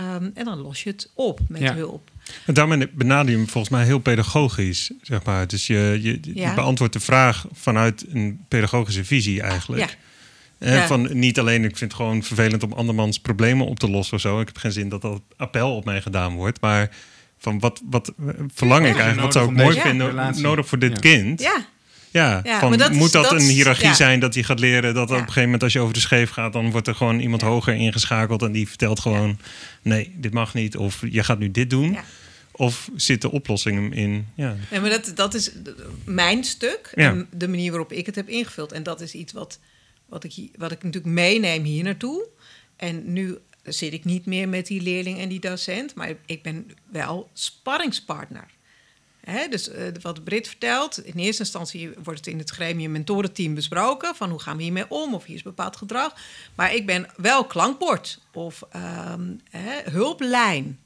Um, 0.00 0.30
en 0.34 0.44
dan 0.44 0.58
los 0.58 0.82
je 0.82 0.90
het 0.90 1.10
op 1.14 1.40
met 1.48 1.60
Ja. 1.60 1.74
hulp. 1.74 2.10
En 2.46 2.54
daarmee 2.54 2.88
benader 2.88 3.30
je 3.30 3.36
hem 3.36 3.48
volgens 3.48 3.72
mij 3.72 3.84
heel 3.84 3.98
pedagogisch, 3.98 4.90
zeg 5.02 5.24
maar. 5.24 5.46
Dus 5.46 5.66
je, 5.66 5.98
je, 6.02 6.18
je 6.22 6.34
Ja. 6.34 6.54
beantwoordt 6.54 6.92
de 6.92 7.00
vraag 7.00 7.46
vanuit 7.52 8.04
een 8.08 8.44
pedagogische 8.48 9.04
visie 9.04 9.42
eigenlijk. 9.42 9.96
Ja. 10.58 10.70
Ja. 10.74 10.86
Van 10.86 11.18
niet 11.18 11.38
alleen, 11.38 11.64
ik 11.64 11.76
vind 11.76 11.92
het 11.92 12.00
gewoon 12.00 12.22
vervelend 12.22 12.62
om 12.62 12.72
andermans 12.72 13.18
problemen 13.20 13.66
op 13.66 13.78
te 13.78 13.90
lossen 13.90 14.14
of 14.14 14.20
zo. 14.20 14.40
Ik 14.40 14.46
heb 14.46 14.56
geen 14.58 14.72
zin 14.72 14.88
dat 14.88 15.02
dat 15.02 15.20
appel 15.36 15.76
op 15.76 15.84
mij 15.84 16.02
gedaan 16.02 16.34
wordt. 16.34 16.60
Maar 16.60 16.90
van 17.42 17.58
wat, 17.58 17.80
wat 17.90 18.08
eh, 18.08 18.26
verlang 18.54 18.86
ik 18.86 18.92
eigenlijk? 18.94 19.20
Wat 19.20 19.32
zou 19.32 19.50
ik 19.50 19.56
mooi 19.56 19.80
vinden, 19.80 20.06
relatie. 20.06 20.42
nodig 20.42 20.66
voor 20.68 20.78
dit 20.78 20.90
Ja. 20.90 20.98
kind? 21.00 21.40
Ja, 21.40 21.66
Ja, 22.10 22.40
Ja, 22.44 22.58
van, 22.58 22.76
dat 22.76 22.90
is- 22.90 22.96
moet 22.96 23.12
dat, 23.12 23.22
dat 23.24 23.32
een 23.32 23.48
hiërarchie 23.48 23.86
ja. 23.86 23.94
zijn 23.94 24.20
dat 24.20 24.34
hij 24.34 24.42
gaat 24.42 24.58
leren 24.60 24.94
dat 24.94 25.08
Ja. 25.08 25.14
op 25.14 25.20
een 25.20 25.26
gegeven 25.26 25.42
moment 25.42 25.62
als 25.62 25.72
je 25.72 25.80
over 25.80 25.94
de 25.94 26.00
scheef 26.00 26.30
gaat, 26.30 26.52
dan 26.52 26.70
wordt 26.70 26.86
er 26.86 26.94
gewoon 26.94 27.20
iemand 27.20 27.42
Ja. 27.42 27.48
hoger 27.48 27.74
ingeschakeld 27.74 28.42
en 28.42 28.52
die 28.52 28.68
vertelt 28.68 29.00
gewoon 29.00 29.38
nee, 29.82 30.14
dit 30.16 30.32
mag 30.32 30.54
niet 30.54 30.76
of 30.76 31.02
je 31.10 31.24
gaat 31.24 31.38
nu 31.38 31.50
dit 31.50 31.70
doen. 31.70 31.92
Ja. 31.92 32.04
Of 32.52 32.88
zit 32.96 33.20
de 33.22 33.30
oplossing 33.30 33.76
hem 33.76 33.92
in? 33.92 34.26
Ja, 34.34 34.56
Nee, 34.70 34.80
maar 34.80 34.90
dat, 34.90 35.12
dat 35.14 35.34
is 35.34 35.50
mijn 36.04 36.44
stuk. 36.44 36.92
Ja. 36.94 37.08
En 37.10 37.26
de 37.36 37.48
manier 37.48 37.70
waarop 37.70 37.92
ik 37.92 38.06
het 38.06 38.14
heb 38.14 38.28
ingevuld. 38.28 38.72
En 38.72 38.82
dat 38.82 39.00
is 39.00 39.14
iets 39.14 39.32
wat, 39.32 39.58
wat, 40.06 40.24
ik, 40.24 40.32
wat 40.56 40.72
ik 40.72 40.82
natuurlijk 40.82 41.14
meeneem 41.14 41.64
hier 41.64 41.84
naartoe. 41.84 42.26
En 42.76 43.12
nu 43.12 43.38
zit 43.62 43.92
ik 43.92 44.04
niet 44.04 44.26
meer 44.26 44.48
met 44.48 44.66
die 44.66 44.82
leerling 44.82 45.18
en 45.18 45.28
die 45.28 45.40
docent. 45.40 45.94
Maar 45.94 46.14
ik 46.26 46.42
ben 46.42 46.66
wel 46.90 47.30
sparringspartner. 47.32 48.46
Dus 49.50 49.68
eh, 49.68 49.86
wat 50.00 50.24
Brit 50.24 50.48
vertelt, 50.48 51.04
in 51.04 51.14
eerste 51.14 51.42
instantie 51.42 51.90
wordt 52.02 52.18
het 52.18 52.28
in 52.28 52.38
het 52.38 52.50
gremium 52.50 52.90
mentorenteam 52.90 53.54
besproken. 53.54 54.14
Van 54.14 54.30
hoe 54.30 54.40
gaan 54.40 54.56
we 54.56 54.62
hiermee 54.62 54.88
om 54.88 55.14
of 55.14 55.24
hier 55.24 55.36
is 55.36 55.42
bepaald 55.42 55.76
gedrag. 55.76 56.14
Maar 56.54 56.74
ik 56.74 56.86
ben 56.86 57.06
wel 57.16 57.44
klankbord 57.44 58.20
of 58.32 58.62
ehm, 58.70 59.34
hulplijn. 59.90 60.78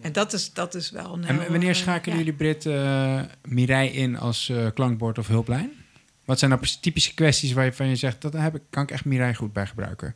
En 0.00 0.12
dat 0.12 0.32
is, 0.32 0.52
dat 0.52 0.74
is 0.74 0.90
wel 0.90 1.12
een 1.12 1.24
En 1.24 1.40
heel, 1.40 1.50
wanneer 1.50 1.68
eh, 1.68 1.74
schakelen 1.74 2.18
jullie 2.18 2.32
Brit 2.32 2.66
eh 2.66 3.22
Mireille 3.42 3.92
in 3.92 4.18
als 4.18 4.52
klankbord 4.74 5.18
of 5.18 5.26
hulplijn? 5.26 5.70
Wat 6.24 6.38
zijn 6.38 6.50
nou 6.50 6.66
typische 6.80 7.14
kwesties 7.14 7.52
waarvan 7.52 7.88
je 7.88 7.96
zegt... 7.96 8.20
dat 8.20 8.32
heb 8.32 8.54
ik, 8.54 8.62
kan 8.70 8.82
ik 8.82 8.90
echt 8.90 9.04
Mireille 9.04 9.34
goed 9.34 9.52
bij 9.52 9.66
gebruiken? 9.66 10.14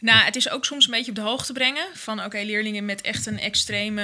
Nou, 0.00 0.24
het 0.24 0.36
is 0.36 0.50
ook 0.50 0.64
soms 0.64 0.84
een 0.84 0.90
beetje 0.90 1.10
op 1.10 1.16
de 1.16 1.22
hoogte 1.22 1.52
brengen 1.52 1.86
van 1.94 2.24
oké, 2.24 2.38
leerlingen 2.38 2.84
met 2.84 3.00
echt 3.00 3.26
een 3.26 3.38
extreme 3.38 4.02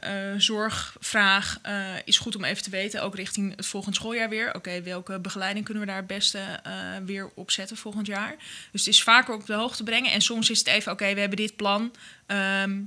eh, 0.00 0.12
zorgvraag 0.36 1.58
eh, 1.62 1.84
is 2.04 2.18
goed 2.18 2.36
om 2.36 2.44
even 2.44 2.62
te 2.62 2.70
weten, 2.70 3.02
ook 3.02 3.14
richting 3.14 3.56
het 3.56 3.66
volgend 3.66 3.94
schooljaar 3.94 4.28
weer. 4.28 4.54
Oké, 4.54 4.82
welke 4.82 5.18
begeleiding 5.18 5.64
kunnen 5.64 5.82
we 5.82 5.88
daar 5.88 5.98
het 5.98 6.06
beste 6.06 6.38
eh, 6.38 6.72
weer 7.04 7.30
opzetten 7.34 7.76
volgend 7.76 8.06
jaar? 8.06 8.34
Dus 8.72 8.84
het 8.84 8.94
is 8.94 9.02
vaker 9.02 9.34
op 9.34 9.46
de 9.46 9.52
hoogte 9.54 9.82
brengen 9.82 10.12
en 10.12 10.20
soms 10.20 10.50
is 10.50 10.58
het 10.58 10.68
even 10.68 10.92
oké, 10.92 11.14
we 11.14 11.20
hebben 11.20 11.38
dit 11.38 11.56
plan. 11.56 11.94
Ehm, 12.26 12.80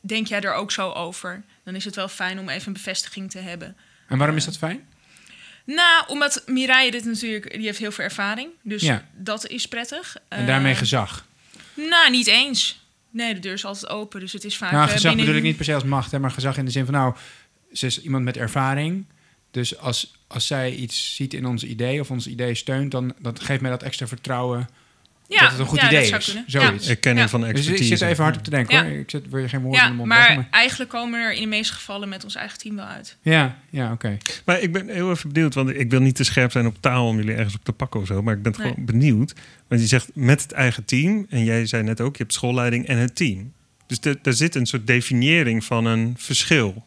denk 0.00 0.26
jij 0.26 0.40
er 0.40 0.54
ook 0.54 0.72
zo 0.72 0.90
over? 0.90 1.42
Dan 1.64 1.74
is 1.74 1.84
het 1.84 1.94
wel 1.94 2.08
fijn 2.08 2.38
om 2.38 2.48
even 2.48 2.66
een 2.66 2.72
bevestiging 2.72 3.30
te 3.30 3.38
hebben. 3.38 3.76
En 4.08 4.18
waarom 4.18 4.36
is 4.36 4.44
dat 4.44 4.58
fijn? 4.58 4.88
Nou, 5.64 6.04
omdat 6.06 6.42
Mireille 6.46 6.90
dit 6.90 7.04
natuurlijk, 7.04 7.52
die 7.52 7.64
heeft 7.64 7.78
heel 7.78 7.92
veel 7.92 8.04
ervaring. 8.04 8.50
Dus 8.62 8.82
Ja. 8.82 9.04
dat 9.12 9.46
is 9.46 9.68
prettig. 9.68 10.16
En 10.28 10.46
daarmee 10.46 10.74
gezag. 10.74 11.25
Nou, 11.76 12.10
niet 12.10 12.26
eens. 12.26 12.80
Nee, 13.10 13.34
de 13.34 13.40
deur 13.40 13.52
is 13.52 13.64
altijd 13.64 13.92
open, 13.92 14.20
dus 14.20 14.32
het 14.32 14.44
is 14.44 14.56
vaak... 14.56 14.72
Nou, 14.72 14.86
eh, 14.86 14.92
gezag 14.92 15.02
binnen- 15.02 15.24
bedoel 15.24 15.40
ik 15.40 15.46
niet 15.46 15.56
per 15.56 15.64
se 15.64 15.74
als 15.74 15.84
macht, 15.84 16.10
hè, 16.10 16.18
maar 16.18 16.30
gezag 16.30 16.56
in 16.56 16.64
de 16.64 16.70
zin 16.70 16.84
van... 16.84 16.94
nou, 16.94 17.14
ze 17.72 17.86
is 17.86 18.02
iemand 18.02 18.24
met 18.24 18.36
ervaring. 18.36 19.04
Dus 19.50 19.78
als, 19.78 20.12
als 20.26 20.46
zij 20.46 20.74
iets 20.74 21.14
ziet 21.14 21.34
in 21.34 21.46
ons 21.46 21.64
idee 21.64 22.00
of 22.00 22.10
ons 22.10 22.26
idee 22.26 22.54
steunt... 22.54 22.90
dan 22.90 23.14
dat 23.18 23.40
geeft 23.40 23.60
mij 23.60 23.70
dat 23.70 23.82
extra 23.82 24.06
vertrouwen 24.06 24.68
Ja, 25.28 25.40
dat 25.40 25.50
het 25.50 25.58
een 25.60 25.66
goed 25.66 25.80
ja, 25.80 25.86
idee 25.86 26.10
is. 26.16 26.36
Zoiets. 26.46 26.88
erkenning 26.88 27.24
Ja. 27.24 27.28
van 27.30 27.40
Dus 27.40 27.48
expertise. 27.50 27.92
ik 27.92 27.98
zit 27.98 28.08
even 28.08 28.24
hard 28.24 28.36
op 28.36 28.44
te 28.44 28.50
denken 28.50 28.76
Ja. 28.76 28.82
hoor. 28.84 28.92
Ik 28.98 29.10
zet, 29.10 29.28
wil 29.28 29.40
je 29.40 29.48
geen 29.48 29.60
woorden 29.60 29.80
Ja, 29.80 29.86
in 29.86 29.90
de 29.92 29.96
mond 29.96 30.08
maar 30.08 30.18
leggen, 30.28 30.48
eigenlijk 30.50 30.90
komen 30.90 31.20
we 31.20 31.26
er 31.26 31.32
in 31.32 31.40
de 31.40 31.46
meeste 31.46 31.72
gevallen 31.72 32.08
met 32.08 32.24
ons 32.24 32.34
eigen 32.34 32.58
team 32.58 32.76
wel 32.76 32.84
uit. 32.84 33.16
Ja, 33.22 33.56
ja 33.70 33.92
oké. 33.92 34.16
Maar 34.44 34.60
ik 34.60 34.72
ben 34.72 34.88
heel 34.88 35.10
even 35.10 35.32
benieuwd, 35.32 35.54
want 35.54 35.68
ik 35.70 35.90
wil 35.90 36.00
niet 36.00 36.14
te 36.16 36.24
scherp 36.24 36.50
zijn 36.52 36.66
op 36.66 36.76
taal 36.80 37.06
om 37.06 37.16
jullie 37.16 37.34
ergens 37.34 37.54
op 37.54 37.64
te 37.64 37.72
pakken 37.72 38.00
of 38.00 38.06
zo. 38.06 38.22
Maar 38.22 38.34
ik 38.34 38.42
ben 38.42 38.54
Nee. 38.58 38.68
gewoon 38.70 38.84
benieuwd. 38.84 39.34
Want 39.68 39.80
je 39.80 39.86
zegt 39.86 40.08
met 40.14 40.42
het 40.42 40.52
eigen 40.52 40.84
team, 40.84 41.26
en 41.30 41.44
jij 41.44 41.66
zei 41.66 41.82
net 41.82 42.00
ook, 42.00 42.16
je 42.16 42.22
hebt 42.22 42.34
schoolleiding 42.34 42.86
en 42.86 42.96
het 42.98 43.16
team. 43.16 43.52
Dus 43.86 43.98
er 44.02 44.18
daar 44.22 44.32
zit 44.32 44.54
een 44.54 44.66
soort 44.66 44.86
definiëring 44.86 45.64
van 45.64 45.84
een 45.84 46.14
verschil. 46.18 46.84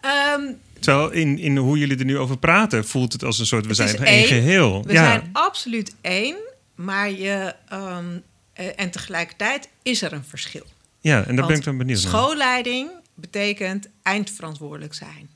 Ehm, 0.00 0.40
Terwijl 0.80 1.10
in, 1.10 1.38
in 1.38 1.56
hoe 1.56 1.78
jullie 1.78 1.98
er 1.98 2.04
nu 2.04 2.18
over 2.18 2.38
praten, 2.38 2.86
voelt 2.86 3.12
het 3.12 3.24
als 3.24 3.38
een 3.38 3.46
soort, 3.46 3.66
we 3.66 3.74
zijn 3.74 3.96
één 3.96 4.04
één. 4.06 4.26
geheel. 4.26 4.82
We 4.86 4.92
ja, 4.92 5.04
zijn 5.04 5.28
absoluut 5.32 5.94
één, 6.00 6.36
maar 6.84 7.10
je. 7.10 7.54
ehm, 7.68 8.18
eh, 8.52 8.66
en 8.76 8.90
tegelijkertijd 8.90 9.68
is 9.82 10.02
er 10.02 10.12
een 10.12 10.24
verschil. 10.24 10.64
ja, 11.00 11.16
en 11.16 11.24
daar 11.24 11.34
Want 11.34 11.46
ben 11.46 11.56
ik 11.56 11.64
dan 11.64 11.78
benieuwd 11.78 12.02
naar. 12.02 12.12
Schoolleiding 12.12 12.90
betekent 13.14 13.88
eindverantwoordelijk 14.02 14.94
zijn. 14.94 15.30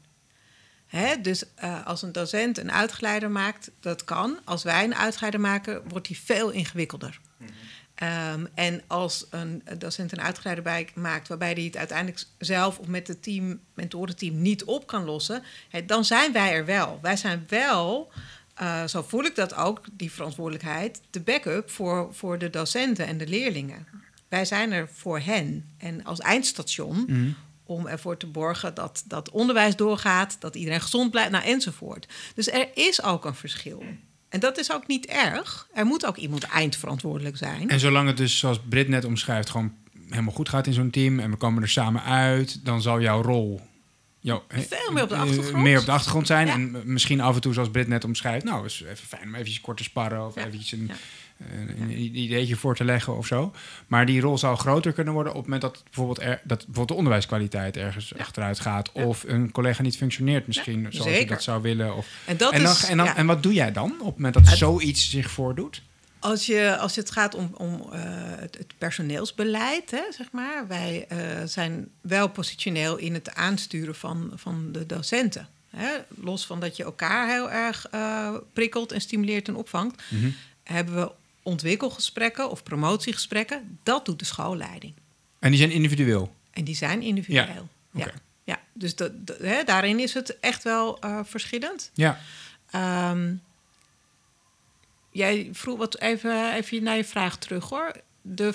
Hè, 0.87 1.21
dus 1.21 1.45
eh, 1.55 1.87
als 1.87 2.03
een 2.03 2.13
docent 2.13 2.59
een 2.59 2.73
uitgeleider 2.73 3.31
maakt, 3.31 3.71
dat 3.81 4.05
kan. 4.05 4.39
Als 4.45 4.63
wij 4.63 4.85
een 4.85 4.95
uitgeleider 4.95 5.41
maken, 5.41 5.83
wordt 5.89 6.07
die 6.07 6.19
veel 6.25 6.51
ingewikkelder. 6.51 7.21
Ehm, 7.95 8.47
en 8.55 8.83
als 8.87 9.27
een 9.31 9.63
docent 9.79 10.13
een 10.13 10.21
uitgeleider 10.21 10.65
bij 10.65 10.89
maakt 10.95 11.29
waarbij 11.29 11.53
hij 11.53 11.63
het 11.63 11.77
uiteindelijk 11.77 12.25
zelf 12.39 12.79
of 12.79 12.87
met 12.87 13.09
het 13.09 13.23
team, 13.23 13.61
mentorenteam 13.75 14.43
niet 14.43 14.65
op 14.65 14.87
kan 14.87 15.05
lossen, 15.05 15.43
dan 15.87 16.05
zijn 16.05 16.33
wij 16.33 16.53
er 16.53 16.65
wel. 16.65 16.99
Wij 17.03 17.17
zijn 17.17 17.45
wel, 17.49 18.13
eh, 18.55 18.85
zo 18.85 19.03
voel 19.03 19.25
ik 19.25 19.35
dat 19.35 19.55
ook, 19.55 19.81
die 19.93 20.13
verantwoordelijkheid, 20.13 21.01
de 21.11 21.21
backup 21.21 21.71
voor, 21.71 22.09
voor 22.15 22.39
de 22.39 22.51
docenten 22.51 23.07
en 23.07 23.19
de 23.19 23.27
leerlingen. 23.27 23.87
Wij 24.29 24.45
zijn 24.45 24.73
er 24.73 24.89
voor 24.93 25.19
hen 25.19 25.65
en 25.79 26.05
als 26.05 26.19
eindstation 26.21 27.05
Mhm. 27.09 27.29
om 27.65 27.87
ervoor 27.87 28.17
te 28.17 28.27
borgen 28.27 28.75
dat 28.75 29.05
dat 29.07 29.31
onderwijs 29.31 29.77
doorgaat, 29.77 30.37
dat 30.41 30.55
iedereen 30.57 30.81
gezond 30.81 31.11
blijft, 31.11 31.31
nou, 31.31 31.45
enzovoort. 31.45 32.09
Dus 32.35 32.51
er 32.51 32.69
is 32.75 33.03
ook 33.03 33.25
een 33.25 33.35
verschil. 33.35 33.83
En 34.29 34.41
dat 34.41 34.59
is 34.59 34.73
ook 34.73 34.87
niet 34.87 35.07
erg. 35.07 35.69
Er 35.75 35.87
moet 35.87 36.07
ook 36.07 36.17
iemand 36.17 36.43
eindverantwoordelijk 36.43 37.37
zijn. 37.37 37.69
En 37.69 37.81
zolang 37.81 38.07
het 38.09 38.17
dus, 38.17 38.39
zoals 38.39 38.61
Brit 38.69 38.89
net 38.89 39.05
omschrijft, 39.05 39.51
gewoon 39.51 39.73
helemaal 40.09 40.35
goed 40.35 40.49
gaat 40.49 40.67
in 40.67 40.73
zo'n 40.73 40.91
team 40.91 41.21
en 41.21 41.31
we 41.31 41.37
komen 41.37 41.63
er 41.63 41.69
samen 41.69 42.03
uit, 42.03 42.65
dan 42.65 42.83
zal 42.83 43.01
jouw 43.01 43.23
rol 43.23 43.61
jouw, 44.25 44.43
Veel 44.49 44.93
meer 44.93 45.03
op 45.03 45.09
de 45.09 45.15
eh, 45.15 45.21
achtergrond. 45.21 45.63
meer 45.63 45.79
op 45.79 45.85
de 45.85 45.93
achtergrond 45.93 46.27
zijn. 46.27 46.47
Ja. 46.47 46.53
En 46.53 46.83
misschien 46.85 47.21
af 47.21 47.35
en 47.35 47.41
toe, 47.41 47.53
zoals 47.53 47.71
Brit 47.71 47.89
net 47.89 48.05
omschrijft, 48.05 48.45
nou, 48.45 48.65
is 48.65 48.83
even 48.83 49.07
fijn 49.07 49.23
om 49.23 49.33
eventjes 49.35 49.61
kort 49.61 49.77
te 49.77 49.83
sparren 49.83 50.27
of 50.27 50.35
Ja. 50.35 50.47
eventjes 50.47 50.73
een, 50.73 50.87
Ja. 50.89 50.95
een, 51.57 51.83
een 51.91 52.17
ideetje 52.17 52.57
voor 52.57 52.77
te 52.77 52.85
leggen 52.85 53.17
of 53.17 53.27
zo. 53.27 53.53
Maar 53.87 54.07
die 54.07 54.21
rol 54.21 54.39
zou 54.39 54.57
groter 54.57 54.93
kunnen 54.93 55.13
worden 55.15 55.33
op 55.33 55.39
het 55.39 55.49
moment 55.51 55.73
dat 55.73 55.83
bijvoorbeeld, 55.85 56.21
er, 56.21 56.41
dat 56.45 56.57
bijvoorbeeld 56.59 56.89
de 56.89 56.95
onderwijskwaliteit 56.95 57.77
ergens 57.77 58.19
achteruit 58.19 58.61
gaat. 58.61 58.93
Of 58.93 59.25
een 59.27 59.51
collega 59.53 59.83
niet 59.83 59.97
functioneert 59.97 60.47
misschien 60.47 60.87
zoals 60.91 61.19
je 61.19 61.27
dat 61.27 61.43
zou 61.43 61.63
willen. 61.63 61.97
Of, 61.97 62.07
En, 62.25 62.37
dat 62.37 62.53
en, 62.53 62.63
dan, 62.63 62.73
is, 62.73 62.85
en, 62.85 62.97
dan, 62.97 63.07
en 63.07 63.27
wat 63.27 63.43
doe 63.43 63.53
jij 63.53 63.73
dan 63.73 63.91
op 64.01 64.07
het 64.07 64.15
moment 64.15 64.35
dat 64.35 64.47
zoiets 64.49 65.11
zich 65.11 65.31
voordoet? 65.31 65.83
Als, 66.25 66.47
je, 66.47 66.77
als 66.79 66.97
het 66.97 67.11
gaat 67.11 67.35
om, 67.35 67.51
om 67.57 67.81
eh, 67.93 68.01
het, 68.41 68.59
het 68.59 68.73
personeelsbeleid, 68.79 69.91
hè, 69.91 70.03
zeg 70.17 70.31
maar. 70.33 70.67
Wij 70.69 71.07
eh, 71.09 71.19
zijn 71.45 71.89
wel 72.01 72.29
positioneel 72.29 72.97
in 72.97 73.15
het 73.15 73.35
aansturen 73.35 73.95
van, 73.95 74.33
van 74.35 74.73
de 74.73 74.87
docenten. 74.87 75.49
Hè. 75.71 75.89
Los 76.09 76.47
van 76.47 76.61
dat 76.61 76.77
je 76.77 76.85
elkaar 76.85 77.29
heel 77.29 77.51
erg 77.51 77.87
eh, 77.91 78.35
prikkelt 78.53 78.93
en 78.93 79.01
stimuleert 79.01 79.49
en 79.49 79.57
opvangt, 79.57 80.03
Mhm. 80.11 80.31
hebben 80.63 80.95
we 80.95 81.11
ontwikkelgesprekken 81.43 82.51
of 82.51 82.63
promotiegesprekken. 82.63 83.79
Dat 83.83 84.05
doet 84.05 84.19
de 84.19 84.25
schoolleiding. 84.25 84.93
En 85.39 85.51
die 85.51 85.59
zijn 85.59 85.71
individueel. 85.71 86.35
En 86.51 86.65
die 86.65 86.77
zijn 86.77 87.03
individueel. 87.03 87.69
Ja, 87.93 88.11
ja. 88.45 88.61
dus 88.73 88.95
dat, 88.97 89.27
dat- 89.27 89.39
hè, 89.39 89.63
daarin 89.65 90.01
is 90.01 90.15
het 90.15 90.39
echt 90.41 90.63
wel 90.63 90.99
verschillend. 91.25 91.91
Ja. 91.95 92.21
Ehm, 92.71 93.35
jij 95.15 95.49
vroeg 95.53 95.79
wat 95.79 96.01
even, 96.01 96.53
even 96.55 96.83
naar 96.83 96.97
je 96.97 97.05
vraag 97.05 97.39
terug 97.39 97.69
hoor. 97.69 97.93
De, 98.23 98.55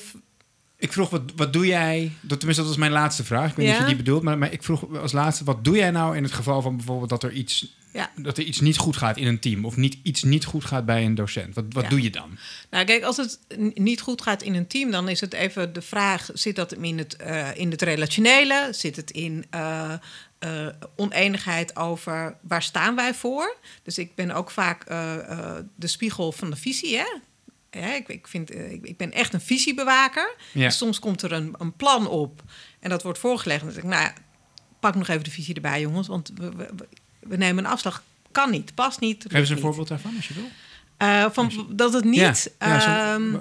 Ik 0.78 0.91
vroeg, 0.93 1.10
wat, 1.10 1.22
wat 1.36 1.54
doe 1.54 1.65
jij? 1.65 2.12
Dat, 2.22 2.38
tenminste, 2.38 2.63
dat 2.63 2.72
was 2.72 2.80
mijn 2.80 2.91
laatste 2.91 3.24
vraag. 3.24 3.50
Ik 3.50 3.56
weet 3.56 3.65
niet 3.65 3.76
of 3.76 3.82
je 3.82 3.88
die 3.88 3.95
bedoelt. 3.95 4.24
Maar, 4.24 4.38
maar 4.38 4.52
ik 4.52 4.63
vroeg 4.63 4.98
als 4.98 5.12
laatste, 5.12 5.43
wat 5.43 5.63
doe 5.63 5.76
jij 5.78 5.91
nou 5.91 6.15
in 6.17 6.24
het 6.24 6.32
geval 6.32 6.62
van 6.62 6.76
bijvoorbeeld 6.76 7.10
dat 7.10 7.24
er 7.24 7.32
iets, 7.32 7.78
Ja. 7.93 8.12
dat 8.15 8.38
er 8.38 8.43
iets 8.43 8.60
niet 8.60 8.78
goed 8.78 8.98
gaat 8.98 9.17
in 9.17 9.28
een 9.28 9.39
team? 9.39 9.65
Of 9.65 9.76
niet, 9.76 9.98
iets 10.04 10.24
niet 10.24 10.45
goed 10.45 10.65
gaat 10.65 10.86
bij 10.86 11.06
een 11.06 11.15
docent? 11.15 11.56
Wat, 11.56 11.65
wat 11.69 11.84
Ja. 11.84 11.89
doe 11.89 12.02
je 12.02 12.10
dan? 12.10 12.38
Nou, 12.69 12.86
kijk, 12.86 13.04
als 13.04 13.17
het 13.17 13.39
niet 13.74 14.02
goed 14.02 14.22
gaat 14.22 14.41
in 14.41 14.56
een 14.56 14.67
team, 14.67 14.91
dan 14.91 15.10
is 15.10 15.22
het 15.22 15.34
even 15.34 15.74
de 15.74 15.82
vraag: 15.82 16.30
zit 16.34 16.56
dat 16.56 16.74
in 16.74 16.98
het, 16.98 17.15
eh, 17.15 17.56
in 17.56 17.72
het 17.72 17.82
relationele? 17.82 18.69
Zit 18.72 18.95
het 18.95 19.12
in 19.12 19.45
eh, 19.50 19.93
eh, 20.39 20.67
oneenigheid 20.95 21.75
over 21.75 22.38
waar 22.41 22.63
staan 22.63 22.95
wij 22.95 23.13
voor? 23.13 23.58
Dus 23.84 23.97
ik 23.97 24.15
ben 24.15 24.32
ook 24.32 24.52
vaak 24.52 24.84
eh, 24.84 25.30
eh, 25.30 25.63
de 25.75 25.88
spiegel 25.88 26.32
van 26.32 26.49
de 26.49 26.56
visie. 26.56 26.97
Hè? 26.97 27.17
Ja, 27.80 27.93
ik, 27.93 28.08
ik, 28.08 28.28
vind, 28.28 28.56
ik, 28.56 28.97
ben 28.97 29.12
echt 29.12 29.34
een 29.34 29.41
visiebewaker. 29.41 30.36
Ja. 30.54 30.65
Dus 30.65 30.78
soms 30.78 30.99
komt 30.99 31.21
er 31.21 31.32
een, 31.32 31.56
een 31.58 31.73
plan 31.73 32.08
op 32.08 32.41
en 32.80 32.89
dat 32.89 33.04
wordt 33.04 33.19
voorgelegd. 33.19 33.60
En 33.60 33.65
dan 33.65 33.75
zeg 33.75 33.84
ik, 33.84 33.89
nou 33.89 34.04
ja, 34.04 34.13
pak 34.80 34.95
nog 34.95 35.08
even 35.08 35.23
de 35.23 35.32
visie 35.32 35.56
erbij, 35.56 35.82
jongens, 35.82 36.08
want 36.08 36.32
we, 36.36 36.69
we, 37.19 37.38
nemen 37.38 37.65
een 37.65 37.71
afslag. 37.71 38.04
Kan 38.32 38.52
niet, 38.52 38.75
past 38.75 38.99
niet. 38.99 39.23
Geef 39.28 39.34
eens 39.34 39.49
een 39.49 39.56
niet. 39.56 39.63
voorbeeld 39.63 39.88
daarvan, 39.88 40.15
als 40.15 40.28
je 40.28 40.34
wil. 40.34 41.32
Van 41.32 41.67
dat 41.69 41.93
het 41.93 42.04
niet. 42.04 42.19
Ja, 42.19 42.34
zo- 42.34 42.49
ehm, 42.58 43.38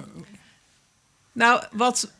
nou, 1.31 1.63
wat. 1.71 2.11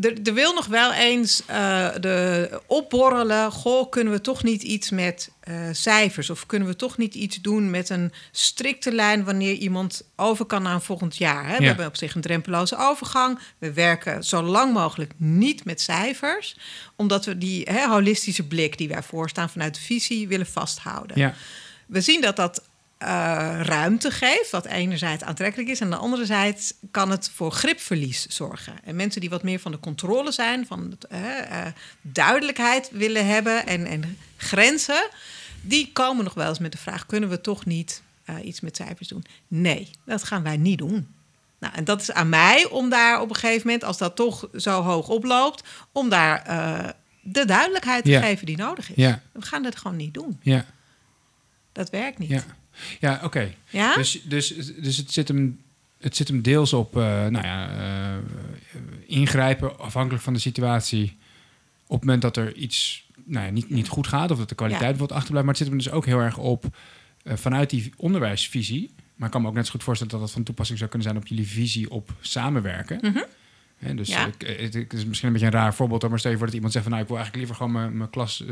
Er, 0.00 0.22
er 0.22 0.34
wil 0.34 0.54
nog 0.54 0.66
wel 0.66 0.92
eens 0.92 1.42
eh, 1.46 1.88
de 2.00 2.60
opborrelen. 2.66 3.52
Goh, 3.52 3.90
kunnen 3.90 4.12
we 4.12 4.20
toch 4.20 4.42
niet 4.42 4.62
iets 4.62 4.90
met 4.90 5.30
eh, 5.40 5.54
cijfers? 5.72 6.30
Of 6.30 6.46
kunnen 6.46 6.68
we 6.68 6.76
toch 6.76 6.98
niet 6.98 7.14
iets 7.14 7.40
doen 7.40 7.70
met 7.70 7.88
een 7.88 8.12
strikte 8.30 8.92
lijn 8.92 9.24
wanneer 9.24 9.54
iemand 9.54 10.02
over 10.16 10.44
kan 10.44 10.62
naar 10.62 10.74
een 10.74 10.80
volgend 10.80 11.16
jaar? 11.16 11.48
Hè? 11.48 11.58
We 11.58 11.64
hebben 11.64 11.86
op 11.86 11.96
zich 11.96 12.14
een 12.14 12.20
drempeloze 12.20 12.76
overgang. 12.76 13.38
We 13.58 13.72
werken 13.72 14.24
zo 14.24 14.42
lang 14.42 14.72
mogelijk 14.72 15.12
niet 15.16 15.64
met 15.64 15.80
cijfers, 15.80 16.56
omdat 16.96 17.24
we 17.24 17.38
die 17.38 17.66
hè, 17.70 17.86
holistische 17.86 18.46
blik 18.46 18.78
die 18.78 18.88
wij 18.88 19.02
voorstaan 19.02 19.50
vanuit 19.50 19.74
de 19.74 19.80
visie 19.80 20.28
willen 20.28 20.46
vasthouden. 20.46 21.18
Ja, 21.18 21.34
We 21.86 22.00
zien 22.00 22.20
dat 22.20 22.36
dat 22.36 22.62
eh, 23.02 23.60
ruimte 23.62 24.10
geeft, 24.10 24.50
wat 24.50 24.64
enerzijds 24.66 25.22
aantrekkelijk 25.22 25.68
is, 25.70 25.80
en 25.80 25.90
de 25.90 25.96
andere 25.96 26.26
zijde 26.26 26.58
kan 26.90 27.10
het 27.10 27.30
voor 27.34 27.52
gripverlies 27.52 28.26
zorgen. 28.26 28.74
En 28.84 28.96
mensen 28.96 29.20
die 29.20 29.30
wat 29.30 29.42
meer 29.42 29.58
van 29.60 29.72
de 29.72 29.78
controle 29.80 30.32
zijn, 30.32 30.66
van 30.66 30.90
het, 30.90 31.06
eh, 31.06 31.66
duidelijkheid 32.00 32.90
willen 32.92 33.26
hebben 33.26 33.66
en, 33.66 33.86
en 33.86 34.18
grenzen, 34.36 35.08
die 35.60 35.90
komen 35.92 36.24
nog 36.24 36.34
wel 36.34 36.48
eens 36.48 36.58
met 36.58 36.72
de 36.72 36.78
vraag: 36.78 37.06
kunnen 37.06 37.28
we 37.28 37.40
toch 37.40 37.64
niet 37.64 38.02
eh, 38.24 38.34
iets 38.44 38.60
met 38.60 38.76
cijfers 38.76 39.08
doen? 39.08 39.24
Nee, 39.48 39.90
dat 40.04 40.24
gaan 40.24 40.42
wij 40.42 40.56
niet 40.56 40.78
doen. 40.78 41.08
Nou, 41.58 41.74
en 41.74 41.84
dat 41.84 42.00
is 42.00 42.12
aan 42.12 42.28
mij 42.28 42.66
om 42.70 42.88
daar 42.90 43.20
op 43.20 43.28
een 43.28 43.34
gegeven 43.36 43.62
moment, 43.66 43.84
als 43.84 43.98
dat 43.98 44.16
toch 44.16 44.48
zo 44.56 44.82
hoog 44.82 45.08
oploopt, 45.08 45.68
om 45.92 46.08
daar 46.08 46.42
de 47.22 47.44
duidelijkheid 47.44 48.04
te 48.04 48.10
Ja. 48.10 48.20
geven 48.20 48.46
die 48.46 48.56
nodig 48.56 48.88
is. 48.90 48.96
ja, 48.96 49.20
We 49.32 49.42
gaan 49.42 49.62
dat 49.62 49.76
gewoon 49.76 49.96
niet 49.96 50.14
doen. 50.14 50.38
ja, 50.42 50.64
Dat 51.72 51.90
werkt 51.90 52.18
niet. 52.18 52.28
ja. 52.30 52.42
Ja, 53.00 53.20
oké. 53.24 53.54
Ja? 53.70 53.94
Dus, 53.94 54.20
dus, 54.24 54.54
dus 54.56 54.96
het, 54.96 55.12
zit 55.12 55.28
hem, 55.28 55.60
het 56.00 56.16
zit 56.16 56.28
hem 56.28 56.42
deels 56.42 56.72
op 56.72 56.96
eh, 56.96 57.02
nou 57.02 57.46
ja, 57.46 57.70
eh, 57.70 58.18
ingrijpen 59.06 59.78
afhankelijk 59.78 60.24
van 60.24 60.32
de 60.32 60.38
situatie. 60.38 61.16
Op 61.86 61.98
het 61.98 62.00
moment 62.00 62.22
dat 62.22 62.36
er 62.36 62.54
iets 62.54 63.06
nou 63.24 63.46
ja, 63.46 63.52
niet, 63.52 63.70
niet 63.70 63.88
goed 63.88 64.06
gaat 64.06 64.30
of 64.30 64.38
dat 64.38 64.48
de 64.48 64.54
kwaliteit 64.54 64.98
Ja. 64.98 65.02
achterblijft. 65.02 65.32
Maar 65.32 65.44
het 65.44 65.56
zit 65.56 65.66
hem 65.66 65.76
dus 65.78 65.90
ook 65.90 66.06
heel 66.06 66.20
erg 66.20 66.38
op 66.38 66.64
eh, 67.22 67.36
vanuit 67.36 67.70
die 67.70 67.92
onderwijsvisie. 67.96 68.90
Maar 69.16 69.26
ik 69.26 69.32
kan 69.32 69.42
me 69.42 69.48
ook 69.48 69.54
net 69.54 69.64
zo 69.66 69.72
goed 69.72 69.82
voorstellen 69.82 70.12
dat 70.12 70.22
dat 70.22 70.32
van 70.32 70.42
toepassing 70.42 70.78
zou 70.78 70.90
kunnen 70.90 71.08
zijn 71.08 71.22
op 71.22 71.28
jullie 71.28 71.46
visie 71.46 71.90
op 71.90 72.14
samenwerken. 72.20 72.98
Mhm. 73.02 73.22
Dus 73.94 74.08
Ja. 74.08 74.26
ik, 74.26 74.46
het, 74.58 74.74
het 74.74 74.92
is 74.92 75.04
misschien 75.04 75.26
een 75.28 75.32
beetje 75.34 75.48
een 75.48 75.52
raar 75.54 75.74
voorbeeld, 75.74 76.08
maar 76.08 76.18
stel 76.18 76.30
je 76.30 76.36
voor 76.36 76.46
dat 76.46 76.54
iemand 76.54 76.72
zegt 76.72 76.84
van 76.84 76.92
nou, 76.94 77.04
ik 77.04 77.10
wil 77.12 77.18
eigenlijk 77.20 77.46
liever 77.48 77.64
gewoon 77.66 77.82
mijn, 77.82 77.96
mijn 77.96 78.10
klas, 78.10 78.40
eh, 78.42 78.46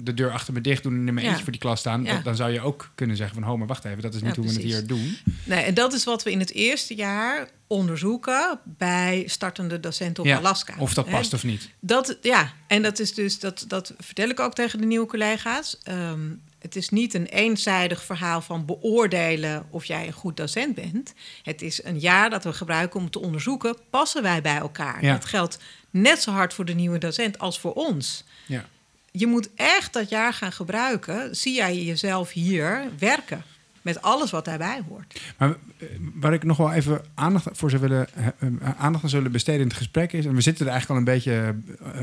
de 0.00 0.14
deur 0.14 0.30
achter 0.30 0.52
me 0.54 0.60
dicht 0.60 0.82
doen 0.82 0.92
en 0.94 1.06
in 1.08 1.14
mijn 1.14 1.18
Ja. 1.18 1.28
eentje 1.28 1.42
voor 1.44 1.52
die 1.52 1.60
klas 1.60 1.80
staan. 1.80 2.04
Ja. 2.04 2.12
Dan- 2.12 2.22
Dan 2.22 2.36
zou 2.36 2.50
je 2.50 2.60
ook 2.60 2.90
kunnen 2.94 3.16
zeggen 3.16 3.34
van, 3.34 3.44
ho, 3.44 3.56
maar 3.56 3.66
wacht 3.66 3.84
even, 3.84 4.02
dat 4.02 4.14
is 4.14 4.22
niet 4.22 4.36
hoe 4.36 4.44
we 4.46 4.52
het 4.52 4.62
hier 4.62 4.86
doen. 4.86 5.16
Nee, 5.44 5.62
en 5.62 5.74
dat 5.74 5.92
is 5.92 6.04
wat 6.04 6.22
we 6.22 6.30
in 6.30 6.38
het 6.38 6.52
eerste 6.52 6.94
jaar 6.94 7.48
onderzoeken 7.66 8.58
bij 8.64 9.22
startende 9.26 9.80
docenten 9.80 10.24
op 10.24 10.30
Alaska. 10.30 10.74
Of 10.78 10.94
dat 10.94 11.08
past 11.10 11.34
of 11.34 11.44
niet. 11.44 11.68
Dat, 11.80 12.18
ja, 12.22 12.52
en 12.66 12.82
dat 12.82 12.98
is 12.98 13.14
dus, 13.14 13.38
dat, 13.38 13.64
dat 13.68 13.94
vertel 13.98 14.28
ik 14.28 14.40
ook 14.40 14.54
tegen 14.54 14.80
de 14.80 14.86
nieuwe 14.86 15.06
collega's. 15.06 15.78
Ehm, 15.82 16.20
het 16.58 16.76
is 16.76 16.88
niet 16.88 17.14
een 17.14 17.26
eenzijdig 17.26 18.04
verhaal 18.04 18.40
van 18.40 18.64
beoordelen 18.64 19.66
of 19.70 19.84
jij 19.84 20.06
een 20.06 20.12
goed 20.12 20.36
docent 20.36 20.74
bent. 20.74 21.14
Het 21.42 21.62
is 21.62 21.84
een 21.84 21.98
jaar 21.98 22.30
dat 22.30 22.44
we 22.44 22.52
gebruiken 22.52 23.00
om 23.00 23.10
te 23.10 23.20
onderzoeken, 23.20 23.76
passen 23.90 24.22
wij 24.22 24.42
bij 24.42 24.56
elkaar? 24.56 25.04
Ja. 25.04 25.12
Dat 25.12 25.24
geldt 25.24 25.58
net 25.90 26.22
zo 26.22 26.30
hard 26.30 26.54
voor 26.54 26.64
de 26.64 26.74
nieuwe 26.74 26.98
docent 26.98 27.38
als 27.38 27.60
voor 27.60 27.72
ons. 27.72 28.24
Ja. 28.46 28.64
Je 29.10 29.26
moet 29.26 29.48
echt 29.54 29.92
dat 29.92 30.08
jaar 30.08 30.32
gaan 30.32 30.52
gebruiken. 30.52 31.36
Zie 31.36 31.54
jij 31.54 31.84
jezelf 31.84 32.30
hier 32.30 32.90
werken? 32.98 33.44
Met 33.82 34.02
alles 34.02 34.30
wat 34.30 34.44
daarbij 34.44 34.82
hoort. 34.88 35.20
Maar 35.36 35.48
eh, 35.48 35.88
waar 36.14 36.32
ik 36.32 36.44
nog 36.44 36.56
wel 36.56 36.72
even 36.72 37.04
aandacht 37.14 37.48
voor 37.52 37.70
zou 37.70 37.82
willen, 37.82 38.08
eh, 38.14 38.26
eh, 38.26 38.56
aandacht 38.78 39.04
aan 39.04 39.10
zullen 39.10 39.32
besteden 39.32 39.60
in 39.60 39.66
het 39.66 39.76
gesprek 39.76 40.12
is, 40.12 40.26
en 40.26 40.34
we 40.34 40.40
zitten 40.40 40.66
er 40.66 40.72
eigenlijk 40.72 41.00
al 41.00 41.06
een 41.06 41.14
beetje 41.14 41.54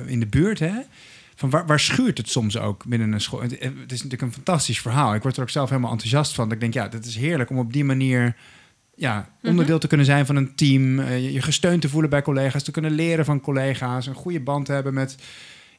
in 0.06 0.20
de 0.20 0.28
buurt, 0.28 0.60
hè? 0.60 0.74
Van 1.36 1.50
waar, 1.50 1.66
waar 1.66 1.80
schuurt 1.80 2.18
het 2.18 2.30
soms 2.30 2.58
ook 2.58 2.86
binnen 2.86 3.12
een 3.12 3.22
school? 3.22 3.42
Het, 3.42 3.52
het 3.52 3.92
is 3.92 4.04
natuurlijk 4.04 4.22
een 4.22 4.34
fantastisch 4.34 4.82
verhaal. 4.82 5.16
Ik 5.16 5.22
word 5.22 5.36
er 5.36 5.42
ook 5.42 5.50
zelf 5.50 5.70
helemaal 5.70 5.92
enthousiast 5.92 6.34
van. 6.34 6.44
Dat 6.44 6.54
ik 6.54 6.60
denk, 6.60 6.74
ja, 6.74 6.88
dat 6.88 7.06
is 7.06 7.16
heerlijk 7.16 7.50
om 7.50 7.58
op 7.60 7.74
die 7.74 7.84
manier 7.84 8.36
ja, 8.96 9.30
onderdeel 9.42 9.80
te 9.80 9.88
kunnen 9.88 10.06
zijn 10.06 10.26
van 10.26 10.36
een 10.36 10.56
team. 10.56 11.00
eh, 11.00 11.24
je, 11.24 11.34
je 11.34 11.42
gesteund 11.42 11.82
te 11.82 11.90
voelen 11.90 12.10
bij 12.10 12.22
collega's, 12.22 12.64
te 12.64 12.72
kunnen 12.72 12.92
leren 12.92 13.26
van 13.26 13.42
collega's, 13.42 14.08
een 14.08 14.14
goede 14.14 14.40
band 14.40 14.66
te 14.66 14.72
hebben 14.72 14.94
met 14.94 15.18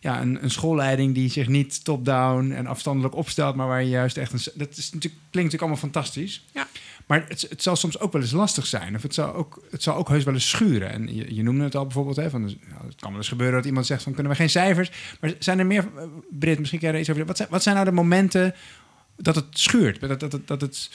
ja, 0.07 0.21
een, 0.21 0.42
een 0.42 0.51
schoolleiding 0.51 1.14
die 1.14 1.31
zich 1.31 1.49
niet 1.49 1.85
top-down 1.85 2.51
en 2.51 2.66
afstandelijk 2.66 3.14
opstelt, 3.14 3.55
maar 3.55 3.66
waar 3.66 3.83
je 3.83 3.88
juist 3.88 4.16
echt 4.16 4.33
een. 4.33 4.53
Dat 4.55 4.77
is 4.77 4.92
natuurlijk, 4.92 5.23
klinkt 5.31 5.53
natuurlijk 5.53 5.62
allemaal 5.62 5.77
fantastisch. 5.77 6.45
Ja. 6.53 6.66
Maar 7.07 7.25
het, 7.29 7.47
het 7.49 7.62
zal 7.62 7.77
soms 7.77 7.99
ook 7.99 8.12
wel 8.12 8.23
eens 8.23 8.31
lastig 8.31 8.66
zijn. 8.66 8.95
Of 8.95 9.03
het 9.03 9.14
zal 9.14 9.35
ook, 9.35 9.62
het 9.71 9.83
zal 9.83 9.97
ook 9.97 10.09
heus 10.09 10.25
wel 10.25 10.35
eens 10.35 10.49
schuren. 10.49 10.90
En 10.90 11.14
je, 11.14 11.35
je 11.35 11.42
noemde 11.42 11.64
het 11.64 11.75
al 11.75 11.85
bijvoorbeeld. 11.85 12.16
Hè, 12.16 12.31
van, 12.31 12.49
ja, 12.49 12.87
het 12.87 12.97
kan 12.97 13.09
wel 13.09 13.19
eens 13.19 13.29
gebeuren 13.29 13.57
dat 13.57 13.64
iemand 13.64 13.87
zegt 13.87 14.03
van 14.03 14.12
kunnen 14.12 14.33
we 14.33 14.38
geen 14.38 14.51
cijfers. 14.51 14.90
Maar 15.21 15.35
zijn 15.38 15.59
er 15.59 15.66
meer, 15.66 15.88
eh, 15.97 16.03
Britt, 16.31 16.59
misschien 16.59 16.81
kan 16.81 16.88
je 16.88 16.95
er 16.95 17.01
iets 17.01 17.11
over. 17.11 17.27
Wat 17.27 17.37
zijn, 17.37 17.49
wat 17.51 17.62
zijn 17.62 17.75
nou 17.75 17.87
de 17.87 17.95
momenten 17.95 18.55
dat 19.16 19.35
het 19.35 19.47
schuurt? 19.51 20.01
Dat, 20.01 20.21
dat, 20.21 20.31
dat, 20.31 20.47
dat 20.47 20.61
het 20.61 20.90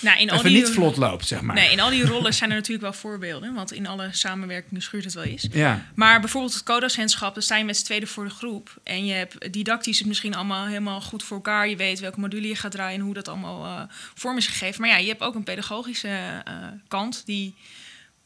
Nou, 0.00 0.18
in 0.18 0.30
al 0.30 0.42
die, 0.42 0.56
niet 0.56 0.68
vlot 0.68 0.96
loopt, 0.96 1.26
zeg 1.26 1.40
maar. 1.40 1.54
Nee, 1.54 1.70
in 1.70 1.80
al 1.80 1.90
die 1.90 2.06
rollen 2.06 2.34
zijn 2.34 2.50
er 2.50 2.56
natuurlijk 2.56 2.82
wel 2.82 2.92
voorbeelden. 2.92 3.54
Want 3.54 3.72
in 3.72 3.86
alle 3.86 4.08
samenwerkingen 4.12 4.82
schuurt 4.82 5.04
het 5.04 5.14
wel 5.14 5.24
eens. 5.24 5.46
Ja, 5.52 5.86
Maar 5.94 6.20
bijvoorbeeld 6.20 6.54
het 6.54 6.62
codocentschap, 6.62 7.34
dan 7.34 7.42
sta 7.42 7.56
je 7.56 7.64
met 7.64 7.76
z'n 7.76 7.84
tweede 7.84 8.06
voor 8.06 8.24
de 8.24 8.30
groep. 8.30 8.76
En 8.82 9.06
je 9.06 9.12
hebt 9.12 9.52
didactisch 9.52 9.98
het 9.98 10.08
misschien 10.08 10.34
allemaal 10.34 10.66
helemaal 10.66 11.00
goed 11.00 11.22
voor 11.22 11.36
elkaar. 11.36 11.68
Je 11.68 11.76
weet 11.76 12.00
welke 12.00 12.20
module 12.20 12.48
je 12.48 12.56
gaat 12.56 12.70
draaien 12.70 12.98
en 12.98 13.04
hoe 13.04 13.14
dat 13.14 13.28
allemaal 13.28 13.64
eh, 13.64 13.82
vorm 14.14 14.36
is 14.36 14.46
gegeven. 14.46 14.80
Maar 14.80 14.90
ja, 14.90 14.96
je 14.96 15.08
hebt 15.08 15.22
ook 15.22 15.34
een 15.34 15.44
pedagogische 15.44 16.08
eh, 16.44 16.54
kant 16.88 17.22
die 17.24 17.54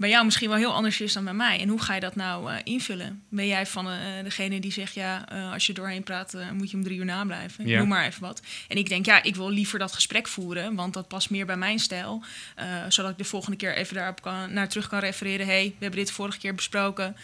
bij 0.00 0.08
jou 0.08 0.24
misschien 0.24 0.48
wel 0.48 0.58
heel 0.58 0.72
anders 0.72 1.00
is 1.00 1.12
dan 1.12 1.24
bij 1.24 1.34
mij. 1.34 1.60
En 1.60 1.68
hoe 1.68 1.80
ga 1.82 1.94
je 1.94 2.00
dat 2.00 2.14
nou 2.16 2.52
eh, 2.52 2.56
invullen? 2.64 3.22
Ben 3.28 3.46
jij 3.46 3.66
van 3.66 3.88
eh, 3.90 3.96
degene 4.22 4.60
die 4.60 4.72
zegt, 4.72 4.94
ja, 4.94 5.28
eh, 5.28 5.52
als 5.52 5.66
je 5.66 5.72
doorheen 5.72 6.02
praat, 6.02 6.34
eh, 6.34 6.50
moet 6.50 6.70
je 6.70 6.76
om 6.76 6.82
drie 6.82 6.98
uur 6.98 7.04
nablijven? 7.04 7.66
Ja. 7.66 7.78
Noem 7.78 7.88
maar 7.88 8.06
even 8.06 8.20
wat. 8.22 8.42
En 8.68 8.76
ik 8.76 8.88
denk, 8.88 9.06
ja, 9.06 9.22
ik 9.22 9.36
wil 9.36 9.50
liever 9.50 9.78
dat 9.78 9.92
gesprek 9.92 10.28
voeren, 10.28 10.74
want 10.74 10.94
dat 10.94 11.08
past 11.08 11.30
meer 11.30 11.46
bij 11.46 11.56
mijn 11.56 11.78
stijl. 11.78 12.22
Eh, 12.56 12.66
zodat 12.88 13.10
ik 13.10 13.18
de 13.18 13.24
volgende 13.24 13.56
keer 13.56 13.76
even 13.76 13.94
daarop 13.94 14.22
kan, 14.22 14.52
naar 14.52 14.68
terug 14.68 14.88
kan 14.88 14.98
refereren. 14.98 15.46
hey, 15.46 15.64
we 15.64 15.74
hebben 15.84 15.98
dit 16.00 16.10
vorige 16.10 16.38
keer 16.38 16.54
besproken. 16.54 17.16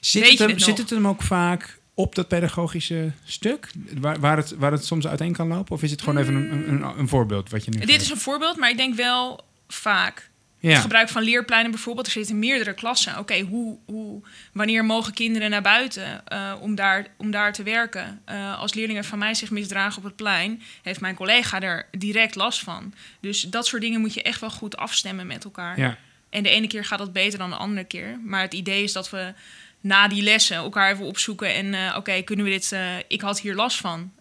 Zit, 0.00 0.22
Weet 0.22 0.30
het 0.30 0.38
hem, 0.38 0.50
het 0.50 0.62
zit 0.62 0.78
het 0.78 0.90
hem 0.90 1.08
ook 1.08 1.22
vaak 1.22 1.78
op 1.94 2.14
dat 2.14 2.28
pedagogische 2.28 3.12
stuk? 3.24 3.70
Waar, 4.00 4.20
waar, 4.20 4.36
het, 4.36 4.54
waar 4.56 4.72
het 4.72 4.84
soms 4.84 5.06
uiteen 5.06 5.32
kan 5.32 5.48
lopen? 5.48 5.74
Of 5.74 5.82
is 5.82 5.90
het 5.90 6.02
gewoon 6.02 6.18
even 6.18 6.34
een, 6.34 6.52
een, 6.52 6.68
een, 6.68 6.98
een 6.98 7.08
voorbeeld 7.08 7.50
wat 7.50 7.64
je 7.64 7.70
nu 7.70 7.78
Dit 7.78 7.88
geeft? 7.90 8.02
is 8.02 8.10
een 8.10 8.16
voorbeeld, 8.20 8.56
maar 8.56 8.70
ik 8.70 8.76
denk 8.76 8.94
wel 8.94 9.44
vaak. 9.68 10.30
Ja. 10.66 10.72
Het 10.72 10.82
gebruik 10.82 11.08
van 11.08 11.22
leerpleinen 11.22 11.70
bijvoorbeeld. 11.70 12.06
Er 12.06 12.12
zitten 12.12 12.38
meerdere 12.38 12.74
klassen. 12.74 13.18
Oké, 13.18 13.40
hoe, 13.40 13.78
hoe, 13.84 14.22
wanneer 14.52 14.84
mogen 14.84 15.12
kinderen 15.12 15.50
naar 15.50 15.62
buiten 15.62 16.26
eh, 16.26 16.52
om, 16.60 16.74
daar, 16.74 17.06
om 17.16 17.30
daar 17.30 17.52
te 17.52 17.62
werken? 17.62 18.20
Eh, 18.24 18.58
als 18.58 18.74
leerlingen 18.74 19.04
van 19.04 19.18
mij 19.18 19.34
zich 19.34 19.50
misdragen 19.50 19.98
op 19.98 20.04
het 20.04 20.16
plein, 20.16 20.62
heeft 20.82 21.00
mijn 21.00 21.14
collega 21.14 21.60
er 21.60 21.86
direct 21.90 22.34
last 22.34 22.62
van. 22.62 22.94
Dus 23.20 23.40
dat 23.40 23.66
soort 23.66 23.82
dingen 23.82 24.00
moet 24.00 24.14
je 24.14 24.22
echt 24.22 24.40
wel 24.40 24.50
goed 24.50 24.76
afstemmen 24.76 25.26
met 25.26 25.44
elkaar. 25.44 25.80
Ja. 25.80 25.96
En 26.30 26.42
de 26.42 26.48
ene 26.48 26.66
keer 26.66 26.84
gaat 26.84 26.98
dat 26.98 27.12
beter 27.12 27.38
dan 27.38 27.50
de 27.50 27.56
andere 27.56 27.84
keer. 27.84 28.20
Maar 28.24 28.42
het 28.42 28.54
idee 28.54 28.82
is 28.82 28.92
dat 28.92 29.10
we 29.10 29.32
na 29.80 30.08
die 30.08 30.22
lessen 30.22 30.56
elkaar 30.56 30.92
even 30.92 31.04
opzoeken 31.04 31.54
en 31.54 31.74
eh, 31.74 31.96
oké, 31.96 32.22
kunnen 32.22 32.44
we 32.44 32.50
dit? 32.50 32.76
ik 33.08 33.20
had 33.20 33.40
hier 33.40 33.54
last 33.54 33.80
van. 33.80 34.12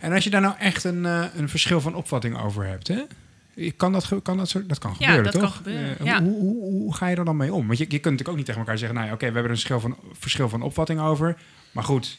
En 0.00 0.12
als 0.12 0.24
je 0.24 0.30
daar 0.30 0.40
nou 0.40 0.54
echt 0.58 0.84
een, 0.84 1.04
een 1.04 1.48
verschil 1.48 1.80
van 1.80 1.94
opvatting 1.94 2.38
over 2.38 2.66
hebt, 2.66 2.88
hè? 2.88 3.02
Kan 3.76 3.92
dat, 3.92 4.04
ge- 4.04 4.22
kan 4.22 4.36
dat, 4.36 4.54
dat 4.66 4.78
kan 4.78 4.94
Ja, 4.98 5.06
gebeuren, 5.06 5.24
dat 5.32 5.32
toch? 5.32 5.42
kan 5.42 5.52
gebeuren, 5.52 5.98
Eh, 5.98 6.06
ja. 6.06 6.22
hoe, 6.22 6.32
hoe, 6.38 6.54
hoe, 6.60 6.72
hoe 6.82 6.94
ga 6.94 7.08
je 7.08 7.16
er 7.16 7.24
dan 7.24 7.36
mee 7.36 7.52
om? 7.52 7.66
Want 7.66 7.78
je, 7.78 7.84
je 7.84 7.90
kunt 7.90 8.02
natuurlijk 8.04 8.28
ook 8.28 8.36
niet 8.36 8.46
tegen 8.46 8.60
elkaar 8.60 8.78
zeggen... 8.78 8.96
nou 8.96 9.08
ja, 9.08 9.14
oké, 9.14 9.26
we 9.26 9.32
hebben 9.32 9.44
er 9.44 9.50
een 9.50 9.56
verschil 9.62 9.80
van, 9.80 9.96
verschil 10.18 10.48
van 10.48 10.62
opvatting 10.62 11.00
over. 11.00 11.36
Maar 11.72 11.84
goed, 11.84 12.18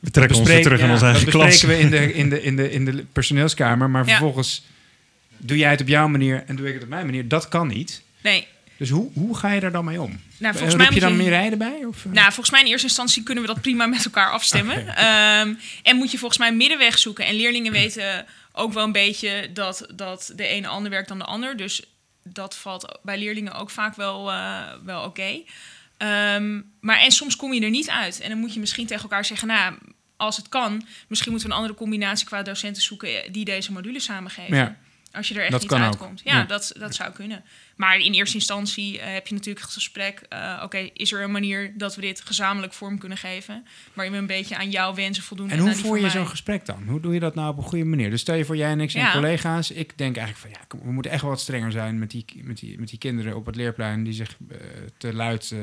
We 0.00 0.10
trekken 0.10 0.36
ons 0.38 0.48
weer 0.48 0.62
terug 0.62 0.80
in 0.80 0.86
ja, 0.86 0.92
onze 0.92 1.04
eigen 1.04 1.24
dat 1.24 1.34
klas. 1.34 1.46
bespreken 1.46 1.76
we 1.76 1.82
in 1.82 1.90
de, 1.90 2.12
in, 2.14 2.28
de, 2.30 2.42
in, 2.42 2.56
de, 2.56 2.70
in 2.70 2.84
de 2.84 3.04
personeelskamer. 3.12 3.90
Maar 3.90 4.02
Ja. 4.04 4.10
vervolgens 4.10 4.64
doe 5.36 5.56
jij 5.56 5.70
het 5.70 5.80
op 5.80 5.88
jouw 5.88 6.08
manier 6.08 6.44
en 6.46 6.56
doe 6.56 6.66
ik 6.68 6.74
het 6.74 6.82
op 6.82 6.88
mijn 6.88 7.06
manier. 7.06 7.28
Dat 7.28 7.48
kan 7.48 7.66
niet. 7.68 8.02
Nee. 8.22 8.46
Dus 8.78 8.90
hoe, 8.90 9.10
hoe 9.12 9.36
ga 9.36 9.52
je 9.52 9.60
daar 9.60 9.72
dan 9.72 9.84
mee 9.84 10.00
om? 10.02 10.08
Nou, 10.38 10.52
Eh, 10.54 10.60
volgens 10.60 10.70
roep 10.70 10.78
mij 10.86 10.94
je 10.94 11.00
dan 11.00 11.10
je- 11.16 11.22
Mireille 11.22 11.50
erbij? 11.50 11.84
Of, 11.88 12.04
eh? 12.06 12.12
Nou, 12.12 12.26
volgens 12.26 12.50
mij 12.50 12.60
in 12.60 12.66
eerste 12.66 12.86
instantie 12.86 13.22
kunnen 13.22 13.44
we 13.44 13.52
dat 13.52 13.60
prima 13.60 13.86
met 13.86 14.04
elkaar 14.04 14.30
afstemmen. 14.30 14.86
Ehm, 14.96 15.54
en 15.82 15.96
moet 15.96 16.10
je 16.10 16.18
volgens 16.18 16.38
mij 16.38 16.54
middenweg 16.54 16.98
zoeken. 16.98 17.26
En 17.26 17.34
leerlingen 17.34 17.72
weten 17.82 18.24
ook 18.58 18.72
wel 18.72 18.84
een 18.84 18.92
beetje 18.92 19.50
dat, 19.52 19.86
dat 19.94 20.32
de 20.36 20.46
ene 20.46 20.66
ander 20.66 20.90
werkt 20.90 21.08
dan 21.08 21.18
de 21.18 21.24
ander. 21.24 21.56
Dus 21.56 21.82
dat 22.22 22.56
valt 22.56 22.98
bij 23.02 23.18
leerlingen 23.18 23.54
ook 23.54 23.70
vaak 23.70 23.94
wel, 23.94 24.32
eh, 24.32 24.72
wel 24.84 25.04
oké. 25.04 25.42
Ehm, 25.96 26.60
maar 26.80 26.98
en 26.98 27.10
soms 27.10 27.36
kom 27.36 27.52
je 27.52 27.60
er 27.60 27.70
niet 27.70 27.90
uit. 27.90 28.20
En 28.20 28.28
dan 28.28 28.38
moet 28.38 28.54
je 28.54 28.60
misschien 28.60 28.86
tegen 28.86 29.02
elkaar 29.02 29.24
zeggen... 29.24 29.48
nou, 29.48 29.74
als 30.16 30.36
het 30.36 30.48
kan, 30.48 30.86
misschien 31.08 31.30
moeten 31.30 31.48
we 31.48 31.54
een 31.54 31.60
andere 31.60 31.78
combinatie 31.78 32.26
qua 32.26 32.42
docenten 32.42 32.82
zoeken... 32.82 33.32
die 33.32 33.44
deze 33.44 33.72
module 33.72 34.00
samengeven. 34.00 34.56
Ja. 34.56 34.76
Als 35.12 35.28
je 35.28 35.34
er 35.34 35.44
echt 35.44 35.60
niet 35.60 35.72
uitkomt. 35.72 36.20
Ja, 36.24 36.36
Ja. 36.36 36.44
Dat, 36.44 36.72
dat 36.78 36.94
zou 36.94 37.12
kunnen. 37.12 37.44
Maar 37.76 37.98
in 37.98 38.12
eerste 38.12 38.36
instantie 38.36 39.00
eh, 39.00 39.12
heb 39.12 39.26
je 39.26 39.34
natuurlijk 39.34 39.64
het 39.64 39.74
gesprek. 39.74 40.20
eh, 40.28 40.60
Oké, 40.64 40.78
is 40.92 41.12
er 41.12 41.22
een 41.22 41.30
manier 41.30 41.72
dat 41.78 41.94
we 41.94 42.00
dit 42.00 42.20
gezamenlijk 42.20 42.72
vorm 42.72 42.98
kunnen 42.98 43.18
geven? 43.18 43.66
Waarin 43.92 44.12
we 44.14 44.18
een 44.20 44.26
beetje 44.26 44.56
aan 44.56 44.70
jouw 44.70 44.94
wensen 44.94 45.22
voldoen. 45.24 45.50
En 45.50 45.58
hoe 45.58 45.74
voer 45.74 45.98
je 45.98 46.10
zo'n 46.10 46.28
gesprek 46.28 46.66
dan? 46.66 46.82
Hoe 46.86 47.00
doe 47.00 47.14
je 47.14 47.20
dat 47.20 47.34
nou 47.34 47.48
op 47.50 47.56
een 47.56 47.62
goede 47.62 47.84
manier? 47.84 48.10
Dus 48.10 48.20
stel 48.20 48.34
je 48.34 48.44
voor, 48.44 48.56
jij 48.56 48.70
en 48.70 48.80
ik 48.80 48.90
zijn 48.90 49.04
Ja. 49.04 49.12
collega's. 49.12 49.70
Ik 49.70 49.98
denk 49.98 50.16
eigenlijk 50.16 50.46
van, 50.46 50.60
ja, 50.60 50.66
kom, 50.68 50.80
we 50.82 50.92
moeten 50.92 51.12
echt 51.12 51.22
wat 51.22 51.40
strenger 51.40 51.72
zijn 51.72 51.98
met 51.98 52.10
die, 52.10 52.24
met 52.42 52.58
die, 52.58 52.78
met 52.78 52.88
die 52.88 52.98
kinderen 52.98 53.36
op 53.36 53.46
het 53.46 53.56
leerplein... 53.56 54.04
die 54.04 54.12
zich 54.12 54.36
eh, 54.50 54.56
te 54.98 55.14
luid, 55.14 55.54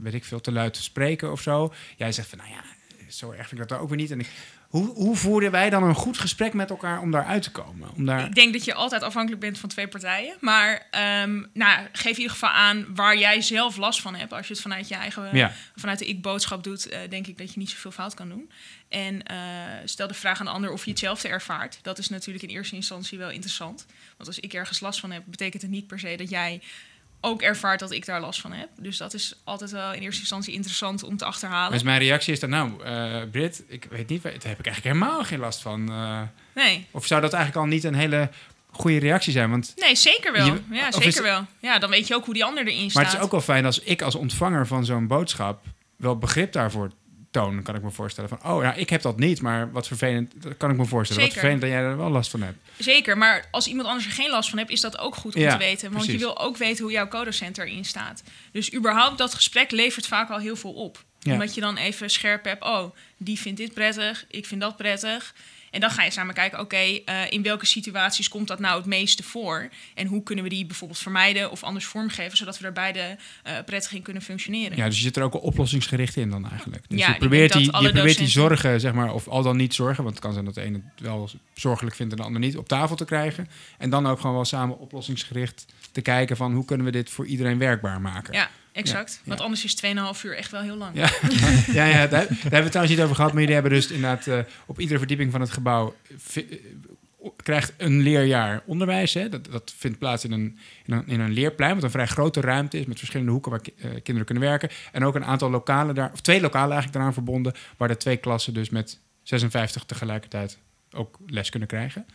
weet 0.00 0.14
ik 0.14 0.24
veel, 0.24 0.40
te 0.40 0.52
luid 0.52 0.76
spreken 0.76 1.32
of 1.32 1.40
zo. 1.40 1.72
Jij 1.96 2.12
zegt 2.12 2.28
van, 2.28 2.38
nou 2.38 2.50
ja, 2.50 2.62
zo 3.08 3.30
erg 3.30 3.48
vind 3.48 3.60
ik 3.60 3.68
dat 3.68 3.78
ook 3.78 3.88
weer 3.88 3.98
niet. 3.98 4.10
En 4.10 4.20
ik, 4.20 4.28
hoe, 4.72 4.94
hoe 4.94 5.16
voeren 5.16 5.50
wij 5.50 5.70
dan 5.70 5.82
een 5.82 5.94
goed 5.94 6.18
gesprek 6.18 6.52
met 6.52 6.70
elkaar 6.70 7.00
om 7.00 7.10
daaruit 7.10 7.42
te 7.42 7.50
komen? 7.50 7.90
Om 7.96 8.04
daar... 8.06 8.24
Ik 8.24 8.34
denk 8.34 8.52
dat 8.52 8.64
je 8.64 8.74
altijd 8.74 9.02
afhankelijk 9.02 9.40
bent 9.40 9.58
van 9.58 9.68
twee 9.68 9.88
partijen. 9.88 10.36
Maar 10.40 10.86
ehm, 10.90 11.42
nou, 11.52 11.86
geef 11.92 12.12
in 12.12 12.16
ieder 12.16 12.30
geval 12.30 12.48
aan 12.48 12.94
waar 12.94 13.18
jij 13.18 13.40
zelf 13.40 13.76
last 13.76 14.00
van 14.00 14.14
hebt. 14.14 14.32
Als 14.32 14.46
je 14.46 14.52
het 14.52 14.62
vanuit 14.62 14.88
je 14.88 14.94
eigen, 14.94 15.36
Ja. 15.36 15.52
vanuit 15.76 15.98
de 15.98 16.06
ik-boodschap 16.06 16.64
doet, 16.64 16.88
eh, 16.88 17.00
denk 17.08 17.26
ik 17.26 17.38
dat 17.38 17.52
je 17.52 17.58
niet 17.58 17.70
zoveel 17.70 17.90
fout 17.90 18.14
kan 18.14 18.28
doen. 18.28 18.50
En 18.88 19.22
eh, 19.22 19.36
stel 19.84 20.06
de 20.08 20.14
vraag 20.14 20.40
aan 20.40 20.46
de 20.46 20.52
ander 20.52 20.72
of 20.72 20.84
je 20.84 20.90
hetzelfde 20.90 21.28
ervaart. 21.28 21.78
Dat 21.82 21.98
is 21.98 22.08
natuurlijk 22.08 22.44
in 22.44 22.50
eerste 22.50 22.74
instantie 22.74 23.18
wel 23.18 23.30
interessant. 23.30 23.86
Want 24.16 24.28
als 24.28 24.38
ik 24.38 24.52
ergens 24.52 24.80
last 24.80 25.00
van 25.00 25.10
heb, 25.10 25.22
betekent 25.26 25.62
het 25.62 25.70
niet 25.70 25.86
per 25.86 25.98
se 25.98 26.16
dat 26.16 26.30
jij 26.30 26.60
ook 27.24 27.42
ervaart 27.42 27.80
dat 27.80 27.90
ik 27.92 28.04
daar 28.06 28.20
last 28.20 28.40
van 28.40 28.52
heb. 28.52 28.68
Dus 28.76 28.96
dat 28.96 29.14
is 29.14 29.40
altijd 29.44 29.70
wel 29.70 29.92
in 29.92 30.00
eerste 30.02 30.20
instantie 30.20 30.54
interessant 30.54 31.02
om 31.02 31.16
te 31.16 31.24
achterhalen. 31.24 31.72
Dus 31.72 31.82
mijn 31.82 31.98
reactie 31.98 32.32
is 32.32 32.40
dan, 32.40 32.50
nou, 32.50 32.84
eh 32.84 33.22
Brit, 33.30 33.62
ik 33.68 33.86
weet 33.90 34.08
niet, 34.08 34.22
daar 34.22 34.32
heb 34.32 34.42
ik 34.58 34.66
eigenlijk 34.66 34.96
helemaal 34.96 35.24
geen 35.24 35.38
last 35.38 35.60
van. 35.62 35.88
eh. 35.90 36.20
Nee. 36.54 36.86
of 36.90 37.06
zou 37.06 37.20
dat 37.20 37.32
eigenlijk 37.32 37.64
al 37.64 37.70
niet 37.72 37.84
een 37.84 37.94
hele 37.94 38.30
goede 38.70 38.98
reactie 38.98 39.32
zijn? 39.32 39.50
Want, 39.50 39.72
Nee, 39.76 39.96
zeker 39.96 40.32
wel. 40.32 40.46
Je- 40.46 40.60
ja, 40.70 40.88
is 40.88 40.96
zeker 40.96 41.22
wel. 41.22 41.46
Ja, 41.58 41.78
dan 41.78 41.90
weet 41.90 42.06
je 42.08 42.14
ook 42.14 42.24
hoe 42.24 42.34
die 42.34 42.44
ander 42.44 42.66
erin 42.66 42.90
staat. 42.90 42.94
maar 42.94 43.04
het 43.04 43.14
is 43.14 43.20
ook 43.20 43.30
wel 43.30 43.40
fijn 43.40 43.64
als 43.64 43.78
ik 43.80 44.02
als 44.02 44.14
ontvanger 44.14 44.66
van 44.66 44.84
zo'n 44.84 45.06
boodschap 45.06 45.64
wel 45.96 46.18
begrip 46.18 46.52
daarvoor 46.52 46.90
toon, 47.32 47.62
kan 47.62 47.74
ik 47.74 47.82
me 47.82 47.90
voorstellen. 47.90 48.30
Van, 48.30 48.52
oh 48.52 48.62
ja, 48.62 48.74
ik 48.74 48.90
heb 48.90 49.02
dat 49.02 49.18
niet, 49.18 49.40
maar 49.40 49.72
wat 49.72 49.86
vervelend, 49.86 50.32
dat 50.42 50.56
kan 50.56 50.70
ik 50.70 50.76
me 50.76 50.84
voorstellen. 50.84 51.22
Wat 51.22 51.32
vervelend 51.32 51.60
dat 51.60 51.70
jij 51.70 51.80
er 51.80 51.96
wel 51.96 52.10
last 52.10 52.30
van 52.30 52.42
hebt. 52.42 52.58
Zeker, 52.78 53.18
maar 53.18 53.48
als 53.50 53.66
iemand 53.66 53.88
anders 53.88 54.06
er 54.06 54.12
geen 54.12 54.30
last 54.30 54.48
van 54.48 54.58
heeft, 54.58 54.70
is 54.70 54.80
dat 54.80 54.98
ook 54.98 55.14
goed 55.14 55.34
om 55.34 55.40
Ja, 55.40 55.52
te 55.52 55.58
weten. 55.58 55.92
Want 55.92 56.04
precies. 56.04 56.20
je 56.20 56.26
wil 56.26 56.38
ook 56.38 56.56
weten 56.56 56.82
hoe 56.82 56.92
jouw 56.92 57.08
codecent 57.08 57.58
erin 57.58 57.84
staat. 57.84 58.22
Dus 58.52 58.74
überhaupt 58.74 59.18
dat 59.18 59.34
gesprek 59.34 59.70
levert 59.70 60.06
vaak 60.06 60.30
al 60.30 60.38
heel 60.38 60.56
veel 60.56 60.72
op. 60.72 61.04
Ja. 61.18 61.32
Omdat 61.32 61.54
je 61.54 61.60
dan 61.60 61.76
even 61.76 62.10
scherp 62.10 62.44
hebt, 62.44 62.64
oh, 62.64 62.94
die 63.16 63.38
vindt 63.38 63.58
dit 63.58 63.74
prettig, 63.74 64.24
ik 64.30 64.46
vind 64.46 64.60
dat 64.60 64.76
prettig. 64.76 65.34
En 65.72 65.80
dan 65.80 65.90
ga 65.90 66.02
je 66.02 66.10
samen 66.10 66.34
kijken, 66.34 66.60
oké, 66.60 66.76
eh, 66.76 67.30
in 67.30 67.42
welke 67.42 67.66
situaties 67.66 68.28
komt 68.28 68.48
dat 68.48 68.58
nou 68.58 68.76
het 68.76 68.86
meeste 68.86 69.22
voor? 69.22 69.68
En 69.94 70.06
hoe 70.06 70.22
kunnen 70.22 70.44
we 70.44 70.50
die 70.50 70.66
bijvoorbeeld 70.66 70.98
vermijden 70.98 71.50
of 71.50 71.62
anders 71.62 71.84
vormgeven, 71.84 72.36
zodat 72.36 72.58
we 72.58 72.66
er 72.66 72.72
beide 72.72 73.16
eh, 73.42 73.54
prettig 73.66 73.92
in 73.92 74.02
kunnen 74.02 74.22
functioneren. 74.22 74.76
Ja, 74.76 74.86
dus 74.86 74.96
je 74.96 75.02
zit 75.02 75.16
er 75.16 75.22
ook 75.22 75.42
oplossingsgericht 75.42 76.16
in 76.16 76.30
dan 76.30 76.50
eigenlijk. 76.50 76.84
Dus 76.88 76.98
Ja, 76.98 77.08
je 77.08 77.16
probeert, 77.16 77.52
die, 77.52 77.62
je 77.80 77.92
probeert 77.92 78.18
die 78.18 78.28
zorgen, 78.28 78.80
zeg 78.80 78.92
maar, 78.92 79.14
of 79.14 79.28
al 79.28 79.42
dan 79.42 79.56
niet 79.56 79.74
zorgen, 79.74 80.02
want 80.02 80.14
het 80.14 80.24
kan 80.24 80.32
zijn 80.32 80.44
dat 80.44 80.54
de 80.54 80.62
ene 80.62 80.80
het 80.94 81.00
wel 81.00 81.30
zorgelijk 81.54 81.96
vindt 81.96 82.12
en 82.12 82.18
de 82.18 82.24
ander 82.24 82.40
niet, 82.40 82.56
op 82.56 82.68
tafel 82.68 82.96
te 82.96 83.04
krijgen. 83.04 83.48
En 83.78 83.90
dan 83.90 84.06
ook 84.06 84.20
gewoon 84.20 84.34
wel 84.34 84.44
samen 84.44 84.78
oplossingsgericht 84.78 85.66
te 85.92 86.00
kijken 86.00 86.36
van 86.36 86.54
hoe 86.54 86.64
kunnen 86.64 86.86
we 86.86 86.92
dit 86.92 87.10
voor 87.10 87.26
iedereen 87.26 87.58
werkbaar 87.58 88.00
maken. 88.00 88.34
Ja, 88.34 88.50
exact. 88.72 89.20
Want 89.24 89.40
anders 89.40 89.64
is 89.64 89.76
2,5 89.84 90.24
uur 90.24 90.36
echt 90.36 90.50
wel 90.50 90.60
heel 90.60 90.76
lang. 90.76 90.96
Ja, 90.96 91.10
ja, 91.78 91.84
ja 91.84 92.06
daar, 92.06 92.08
daar 92.08 92.26
hebben 92.28 92.50
we 92.50 92.56
het 92.56 92.70
trouwens 92.70 92.96
niet 92.96 93.04
over 93.04 93.14
gehad. 93.16 93.30
Maar 93.30 93.40
jullie 93.40 93.54
hebben 93.54 93.72
dus 93.72 93.90
inderdaad 93.90 94.26
eh, 94.26 94.38
op 94.66 94.80
iedere 94.80 94.98
verdieping 94.98 95.32
van 95.32 95.40
het 95.40 95.50
gebouw... 95.50 95.94
eh, 96.34 96.42
krijgt 97.36 97.72
een 97.76 98.00
leerjaar 98.00 98.62
onderwijs. 98.66 99.14
Hè? 99.14 99.28
Dat, 99.28 99.44
dat 99.50 99.72
vindt 99.76 99.98
plaats 99.98 100.24
in 100.24 100.32
een, 100.32 100.58
in, 100.84 100.92
een, 100.94 101.06
in 101.06 101.20
een 101.20 101.32
leerplein... 101.32 101.74
wat 101.74 101.82
een 101.82 101.90
vrij 101.90 102.06
grote 102.06 102.40
ruimte 102.40 102.78
is... 102.78 102.86
met 102.86 102.98
verschillende 102.98 103.32
hoeken 103.32 103.50
waar 103.50 103.60
ki- 103.60 103.74
eh, 103.78 103.90
kinderen 103.90 104.24
kunnen 104.24 104.44
werken. 104.44 104.68
En 104.92 105.04
ook 105.04 105.14
een 105.14 105.24
aantal 105.24 105.50
lokalen 105.50 105.94
daar... 105.94 106.10
of 106.12 106.20
twee 106.20 106.40
lokalen 106.40 106.70
eigenlijk 106.70 106.92
daaraan 106.92 107.12
verbonden... 107.12 107.54
waar 107.76 107.88
de 107.88 107.96
twee 107.96 108.16
klassen 108.16 108.54
dus 108.54 108.70
met 108.70 108.98
56 109.22 109.84
tegelijkertijd 109.84 110.58
ook 110.92 111.18
les 111.26 111.50
kunnen 111.50 111.68
krijgen. 111.68 112.06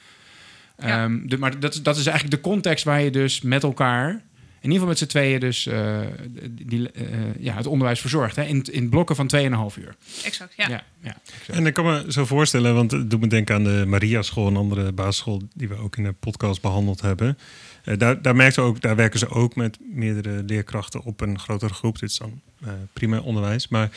Ja. 0.78 1.04
Ehm, 1.04 1.28
de, 1.28 1.38
maar 1.38 1.60
dat, 1.60 1.80
dat 1.84 1.98
is 1.98 2.06
eigenlijk 2.06 2.44
de 2.44 2.50
context 2.50 2.84
waar 2.84 3.02
je 3.02 3.12
dus 3.12 3.42
met 3.42 3.64
elkaar... 3.64 4.22
in 4.68 4.74
ieder 4.74 4.88
geval 4.88 4.88
met 4.88 4.98
z'n 4.98 5.06
tweeën 5.18 5.40
dus 5.40 5.68
eh, 5.68 6.00
die, 6.50 6.92
eh, 6.92 7.06
ja, 7.40 7.54
het 7.56 7.66
onderwijs 7.66 8.00
verzorgt. 8.00 8.36
Hè? 8.36 8.44
In, 8.44 8.64
in 8.72 8.90
blokken 8.90 9.16
van 9.16 9.32
2,5 9.36 9.42
uur. 9.80 9.96
Exact, 10.24 10.54
ja. 10.56 10.70
Ja, 10.70 10.84
ja, 11.02 11.16
exact. 11.40 11.60
En 11.60 11.66
ik 11.66 11.74
kan 11.74 11.86
me 11.86 12.06
zo 12.08 12.26
voorstellen, 12.26 12.76
want 12.76 12.92
het 12.92 13.10
doet 13.10 13.20
me 13.20 13.28
denken 13.28 13.56
aan 13.56 13.64
de 13.64 13.84
Maria 13.88 14.22
School, 14.22 14.48
een 14.48 14.56
andere 14.58 14.92
basisschool 14.92 15.42
die 15.54 15.68
we 15.68 15.76
ook 15.76 15.98
in 15.98 16.04
de 16.04 16.12
podcast 16.12 16.62
behandeld 16.62 17.02
hebben. 17.02 17.38
Eh, 17.84 17.98
daar, 17.98 18.22
daar, 18.22 18.36
merken 18.36 18.64
we 18.64 18.70
ook, 18.70 18.82
daar 18.82 18.96
werken 18.96 19.20
ze 19.20 19.30
ook 19.30 19.56
met 19.56 19.78
meerdere 19.94 20.44
leerkrachten 20.44 21.04
op 21.04 21.22
een 21.22 21.40
grotere 21.40 21.74
groep. 21.74 22.00
Dit 22.00 22.10
is 22.10 22.18
dan 22.18 22.42
eh 22.64 22.70
prima 22.94 23.20
onderwijs. 23.20 23.68
Maar, 23.68 23.90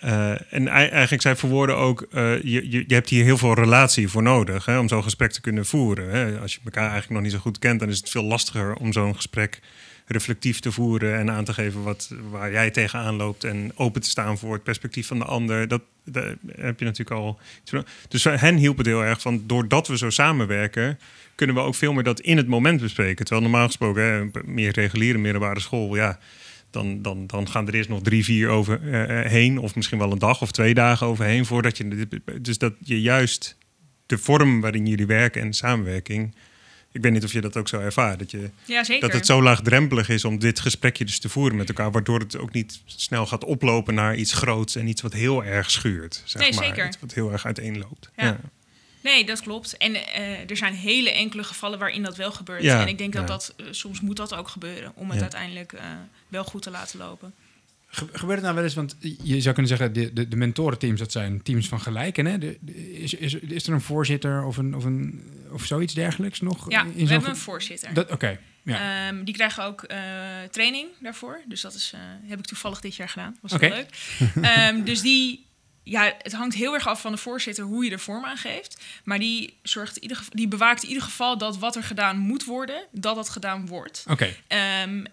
eh, 0.00 0.30
en 0.52 0.68
ei- 0.68 0.88
eigenlijk, 0.88 1.22
zij 1.22 1.36
verwoorden 1.36 1.76
ook, 1.76 2.06
je, 2.10 2.40
je, 2.42 2.84
je 2.86 2.94
hebt 2.94 3.08
hier 3.08 3.24
heel 3.24 3.38
veel 3.38 3.54
relatie 3.54 4.08
voor 4.08 4.22
nodig 4.22 4.64
hè, 4.64 4.78
om 4.78 4.88
zo'n 4.88 5.02
gesprek 5.02 5.32
te 5.32 5.40
kunnen 5.40 5.66
voeren. 5.66 6.10
Hè. 6.10 6.38
Als 6.40 6.54
je 6.54 6.60
elkaar 6.64 6.90
eigenlijk 6.90 7.12
nog 7.12 7.22
niet 7.22 7.32
zo 7.32 7.38
goed 7.38 7.58
kent, 7.58 7.80
dan 7.80 7.88
is 7.88 7.98
het 7.98 8.10
veel 8.10 8.24
lastiger 8.24 8.74
om 8.74 8.92
zo'n 8.92 9.14
gesprek 9.14 9.60
reflectief 10.06 10.60
te 10.60 10.72
voeren 10.72 11.18
en 11.18 11.30
aan 11.30 11.44
te 11.44 11.52
geven 11.52 11.82
wat, 11.82 12.10
waar 12.30 12.50
jij 12.50 12.70
tegenaan 12.70 13.14
loopt 13.14 13.44
en 13.44 13.72
open 13.74 14.00
te 14.00 14.08
staan 14.08 14.38
voor 14.38 14.52
het 14.52 14.62
perspectief 14.62 15.06
van 15.06 15.18
de 15.18 15.24
ander. 15.24 15.68
Dat, 15.68 15.82
daar 16.04 16.34
heb 16.56 16.78
je 16.78 16.84
natuurlijk 16.84 17.16
al. 17.16 17.38
Dus 18.08 18.24
hen 18.24 18.56
hielp 18.56 18.76
het 18.76 18.86
heel 18.86 19.04
erg 19.04 19.20
van 19.20 19.42
doordat 19.46 19.88
we 19.88 19.96
zo 19.96 20.10
samenwerken, 20.10 20.98
kunnen 21.34 21.56
we 21.56 21.62
ook 21.62 21.74
veel 21.74 21.92
meer 21.92 22.02
dat 22.02 22.20
in 22.20 22.36
het 22.36 22.46
moment 22.46 22.80
bespreken. 22.80 23.24
Terwijl 23.24 23.48
normaal 23.48 23.66
gesproken, 23.66 24.02
hè, 24.02 24.42
meer 24.44 24.72
reguliere 24.72 25.18
middelbare 25.18 25.60
school, 25.60 25.96
ja, 25.96 26.18
dan, 26.70 27.02
dan, 27.02 27.26
dan 27.26 27.48
gaan 27.48 27.66
er 27.66 27.74
eerst 27.74 27.88
nog 27.88 28.02
drie, 28.02 28.24
vier 28.24 28.48
over 28.48 28.92
eh, 28.92 29.30
heen, 29.30 29.58
of 29.58 29.74
misschien 29.74 29.98
wel 29.98 30.12
een 30.12 30.18
dag 30.18 30.42
of 30.42 30.50
twee 30.50 30.74
dagen 30.74 31.06
overheen 31.06 31.46
voordat 31.46 31.76
je. 31.76 32.08
Dus 32.40 32.58
dat 32.58 32.74
je 32.80 33.00
juist 33.00 33.56
de 34.06 34.18
vorm 34.18 34.60
waarin 34.60 34.86
jullie 34.86 35.06
werken 35.06 35.42
en 35.42 35.52
samenwerking. 35.52 36.34
Ik 36.96 37.02
weet 37.02 37.12
niet 37.12 37.24
of 37.24 37.32
je 37.32 37.40
dat 37.40 37.56
ook 37.56 37.68
zo 37.68 37.80
ervaart. 37.80 38.18
Dat, 38.18 38.30
je, 38.30 38.50
Ja, 38.64 38.84
zeker. 38.84 39.08
dat 39.08 39.16
het 39.16 39.26
zo 39.26 39.42
laagdrempelig 39.42 40.08
is 40.08 40.24
om 40.24 40.38
dit 40.38 40.60
gesprekje 40.60 41.04
dus 41.04 41.18
te 41.18 41.28
voeren 41.28 41.56
met 41.56 41.68
elkaar. 41.68 41.90
Waardoor 41.90 42.18
het 42.18 42.36
ook 42.38 42.52
niet 42.52 42.80
snel 42.86 43.26
gaat 43.26 43.44
oplopen 43.44 43.94
naar 43.94 44.16
iets 44.16 44.32
groots 44.32 44.76
en 44.76 44.86
iets 44.86 45.02
wat 45.02 45.12
heel 45.12 45.44
erg 45.44 45.70
schuurt. 45.70 46.22
Zeg 46.24 46.42
Nee, 46.42 46.52
maar. 46.52 46.64
zeker. 46.64 46.86
Iets 46.86 46.96
wat 47.00 47.14
heel 47.14 47.32
erg 47.32 47.46
uiteenloopt. 47.46 48.10
Ja. 48.16 48.24
Ja. 48.24 48.40
Nee, 49.02 49.24
dat 49.24 49.40
klopt. 49.42 49.76
En 49.76 49.94
eh, 49.94 50.50
er 50.50 50.56
zijn 50.56 50.74
hele 50.74 51.10
enkele 51.10 51.44
gevallen 51.44 51.78
waarin 51.78 52.02
dat 52.02 52.16
wel 52.16 52.32
gebeurt. 52.32 52.62
Ja, 52.62 52.80
en 52.80 52.88
ik 52.88 52.98
denk 52.98 53.12
dat 53.12 53.26
dat 53.26 53.54
eh, 53.56 53.66
soms 53.70 54.00
moet 54.00 54.16
dat 54.16 54.34
ook 54.34 54.48
gebeuren 54.48 54.92
om 54.94 55.10
het 55.10 55.20
uiteindelijk 55.20 55.72
eh, 55.72 55.84
wel 56.28 56.44
goed 56.44 56.62
te 56.62 56.70
laten 56.70 56.98
lopen. 56.98 57.34
Ge- 57.86 58.06
Gebeurt 58.12 58.32
het 58.34 58.42
nou 58.42 58.54
wel 58.54 58.64
eens, 58.64 58.74
want 58.74 58.96
je 59.22 59.40
zou 59.40 59.54
kunnen 59.54 59.76
zeggen, 59.76 59.92
de, 59.92 60.12
de, 60.12 60.28
de 60.28 60.36
mentorenteams, 60.36 60.98
dat 60.98 61.12
zijn 61.12 61.42
teams 61.42 61.68
van 61.68 61.80
gelijken. 61.80 62.26
Hè? 62.26 62.38
De, 62.38 62.58
de- 62.60 62.92
is, 63.02 63.14
is, 63.14 63.34
is 63.34 63.66
er 63.66 63.72
een 63.72 63.80
voorzitter 63.80 64.44
of, 64.44 64.56
een, 64.56 64.76
of, 64.76 64.84
een, 64.84 65.30
of 65.50 65.64
zoiets 65.64 65.94
dergelijks 65.94 66.40
nog? 66.40 66.70
Ja, 66.70 66.86
we 66.86 67.06
hebben 67.06 67.30
een 67.30 67.36
voorzitter. 67.36 68.12
Oké, 68.12 68.38
ja. 68.62 69.06
Ehm, 69.08 69.24
die 69.24 69.34
krijgen 69.34 69.64
ook 69.64 69.82
eh, 69.82 69.98
training 70.50 70.88
daarvoor. 71.00 71.40
Dus 71.48 71.60
dat 71.60 71.74
is, 71.74 71.92
eh, 71.94 72.00
heb 72.30 72.38
ik 72.38 72.44
toevallig 72.46 72.80
dit 72.80 72.94
jaar 72.96 73.08
gedaan. 73.08 73.36
Was 73.40 73.52
heel 73.52 73.70
leuk. 73.70 73.88
Ehm, 74.42 74.82
dus 74.84 75.00
die, 75.02 75.45
ja, 75.88 76.12
het 76.18 76.32
hangt 76.32 76.54
heel 76.54 76.74
erg 76.74 76.86
af 76.88 77.00
van 77.00 77.12
de 77.12 77.18
voorzitter 77.18 77.64
hoe 77.64 77.84
je 77.84 77.90
er 77.90 77.98
vorm 78.00 78.24
aan 78.24 78.36
geeft. 78.36 78.84
Maar 79.04 79.18
die, 79.18 79.56
zorgt 79.62 79.96
in 79.96 80.02
ieder 80.02 80.16
geval, 80.16 80.32
die 80.36 80.48
bewaakt 80.48 80.82
in 80.82 80.88
ieder 80.88 81.02
geval 81.04 81.38
dat 81.38 81.58
wat 81.58 81.76
er 81.76 81.82
gedaan 81.82 82.18
moet 82.18 82.44
worden, 82.44 82.82
dat 82.92 83.14
dat 83.14 83.28
gedaan 83.28 83.66
wordt. 83.66 84.04
Oké, 84.10 84.34
Ehm, 84.48 84.60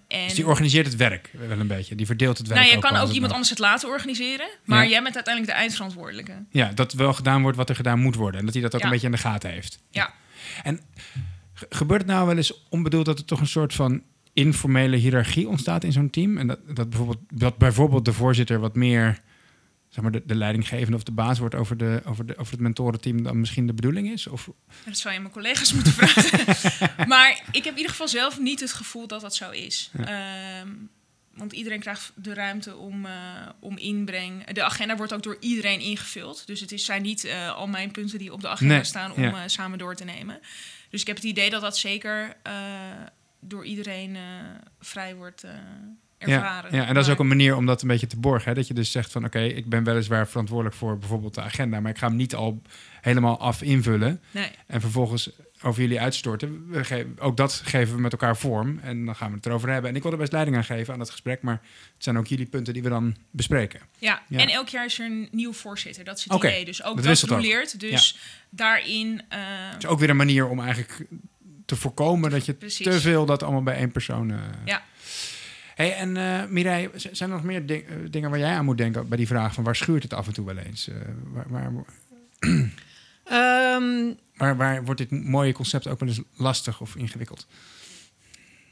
en 0.08 0.24
dus 0.28 0.34
die 0.34 0.48
organiseert 0.48 0.86
het 0.86 0.96
werk 0.96 1.30
wel 1.32 1.60
een 1.60 1.68
beetje. 1.68 1.96
Die 1.96 2.06
verdeelt 2.06 2.38
het 2.38 2.48
werk 2.48 2.60
nou, 2.60 2.72
je 2.72 2.78
ook 2.78 2.84
kan 2.92 2.96
ook 3.02 3.10
iemand 3.12 3.32
anders 3.32 3.50
het 3.50 3.60
laten 3.60 3.90
organiseren. 3.90 4.48
Maar 4.66 4.84
Ja. 4.84 4.90
jij 4.90 5.02
bent 5.04 5.16
uiteindelijk 5.16 5.54
de 5.56 5.60
eindverantwoordelijke. 5.62 6.44
Ja, 6.52 6.72
dat 6.76 6.94
wel 6.94 7.14
gedaan 7.14 7.42
wordt 7.42 7.58
wat 7.58 7.70
er 7.70 7.76
gedaan 7.76 8.00
moet 8.00 8.16
worden. 8.16 8.40
En 8.40 8.46
dat 8.46 8.54
hij 8.54 8.64
dat 8.64 8.74
ook 8.76 8.80
Ja. 8.80 8.86
een 8.86 8.92
beetje 8.92 9.06
in 9.08 9.12
de 9.14 9.18
gaten 9.20 9.50
heeft. 9.52 9.80
Ja. 9.90 10.14
En 10.64 10.80
ge- 11.54 11.66
gebeurt 11.70 12.02
het 12.02 12.10
nou 12.10 12.28
wel 12.28 12.38
eens 12.38 12.64
onbedoeld 12.70 13.06
dat 13.06 13.20
er 13.20 13.26
toch 13.26 13.40
een 13.40 13.48
soort 13.48 13.74
van 13.74 14.02
informele 14.34 14.96
hiërarchie 14.98 15.48
ontstaat 15.48 15.84
in 15.84 15.92
zo'n 15.92 16.10
team? 16.10 16.38
En 16.38 16.48
dat, 16.48 16.60
dat, 16.76 16.90
bijvoorbeeld, 16.90 17.20
dat 17.34 17.58
bijvoorbeeld 17.58 18.06
de 18.06 18.14
voorzitter 18.14 18.60
wat 18.60 18.76
meer 18.76 19.20
zeg 19.94 20.04
maar, 20.04 20.12
de, 20.12 20.24
de 20.26 20.36
leidinggevende 20.36 20.98
of 20.98 21.04
de 21.04 21.12
baas 21.12 21.40
wordt 21.40 21.56
over, 21.56 21.78
de, 21.78 22.02
over, 22.06 22.26
de, 22.26 22.38
over 22.38 22.52
het 22.52 22.62
mentorenteam 22.62 23.24
dan 23.24 23.40
misschien 23.40 23.68
de 23.68 23.74
bedoeling 23.74 24.12
is? 24.12 24.28
Of, 24.28 24.50
Dat 24.86 24.98
zou 24.98 25.14
je 25.14 25.20
mijn 25.20 25.34
collega's 25.34 25.74
moeten 25.78 25.94
vragen. 25.94 27.08
maar 27.08 27.44
ik 27.52 27.64
heb 27.64 27.72
in 27.74 27.78
ieder 27.78 27.92
geval 27.92 28.08
zelf 28.08 28.40
niet 28.40 28.60
het 28.60 28.74
gevoel 28.74 29.08
dat 29.08 29.22
dat 29.22 29.36
zo 29.36 29.50
is. 29.52 29.92
Ehm, 30.06 30.70
want 31.34 31.54
iedereen 31.54 31.80
krijgt 31.80 32.12
de 32.16 32.34
ruimte 32.34 32.76
om, 32.76 33.06
eh, 33.06 33.14
om 33.60 33.78
inbreng. 33.78 34.46
De 34.46 34.64
agenda 34.64 34.96
wordt 34.96 35.14
ook 35.14 35.24
door 35.24 35.38
iedereen 35.40 35.80
ingevuld. 35.80 36.48
Dus 36.48 36.60
het 36.60 36.72
is, 36.72 36.86
zijn 36.86 37.02
niet 37.02 37.24
eh, 37.24 37.56
al 37.56 37.68
mijn 37.68 37.92
punten 37.92 38.20
die 38.20 38.34
op 38.34 38.42
de 38.42 38.48
agenda 38.48 38.74
Nee, 38.74 38.84
staan 38.84 39.12
om 39.12 39.22
ja. 39.22 39.32
eh, 39.32 39.42
samen 39.46 39.78
door 39.78 39.96
te 39.96 40.04
nemen. 40.04 40.40
Dus 40.90 41.02
ik 41.02 41.08
heb 41.08 41.16
het 41.16 41.26
idee 41.26 41.50
dat 41.50 41.62
dat 41.62 41.78
zeker 41.78 42.38
door 43.40 43.66
iedereen 43.66 44.18
vrij 44.80 45.16
wordt 45.16 45.44
ervaren. 46.32 46.72
Ja, 46.72 46.78
ja, 46.82 46.88
en 46.88 46.94
dat 46.94 47.06
is 47.06 47.12
ook 47.12 47.20
een 47.20 47.28
manier 47.28 47.56
om 47.56 47.66
dat 47.66 47.82
een 47.82 47.88
beetje 47.88 48.08
te 48.08 48.20
borgen. 48.20 48.50
Hè? 48.50 48.54
Dat 48.56 48.68
je 48.68 48.74
dus 48.74 48.92
zegt 48.92 49.12
van 49.12 49.26
oké, 49.26 49.40
ik 49.42 49.70
ben 49.70 49.84
weliswaar 49.84 50.28
verantwoordelijk 50.28 50.76
voor 50.76 50.98
bijvoorbeeld 50.98 51.34
de 51.36 51.42
agenda, 51.42 51.80
maar 51.80 51.92
ik 51.92 51.98
ga 51.98 52.08
hem 52.08 52.16
niet 52.16 52.36
al 52.36 52.62
helemaal 53.02 53.40
af 53.40 53.62
invullen 53.62 54.22
Nee. 54.32 54.52
en 54.68 54.82
vervolgens 54.82 55.30
over 55.66 55.82
jullie 55.82 56.00
uitstorten. 56.00 56.70
We 56.70 56.84
geven, 56.84 57.16
ook 57.20 57.38
dat 57.38 57.62
geven 57.66 57.96
we 57.96 58.02
met 58.02 58.12
elkaar 58.12 58.38
vorm 58.38 58.80
en 58.82 59.06
dan 59.06 59.16
gaan 59.16 59.30
we 59.30 59.36
het 59.36 59.46
erover 59.46 59.70
hebben. 59.70 59.90
En 59.90 59.96
ik 59.96 60.04
wil 60.04 60.12
er 60.12 60.18
best 60.18 60.32
leiding 60.32 60.58
aan 60.58 60.64
geven 60.64 60.94
aan 60.94 61.00
dat 61.00 61.10
gesprek, 61.10 61.42
maar 61.42 61.62
het 61.94 62.04
zijn 62.04 62.18
ook 62.18 62.28
jullie 62.28 62.46
punten 62.46 62.74
die 62.74 62.84
we 62.84 62.90
dan 62.90 63.16
bespreken. 63.32 63.80
Ja, 63.98 64.22
Ja. 64.28 64.40
en 64.40 64.48
elk 64.50 64.68
jaar 64.68 64.86
is 64.86 65.00
er 65.00 65.06
een 65.06 65.28
nieuw 65.32 65.54
voorzitter. 65.54 66.04
Dat 66.04 66.18
is 66.18 66.24
het 66.24 66.34
idee. 66.34 66.66
Dus 66.66 66.84
ook 66.84 66.96
dat 67.04 67.20
dat, 67.20 67.30
roleert. 67.30 67.80
Dus 67.80 68.18
daarin... 68.50 69.22
eh, 69.30 69.40
Het 69.72 69.84
is 69.84 69.90
ook 69.90 70.00
weer 70.00 70.10
een 70.10 70.16
manier 70.16 70.48
om 70.48 70.60
eigenlijk 70.60 71.06
te 71.66 71.76
voorkomen 71.76 72.32
dat 72.32 72.46
je 72.46 72.54
Precies. 72.54 72.86
te 72.86 73.00
veel 73.02 73.26
dat 73.26 73.44
allemaal 73.44 73.64
bij 73.64 73.76
één 73.76 73.92
persoon. 73.92 74.32
eh, 74.32 74.38
Ja. 74.66 74.82
Hey, 75.76 75.96
en 75.96 76.18
eh 76.18 76.46
Mireille, 76.50 76.90
zijn 76.96 77.30
er 77.30 77.36
nog 77.36 77.44
meer 77.46 77.66
ding- 77.66 77.88
eh, 77.88 77.96
dingen 78.10 78.30
waar 78.30 78.40
jij 78.40 78.56
aan 78.56 78.66
moet 78.66 78.78
denken 78.78 79.08
bij 79.08 79.18
die 79.18 79.28
vraag 79.28 79.54
van 79.54 79.64
waar 79.64 79.76
schuurt 79.76 80.04
het 80.04 80.14
af 80.14 80.28
en 80.28 80.34
toe 80.34 80.46
wel 80.46 80.58
eens? 80.58 80.88
Eh, 80.88 80.96
waar, 81.24 81.46
waar, 81.50 81.72
Ehm, 83.24 84.14
waar, 84.36 84.58
waar 84.58 84.84
wordt 84.86 85.10
dit 85.10 85.12
mooie 85.26 85.54
concept 85.54 85.88
ook 85.88 86.00
wel 86.00 86.10
eens 86.10 86.22
lastig 86.36 86.82
of 86.82 86.96
ingewikkeld? 86.96 87.48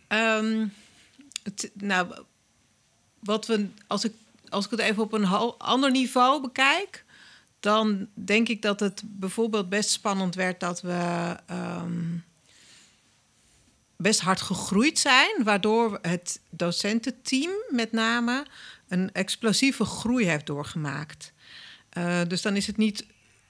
Ehm, 0.07 0.67
het, 1.43 1.71
nou, 1.73 2.23
wat 3.19 3.47
we, 3.47 3.67
als, 3.87 4.03
ik, 4.05 4.13
als 4.49 4.65
ik 4.65 4.71
het 4.71 4.79
even 4.79 5.03
op 5.03 5.13
een 5.13 5.25
ander 5.57 5.91
niveau 5.91 6.41
bekijk, 6.41 7.05
dan 7.59 8.07
denk 8.13 8.47
ik 8.49 8.61
dat 8.61 8.79
het 8.79 9.03
bijvoorbeeld 9.05 9.69
best 9.69 9.89
spannend 9.89 10.35
werd 10.35 10.59
dat 10.59 10.81
we 10.81 11.35
ehm, 11.45 12.17
best 14.01 14.19
hard 14.19 14.41
gegroeid 14.41 14.99
zijn, 14.99 15.43
waardoor 15.43 15.99
het 16.01 16.39
docententeam 16.49 17.51
met 17.69 17.91
name 17.91 18.45
een 18.87 19.11
explosieve 19.13 19.85
groei 19.85 20.25
heeft 20.25 20.45
doorgemaakt. 20.45 21.33
Eh, 21.89 22.21
dus 22.27 22.41
dan 22.41 22.55
is 22.55 22.67
het 22.67 22.77
niet 22.77 23.05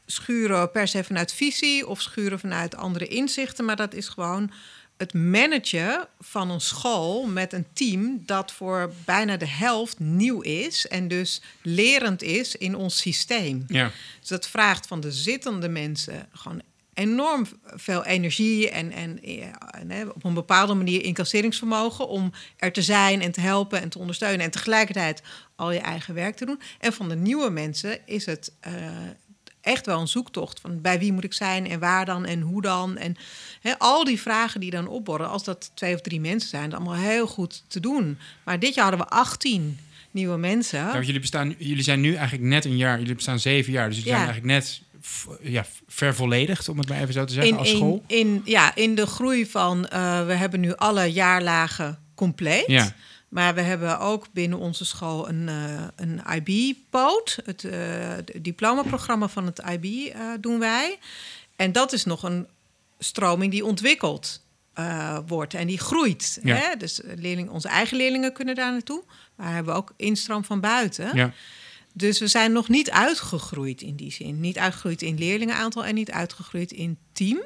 schuren 0.05 0.71
per 0.71 0.87
se 0.87 1.03
vanuit 1.03 1.33
visie 1.33 1.87
of 1.87 2.01
schuren 2.01 2.39
vanuit 2.39 2.75
andere 2.75 3.07
inzichten, 3.07 3.65
maar 3.65 3.75
dat 3.75 3.93
is 3.93 4.07
gewoon 4.07 4.51
het 4.97 5.13
managen 5.13 6.07
van 6.19 6.49
een 6.49 6.61
school 6.61 7.27
met 7.27 7.53
een 7.53 7.65
team 7.73 8.23
dat 8.25 8.51
voor 8.51 8.93
bijna 9.05 9.37
de 9.37 9.47
helft 9.47 9.99
nieuw 9.99 10.41
is 10.41 10.87
en 10.87 11.07
dus 11.07 11.41
lerend 11.61 12.21
is 12.21 12.55
in 12.55 12.75
ons 12.75 12.97
systeem. 12.97 13.63
Ja, 13.67 13.91
Dus 14.19 14.29
dat 14.29 14.47
vraagt 14.47 14.87
van 14.87 14.99
de 14.99 15.11
zittende 15.11 15.69
mensen 15.69 16.29
gewoon 16.33 16.61
enorm 16.93 17.47
veel 17.63 18.05
energie 18.05 18.69
en, 18.69 18.91
en, 18.91 19.19
hè, 19.87 20.05
op 20.05 20.23
een 20.23 20.33
bepaalde 20.33 20.73
manier 20.73 21.03
incasseringsvermogen 21.03 22.07
om 22.07 22.31
er 22.57 22.71
te 22.71 22.81
zijn 22.81 23.21
en 23.21 23.31
te 23.31 23.41
helpen 23.41 23.81
en 23.81 23.89
te 23.89 23.99
ondersteunen 23.99 24.45
en 24.45 24.51
tegelijkertijd 24.51 25.21
al 25.55 25.71
je 25.71 25.79
eigen 25.79 26.13
werk 26.13 26.35
te 26.35 26.45
doen. 26.45 26.61
En 26.79 26.93
van 26.93 27.09
de 27.09 27.15
nieuwe 27.15 27.49
mensen 27.49 27.99
is 28.05 28.25
het 28.25 28.51
eh, 28.59 28.73
echt 29.61 29.85
wel 29.85 29.99
een 29.99 30.07
zoektocht 30.07 30.59
van 30.59 30.81
bij 30.81 30.99
wie 30.99 31.13
moet 31.13 31.23
ik 31.23 31.33
zijn 31.33 31.67
en 31.69 31.79
waar 31.79 32.05
dan 32.05 32.25
en 32.25 32.41
hoe 32.41 32.61
dan. 32.61 32.97
En 32.97 33.15
al 33.77 34.03
die 34.03 34.21
vragen 34.21 34.59
die 34.59 34.71
dan 34.71 34.87
opborrelen, 34.87 35.31
als 35.31 35.43
dat 35.43 35.71
twee 35.73 35.93
of 35.93 36.01
drie 36.01 36.19
mensen 36.21 36.49
zijn, 36.49 36.69
dat 36.69 36.79
allemaal 36.79 36.99
heel 36.99 37.27
goed 37.27 37.63
te 37.67 37.79
doen. 37.79 38.17
Maar 38.43 38.59
dit 38.59 38.73
jaar 38.73 38.89
hadden 38.89 39.05
we 39.07 39.13
18 39.13 39.77
nieuwe 40.11 40.37
mensen. 40.37 40.85
Want 40.85 41.05
jullie, 41.05 41.21
bestaan, 41.21 41.55
jullie 41.57 41.83
zijn 41.83 42.01
nu 42.01 42.13
eigenlijk 42.13 42.47
net 42.49 42.65
een 42.65 42.77
jaar, 42.77 42.99
jullie 42.99 43.15
bestaan 43.15 43.39
zeven 43.39 43.71
jaar, 43.71 43.87
dus 43.87 43.97
jullie 43.97 44.11
Ja. 44.11 44.17
zijn 44.17 44.29
eigenlijk 44.31 44.59
net 44.59 44.81
ja, 45.41 45.65
vervolledigd, 45.87 46.69
om 46.69 46.77
het 46.77 46.89
maar 46.89 47.01
even 47.01 47.13
zo 47.13 47.25
te 47.25 47.33
zeggen, 47.33 47.51
in, 47.51 47.57
als 47.57 47.69
in- 47.69 47.75
school. 47.75 48.03
In, 48.07 48.41
ja, 48.45 48.75
in 48.75 48.95
de 48.95 49.05
groei 49.05 49.45
van, 49.45 49.87
eh, 49.87 50.25
we 50.25 50.33
hebben 50.33 50.59
nu 50.59 50.75
alle 50.75 51.05
jaarlagen 51.05 51.99
compleet. 52.15 52.67
Ja. 52.67 52.93
Maar 53.29 53.55
we 53.55 53.61
hebben 53.61 53.99
ook 53.99 54.27
binnen 54.31 54.57
onze 54.59 54.85
school 54.85 55.29
een, 55.29 55.49
eh, 55.49 55.83
een 55.95 56.21
IB-poot. 56.35 57.39
Het 57.45 57.61
het 57.61 58.31
diplomaprogramma 58.41 59.27
van 59.27 59.45
het 59.45 59.61
IB 59.69 60.13
doen 60.39 60.59
wij. 60.59 60.97
En 61.55 61.71
dat 61.71 61.93
is 61.93 62.05
nog 62.05 62.23
een 62.23 62.47
stroming 62.99 63.51
die 63.51 63.65
ontwikkeld 63.65 64.41
wordt 65.27 65.53
en 65.53 65.67
die 65.67 65.79
groeit. 65.79 66.39
Ja. 66.43 66.55
Hè? 66.55 66.75
Dus 66.77 67.01
leerlingen, 67.15 67.51
onze 67.51 67.67
eigen 67.67 67.97
leerlingen 67.97 68.33
kunnen 68.33 68.55
daar 68.55 68.71
naartoe. 68.71 69.03
Maar 69.35 69.47
we 69.47 69.53
hebben 69.53 69.75
ook 69.75 69.93
instroom 69.97 70.43
van 70.43 70.59
buiten. 70.59 71.09
Ja. 71.13 71.33
Dus 71.93 72.19
we 72.19 72.27
zijn 72.27 72.51
nog 72.51 72.69
niet 72.69 72.91
uitgegroeid 72.91 73.81
in 73.81 73.95
die 73.95 74.11
zin. 74.11 74.39
Niet 74.39 74.57
uitgegroeid 74.57 75.01
in 75.01 75.17
leerlingenaantal 75.17 75.85
en 75.85 75.95
niet 75.95 76.11
uitgegroeid 76.11 76.71
in 76.71 76.97
team. 77.11 77.39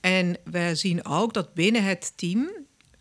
En 0.00 0.36
we 0.44 0.74
zien 0.74 1.04
ook 1.04 1.34
dat 1.34 1.54
binnen 1.54 1.84
het 1.84 2.12
team 2.16 2.48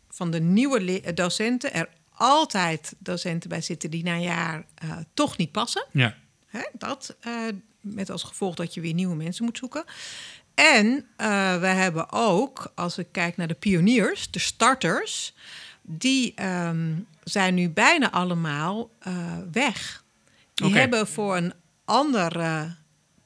van 0.10 0.32
de 0.32 0.40
nieuwe 0.40 0.82
le- 0.82 1.14
docenten 1.14 1.74
er 1.74 1.90
altijd 2.10 2.96
docenten 2.98 3.50
bij 3.50 3.62
zitten 3.62 3.92
die 3.92 4.04
na 4.04 4.14
een 4.14 4.22
jaar 4.22 4.66
eh, 4.76 4.98
toch 5.14 5.38
niet 5.38 5.52
passen. 5.52 5.86
Ja. 5.92 6.16
Hè, 6.48 6.62
dat 6.74 7.16
eh, 7.20 7.34
met 7.82 8.10
als 8.10 8.24
gevolg 8.24 8.56
dat 8.56 8.74
je 8.74 8.82
weer 8.82 8.94
nieuwe 8.94 9.16
mensen 9.16 9.46
moet 9.46 9.58
zoeken. 9.58 9.84
En 10.54 11.06
eh, 11.18 11.60
we 11.60 11.68
hebben 11.68 12.12
ook, 12.12 12.72
als 12.76 12.98
ik 12.98 13.08
kijk 13.12 13.38
naar 13.38 13.48
de 13.48 13.54
pioniers, 13.54 14.32
de 14.32 14.40
starters, 14.40 15.34
die 15.82 16.34
ehm, 16.36 16.94
zijn 17.24 17.54
nu 17.54 17.70
bijna 17.70 18.12
allemaal 18.12 18.90
eh, 19.00 19.38
weg. 19.52 20.04
Die 20.56 20.78
hebben 20.78 21.08
voor 21.08 21.38
een 21.38 21.54
ander 21.86 22.40
eh, 22.40 22.62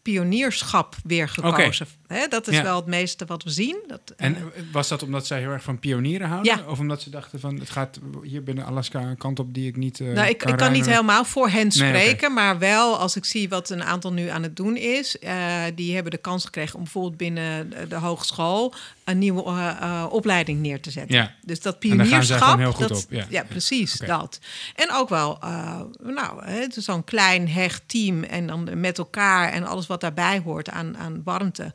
pionierschap 0.02 0.96
weer 1.04 1.30
gekozen. 1.30 1.88
Dat 2.30 2.48
is 2.48 2.56
Ja. 2.56 2.64
wel 2.64 2.76
het 2.76 2.86
meeste 2.86 3.26
wat 3.26 3.44
we 3.44 3.50
zien. 3.50 3.78
Dat, 3.88 4.00
eh, 4.18 4.28
En 4.28 4.38
was 4.72 4.88
dat 4.88 5.04
omdat 5.04 5.28
zij 5.28 5.40
heel 5.40 5.50
erg 5.52 5.64
van 5.64 5.80
pionieren 5.80 6.28
houden? 6.28 6.58
Ja. 6.58 6.64
Of 6.68 6.80
omdat 6.80 7.02
ze 7.02 7.10
dachten 7.10 7.40
van, 7.40 7.60
het 7.60 7.70
gaat 7.70 8.00
hier 8.24 8.44
binnen 8.44 8.66
Alaska 8.66 9.00
een 9.02 9.18
kant 9.18 9.40
op 9.40 9.54
die 9.54 9.68
ik 9.68 9.76
niet 9.76 10.00
eh, 10.00 10.08
nou, 10.08 10.28
ik, 10.30 10.38
kan 10.38 10.52
ik 10.52 10.58
kan 10.58 10.72
niet 10.72 10.86
helemaal 10.86 11.26
voor 11.26 11.50
hen 11.50 11.62
Nee, 11.68 11.72
spreken, 11.72 12.34
maar 12.34 12.60
wel 12.60 12.98
als 12.98 13.16
ik 13.16 13.26
zie 13.26 13.50
wat 13.50 13.70
een 13.70 13.84
aantal 13.84 14.14
nu 14.14 14.28
aan 14.28 14.44
het 14.44 14.56
doen 14.56 14.76
is. 14.78 15.20
eh, 15.20 15.64
die 15.76 15.94
hebben 15.94 16.12
de 16.12 16.18
kans 16.18 16.46
gekregen 16.46 16.76
om 16.76 16.84
bijvoorbeeld 16.84 17.18
binnen 17.18 17.70
de, 17.90 17.96
hogeschool 17.96 18.74
een 19.04 19.18
nieuwe 19.18 19.44
eh, 19.44 19.68
eh, 19.82 20.06
opleiding 20.14 20.60
neer 20.62 20.82
te 20.82 20.92
zetten. 20.92 21.16
Ja. 21.16 21.34
Dus 21.46 21.62
dat 21.62 21.80
pionierschap, 21.80 22.42
gewoon 22.42 22.60
heel 22.60 22.72
goed 22.74 22.88
dat, 22.88 23.08
op, 23.12 23.26
ja. 23.30 23.44
precies 23.44 23.94
dat. 23.98 24.40
En 24.76 24.92
ook 24.94 25.10
wel, 25.10 25.38
eh, 25.42 25.82
nou, 26.04 26.46
het 26.46 26.76
is 26.78 26.86
zo'n 26.86 27.04
klein 27.04 27.50
hecht 27.50 27.82
team 27.86 28.24
en 28.24 28.48
dan 28.48 28.80
met 28.80 28.98
elkaar 28.98 29.52
en 29.52 29.64
alles 29.66 29.88
wat 29.88 30.02
daarbij 30.02 30.42
hoort 30.46 30.70
aan, 30.70 30.98
aan 30.98 31.22
warmte, 31.24 31.74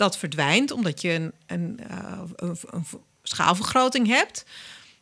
dat 0.00 0.18
verdwijnt 0.18 0.70
omdat 0.70 1.00
je 1.00 1.10
een, 1.10 1.32
een, 1.46 1.80
eh, 1.88 2.20
een, 2.36 2.56
een 2.70 2.84
schaalvergroting 3.22 4.06
hebt. 4.06 4.44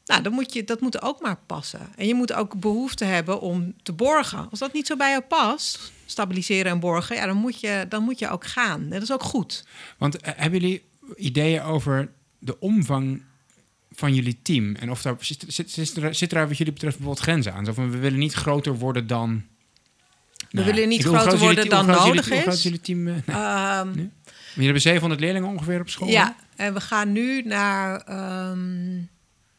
Nou, 0.04 0.22
dan 0.22 0.32
moet 0.32 0.52
je, 0.52 0.64
dat 0.64 0.80
moet 0.80 1.02
ook 1.02 1.20
maar 1.20 1.38
passen. 1.46 1.80
En 1.96 2.06
je 2.06 2.14
moet 2.14 2.32
ook 2.32 2.60
behoefte 2.60 3.04
hebben 3.04 3.40
om 3.40 3.74
te 3.82 3.92
borgen. 3.92 4.50
Als 4.50 4.58
dat 4.58 4.72
niet 4.72 4.86
zo 4.86 4.96
bij 4.96 5.10
jou 5.10 5.22
past, 5.22 5.92
stabiliseren 6.06 6.72
en 6.72 6.80
borgen, 6.80 7.16
ja, 7.16 7.26
dan, 7.26 7.36
moet 7.36 7.60
je, 7.60 7.86
dan 7.88 8.02
moet 8.02 8.18
je 8.18 8.28
ook 8.28 8.46
gaan. 8.46 8.88
Dat 8.88 9.02
is 9.02 9.12
ook 9.12 9.22
goed. 9.22 9.64
Want 9.98 10.16
eh, 10.16 10.32
hebben 10.36 10.60
jullie 10.60 10.82
ideeën 11.16 11.62
over 11.62 12.10
de 12.38 12.60
omvang 12.60 13.22
van 13.90 14.14
jullie 14.14 14.38
team? 14.42 14.74
En 14.74 14.90
of 14.90 15.02
daar 15.02 15.16
zit, 15.20 15.44
zit, 15.48 15.96
er, 15.96 16.14
zit 16.14 16.32
er 16.32 16.48
wat 16.48 16.58
jullie 16.58 16.72
betreft 16.72 16.96
bijvoorbeeld 16.96 17.26
grenzen 17.26 17.54
aan? 17.54 17.64
Zo 17.64 17.72
van, 17.72 17.90
we 17.90 17.98
willen 17.98 18.18
niet 18.18 18.34
groter 18.34 18.78
worden 18.78 19.06
dan... 19.06 19.42
We 20.50 20.64
willen 20.64 20.88
niet 20.88 21.04
groter 21.04 21.38
worden 21.38 21.68
dan 21.68 21.84
groot 21.84 21.98
is 21.98 22.04
nodig 22.04 22.28
Hoe 22.28 22.40
groot 22.40 22.62
jullie 22.62 22.80
team? 22.80 23.22
hebben 24.54 24.80
700 24.82 25.20
leerlingen 25.20 25.48
ongeveer 25.48 25.80
op 25.80 25.88
school? 25.88 26.08
ja, 26.08 26.36
en 26.56 26.74
we 26.74 26.80
gaan 26.80 27.12
nu 27.12 27.42
naar, 27.42 28.00
ehm, 28.00 28.94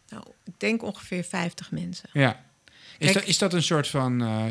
nou, 0.10 0.24
ik 0.44 0.54
denk 0.58 0.84
ongeveer 0.84 1.24
50 1.24 1.72
mensen. 1.72 2.10
Ja. 2.14 2.48
Is, 3.00 3.06
Kijk- 3.06 3.20
dat, 3.20 3.28
is 3.28 3.38
dat 3.38 3.54
een 3.54 3.64
soort 3.64 3.88
van 3.88 4.22
eh, 4.22 4.44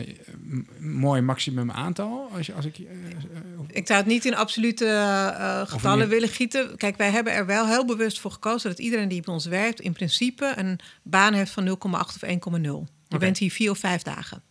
mooi 0.79 1.21
maximum 1.21 1.71
aantal? 1.71 2.31
Als, 2.37 2.47
je, 2.47 2.55
als 2.55 2.65
ik, 2.65 2.79
eh, 2.79 2.85
eh, 2.85 3.43
Ik 3.69 3.87
zou 3.87 3.99
het 3.99 4.09
niet 4.09 4.25
in 4.25 4.35
absolute 4.35 4.87
eh, 4.87 5.61
getallen 5.67 6.09
willen 6.09 6.29
gieten. 6.29 6.77
Kijk, 6.77 6.97
wij 6.97 7.11
hebben 7.11 7.33
er 7.33 7.47
wel 7.47 7.67
heel 7.67 7.85
bewust 7.85 8.21
voor 8.21 8.31
gekozen 8.31 8.71
dat 8.71 8.79
iedereen 8.79 9.09
die 9.09 9.23
bij 9.23 9.35
ons 9.35 9.47
werkt, 9.47 9.81
in 9.81 9.93
principe 9.93 10.53
een 10.57 10.79
baan 11.03 11.33
heeft 11.33 11.51
van 11.51 11.65
0,8 11.65 11.75
of 11.91 12.23
1,0. 12.23 12.85
Je 13.09 13.19
bent 13.19 13.39
hier 13.39 13.51
vier 13.51 13.71
of 13.71 13.79
vijf 13.79 14.03
dagen. 14.03 14.43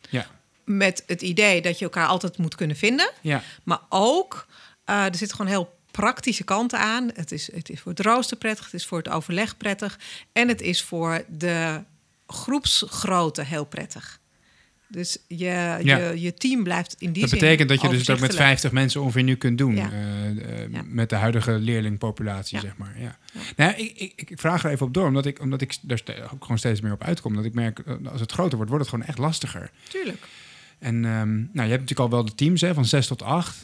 Met 0.68 1.04
het 1.08 1.22
idee 1.22 1.62
dat 1.62 1.78
je 1.80 1.86
elkaar 1.86 2.08
altijd 2.08 2.38
moet 2.38 2.56
kunnen 2.56 2.76
vinden. 2.76 3.12
Ja. 3.22 3.44
Maar 3.64 3.80
ook, 3.90 4.48
eh, 4.86 5.06
er 5.06 5.16
zitten 5.16 5.38
gewoon 5.38 5.52
heel 5.52 5.76
praktische 5.92 6.44
kanten 6.44 6.80
aan. 6.80 7.10
Het 7.14 7.32
is, 7.32 7.52
het 7.54 7.70
is 7.70 7.80
voor 7.80 7.92
het 7.92 8.02
rooster 8.02 8.38
prettig, 8.38 8.66
het 8.66 8.74
is 8.74 8.86
voor 8.86 8.98
het 8.98 9.10
overleg 9.10 9.58
prettig. 9.58 10.00
En 10.32 10.48
het 10.48 10.62
is 10.62 10.84
voor 10.84 11.24
de 11.30 11.84
groepsgrootte 12.28 13.44
heel 13.44 13.66
prettig. 13.66 14.20
Dus 14.90 15.18
je, 15.28 15.46
Ja. 15.46 15.78
je, 15.78 16.22
je 16.22 16.34
team 16.34 16.64
blijft 16.64 16.96
in 16.98 17.12
die 17.12 17.22
Dat 17.22 17.30
zin 17.30 17.40
betekent 17.40 17.70
dat 17.70 17.82
je 17.82 17.88
dus 17.88 17.98
dat 17.98 18.08
met 18.08 18.16
overzichtelijk. 18.16 18.50
50 18.50 18.72
mensen 18.72 19.02
ongeveer 19.02 19.24
nu 19.24 19.36
kunt 19.36 19.58
doen. 19.58 19.76
Ja. 19.76 19.92
eh, 19.92 20.30
eh, 20.30 20.72
Ja. 20.72 20.82
Met 20.86 21.10
de 21.10 21.16
huidige 21.16 21.52
leerlingpopulatie, 21.52 22.60
zeg 22.60 22.78
maar. 22.78 22.96
Ja. 23.00 23.18
Nou, 23.56 23.74
ik, 23.74 23.98
ik, 23.98 24.14
ik 24.16 24.40
vraag 24.40 24.64
er 24.64 24.72
even 24.72 24.86
op 24.86 24.94
door, 24.94 25.08
omdat 25.08 25.26
ik, 25.26 25.40
omdat 25.40 25.62
ik 25.62 25.78
ook 26.34 26.42
gewoon 26.42 26.58
steeds 26.58 26.82
meer 26.82 26.92
op 26.92 27.04
uitkom. 27.04 27.36
Dat 27.36 27.46
ik 27.46 27.54
merk, 27.54 27.84
als 28.12 28.22
het 28.22 28.32
groter 28.32 28.56
wordt, 28.56 28.72
wordt 28.72 28.86
het 28.86 28.94
gewoon 28.94 29.10
echt 29.10 29.18
lastiger. 29.18 29.72
Tuurlijk. 29.90 30.26
En 30.80 31.06
ehm, 31.06 31.36
nou, 31.36 31.48
je 31.54 31.60
hebt 31.62 31.82
natuurlijk 31.82 32.00
al 32.00 32.10
wel 32.10 32.26
de 32.26 32.36
teams 32.36 32.62
hè, 32.62 32.74
van 32.74 32.86
6 32.86 33.08
tot 33.08 33.22
8. 33.22 33.64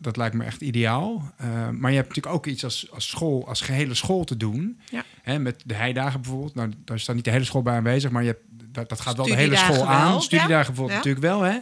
dat 0.00 0.16
lijkt 0.16 0.34
me 0.34 0.44
echt 0.44 0.60
ideaal. 0.60 1.32
Eh, 1.36 1.68
maar 1.68 1.90
je 1.90 1.96
hebt 1.96 2.08
natuurlijk 2.08 2.34
ook 2.36 2.46
iets 2.46 2.64
als, 2.64 2.90
als 2.90 3.08
school, 3.08 3.48
als 3.48 3.60
gehele 3.60 3.94
school 3.94 4.24
te 4.24 4.36
doen. 4.36 4.80
Ja. 4.90 5.04
Hè, 5.22 5.38
met 5.38 5.62
de 5.64 5.74
heidagen 5.74 6.20
bijvoorbeeld. 6.20 6.54
Nou, 6.54 6.72
daar 6.84 7.00
staat 7.00 7.14
niet 7.14 7.24
de 7.24 7.30
hele 7.30 7.44
school 7.44 7.62
bij 7.62 7.74
aanwezig, 7.74 8.10
maar 8.10 8.22
je 8.22 8.28
hebt, 8.28 8.42
dat, 8.72 8.88
dat 8.88 9.00
gaat 9.00 9.16
wel 9.16 9.26
de 9.26 9.34
hele 9.34 9.56
school 9.56 9.86
aan. 9.86 10.22
Studiedagen 10.22 10.58
ja. 10.58 10.64
bijvoorbeeld 10.66 10.90
Ja. 10.90 10.96
natuurlijk 10.96 11.24
wel. 11.24 11.42
Hè. 11.42 11.58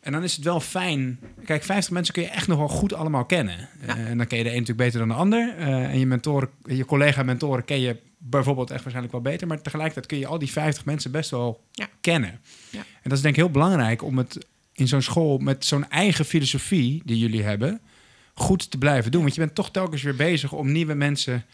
En 0.00 0.12
dan 0.12 0.22
is 0.22 0.36
het 0.36 0.44
wel 0.44 0.60
fijn. 0.60 1.18
Kijk, 1.44 1.64
50 1.64 1.92
mensen 1.92 2.14
kun 2.14 2.22
je 2.22 2.28
echt 2.28 2.46
nog 2.48 2.58
wel 2.58 2.68
goed 2.68 2.94
allemaal 2.94 3.24
kennen. 3.24 3.68
Ja. 3.86 3.96
Eh, 3.96 4.10
en 4.10 4.18
dan 4.18 4.26
ken 4.26 4.38
je 4.38 4.44
de 4.44 4.50
een 4.50 4.58
natuurlijk 4.58 4.86
beter 4.86 4.98
dan 4.98 5.08
de 5.08 5.14
ander. 5.14 5.54
Eh, 5.58 5.66
en 5.66 5.98
je 5.98 6.06
mentoren, 6.06 6.48
je 6.64 6.84
collega-mentoren 6.84 7.64
ken 7.64 7.80
je 7.80 7.96
bijvoorbeeld 8.24 8.70
echt 8.70 8.80
waarschijnlijk 8.82 9.12
wel 9.14 9.22
beter. 9.32 9.46
Maar 9.46 9.62
tegelijkertijd 9.62 10.06
kun 10.06 10.18
je 10.18 10.26
al 10.26 10.38
die 10.38 10.50
50 10.50 10.84
mensen 10.84 11.10
best 11.10 11.30
wel 11.30 11.64
Ja. 11.72 11.88
kennen. 12.00 12.40
Ja. 12.70 12.78
En 12.78 12.84
dat 13.08 13.12
is 13.12 13.20
denk 13.20 13.34
ik 13.34 13.40
heel 13.40 13.50
belangrijk 13.50 14.02
om 14.02 14.18
het 14.18 14.46
in 14.72 14.88
zo'n 14.88 15.02
school 15.02 15.38
met 15.38 15.64
zo'n 15.64 15.88
eigen 15.90 16.24
filosofie 16.24 17.02
die 17.04 17.18
jullie 17.18 17.42
hebben, 17.42 17.80
goed 18.34 18.70
te 18.70 18.78
blijven 18.78 19.10
doen. 19.10 19.22
Want 19.22 19.34
je 19.34 19.40
bent 19.40 19.54
toch 19.54 19.70
telkens 19.70 20.02
weer 20.02 20.16
bezig 20.16 20.52
om 20.52 20.72
nieuwe 20.72 20.94
mensen 20.94 21.44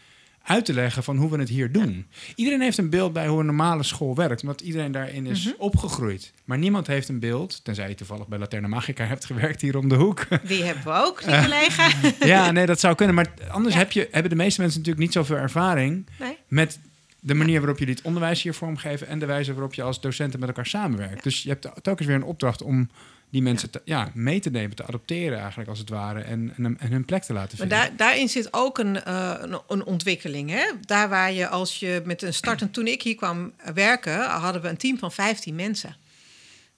uit 0.43 0.65
te 0.65 0.73
leggen 0.73 1.03
van 1.03 1.17
hoe 1.17 1.29
we 1.29 1.37
het 1.37 1.49
hier 1.49 1.71
doen. 1.71 2.07
Iedereen 2.35 2.61
heeft 2.61 2.77
een 2.77 2.89
beeld 2.89 3.13
bij 3.13 3.27
hoe 3.27 3.39
een 3.39 3.45
normale 3.45 3.83
school 3.83 4.15
werkt, 4.15 4.41
omdat 4.41 4.61
iedereen 4.61 4.91
daarin 4.91 5.25
is 5.25 5.45
Mhm. 5.45 5.53
opgegroeid. 5.57 6.33
Maar 6.45 6.57
niemand 6.57 6.87
heeft 6.87 7.09
een 7.09 7.19
beeld, 7.19 7.63
tenzij 7.63 7.89
je 7.89 7.95
toevallig 7.95 8.27
bij 8.27 8.39
Laterna 8.39 8.67
Magica 8.67 9.05
hebt 9.05 9.25
gewerkt 9.25 9.61
hier 9.61 9.77
om 9.77 9.89
de 9.89 9.95
hoek. 9.95 10.27
Die 10.47 10.63
hebben 10.63 10.83
we 10.83 10.91
ook, 10.91 11.23
die 11.25 11.41
collega. 11.41 11.91
ja, 12.25 12.51
nee, 12.51 12.65
dat 12.65 12.79
zou 12.79 12.95
kunnen. 12.95 13.15
Maar 13.15 13.33
anders 13.51 13.73
Ja. 13.73 13.79
heb 13.79 13.91
je, 13.91 14.07
hebben 14.11 14.29
de 14.31 14.37
meeste 14.37 14.61
mensen 14.61 14.79
natuurlijk 14.79 15.05
niet 15.05 15.15
zoveel 15.15 15.35
ervaring 15.37 16.05
Nee. 16.19 16.37
Met 16.49 16.79
de 17.19 17.33
manier 17.33 17.59
waarop 17.59 17.79
jullie 17.79 17.93
het 17.95 18.03
onderwijs 18.03 18.41
hier 18.41 18.53
vormgeven 18.53 19.07
en 19.07 19.19
de 19.19 19.25
wijze 19.25 19.53
waarop 19.53 19.73
je 19.73 19.81
als 19.83 20.01
docenten 20.01 20.39
met 20.39 20.49
elkaar 20.49 20.65
samenwerkt. 20.65 21.23
Dus 21.23 21.43
je 21.43 21.49
hebt 21.49 21.67
telkens 21.81 22.07
weer 22.07 22.15
een 22.15 22.23
opdracht 22.23 22.61
om 22.61 22.89
die 23.29 23.41
mensen 23.41 23.69
te- 23.69 23.81
ja, 23.85 24.11
mee 24.13 24.39
te 24.39 24.49
nemen, 24.49 24.75
te 24.75 24.83
adopteren 24.85 25.37
eigenlijk 25.39 25.69
als 25.69 25.79
het 25.79 25.89
ware 25.89 26.21
en, 26.21 26.53
en, 26.57 26.79
en 26.79 26.91
hun 26.91 27.05
plek 27.05 27.23
te 27.23 27.33
laten 27.33 27.57
Maar 27.57 27.67
vinden. 27.67 27.87
daar, 27.97 28.07
daarin 28.07 28.29
zit 28.29 28.53
ook 28.53 28.77
een, 28.77 29.03
eh, 29.03 29.33
een, 29.39 29.59
een 29.67 29.83
ontwikkeling. 29.83 30.49
Hè? 30.49 30.63
Daar 30.85 31.09
waar 31.09 31.31
je 31.31 31.47
als 31.47 31.79
je 31.79 32.01
met 32.05 32.21
een 32.21 32.33
start... 32.33 32.61
En 32.61 32.71
toen 32.71 32.87
ik 32.87 33.01
hier 33.01 33.15
kwam 33.15 33.51
werken, 33.73 34.21
hadden 34.25 34.61
we 34.61 34.67
een 34.67 34.77
team 34.77 34.97
van 34.97 35.11
15 35.11 35.55
mensen. 35.55 35.95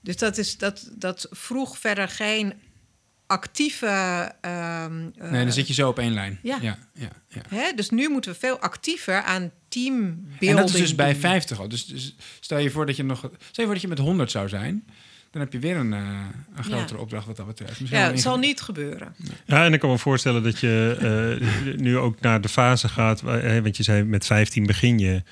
Dus 0.02 0.18
dat, 0.18 0.38
is, 0.38 0.58
dat, 0.58 0.90
dat 0.94 1.28
vroeg 1.32 1.78
verder 1.78 2.08
geen 2.10 2.54
actieve... 3.32 3.88
ehm, 4.42 5.10
eh, 5.18 5.32
nee, 5.32 5.44
dan 5.44 5.54
zit 5.54 5.68
je 5.68 5.74
zo 5.74 5.90
op 5.90 6.00
één 6.00 6.14
lijn. 6.14 6.40
ja. 6.44 6.58
ja, 6.62 6.78
ja, 6.94 7.10
ja. 7.28 7.42
hè? 7.50 7.72
Dus 7.76 7.90
nu 7.90 8.10
moeten 8.10 8.32
we 8.32 8.38
veel 8.38 8.60
actiever 8.60 9.22
aan 9.22 9.52
teambuilding 9.68 10.52
En 10.52 10.56
dat 10.56 10.70
is 10.70 10.72
dus 10.72 10.96
bij 10.96 11.12
doen. 11.12 11.22
50 11.22 11.60
al. 11.60 11.70
Dus, 11.70 11.86
dus 11.86 12.16
stel 12.40 12.58
je 12.58 12.70
voor 12.70 12.86
dat 12.86 12.96
je 12.96 13.04
nog, 13.04 13.20
stel 13.20 13.32
je 13.52 13.64
voor 13.64 13.74
dat 13.74 13.82
je 13.82 13.88
met 13.88 13.98
100 13.98 14.32
zou 14.32 14.50
zijn, 14.50 14.84
dan 15.32 15.42
heb 15.42 15.54
je 15.54 15.60
weer 15.60 15.76
een, 15.76 15.94
eh, 15.94 16.26
een 16.56 16.64
grotere 16.64 17.00
opdracht 17.00 17.26
wat 17.26 17.36
dat 17.36 17.48
betreft. 17.48 17.80
Misschien 17.80 18.00
Ja, 18.00 18.08
het 18.08 18.22
zal 18.22 18.38
niet 18.38 18.62
gebeuren. 18.62 19.16
Ja, 19.46 19.66
en 19.66 19.74
ik 19.74 19.80
kan 19.80 19.90
me 19.90 19.98
voorstellen 19.98 20.44
dat 20.44 20.60
je 20.60 20.98
eh, 21.00 21.76
nu 21.78 21.98
ook 21.98 22.20
naar 22.20 22.42
de 22.42 22.50
fase 22.50 22.88
gaat. 22.88 23.22
Want 23.22 23.78
je 23.78 23.84
zei 23.84 24.04
met 24.04 24.26
15 24.26 24.66
begin 24.66 25.00
je. 25.00 25.24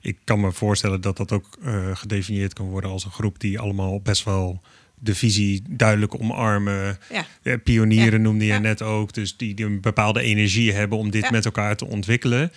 Ik 0.00 0.18
kan 0.24 0.40
me 0.40 0.52
voorstellen 0.52 1.00
dat 1.00 1.16
dat 1.16 1.32
ook 1.32 1.58
eh, 1.62 1.96
gedefinieerd 1.96 2.52
kan 2.52 2.66
worden 2.66 2.90
als 2.90 3.04
een 3.04 3.10
groep 3.10 3.40
die 3.40 3.58
allemaal 3.58 4.00
best 4.00 4.24
wel 4.24 4.62
de 4.94 5.14
visie 5.14 5.62
duidelijk 5.70 6.14
omarmen. 6.20 6.98
Ja. 7.42 7.56
Pionieren 7.58 8.12
Ja. 8.12 8.24
noemde 8.24 8.44
je 8.44 8.52
Ja. 8.52 8.58
net 8.58 8.82
ook. 8.82 9.12
Dus 9.12 9.36
die, 9.36 9.54
die 9.54 9.64
een 9.64 9.80
bepaalde 9.80 10.20
energie 10.20 10.72
hebben 10.72 10.98
om 10.98 11.10
dit 11.10 11.30
met 11.30 11.44
elkaar 11.44 11.76
te 11.76 11.86
ontwikkelen. 11.86 12.52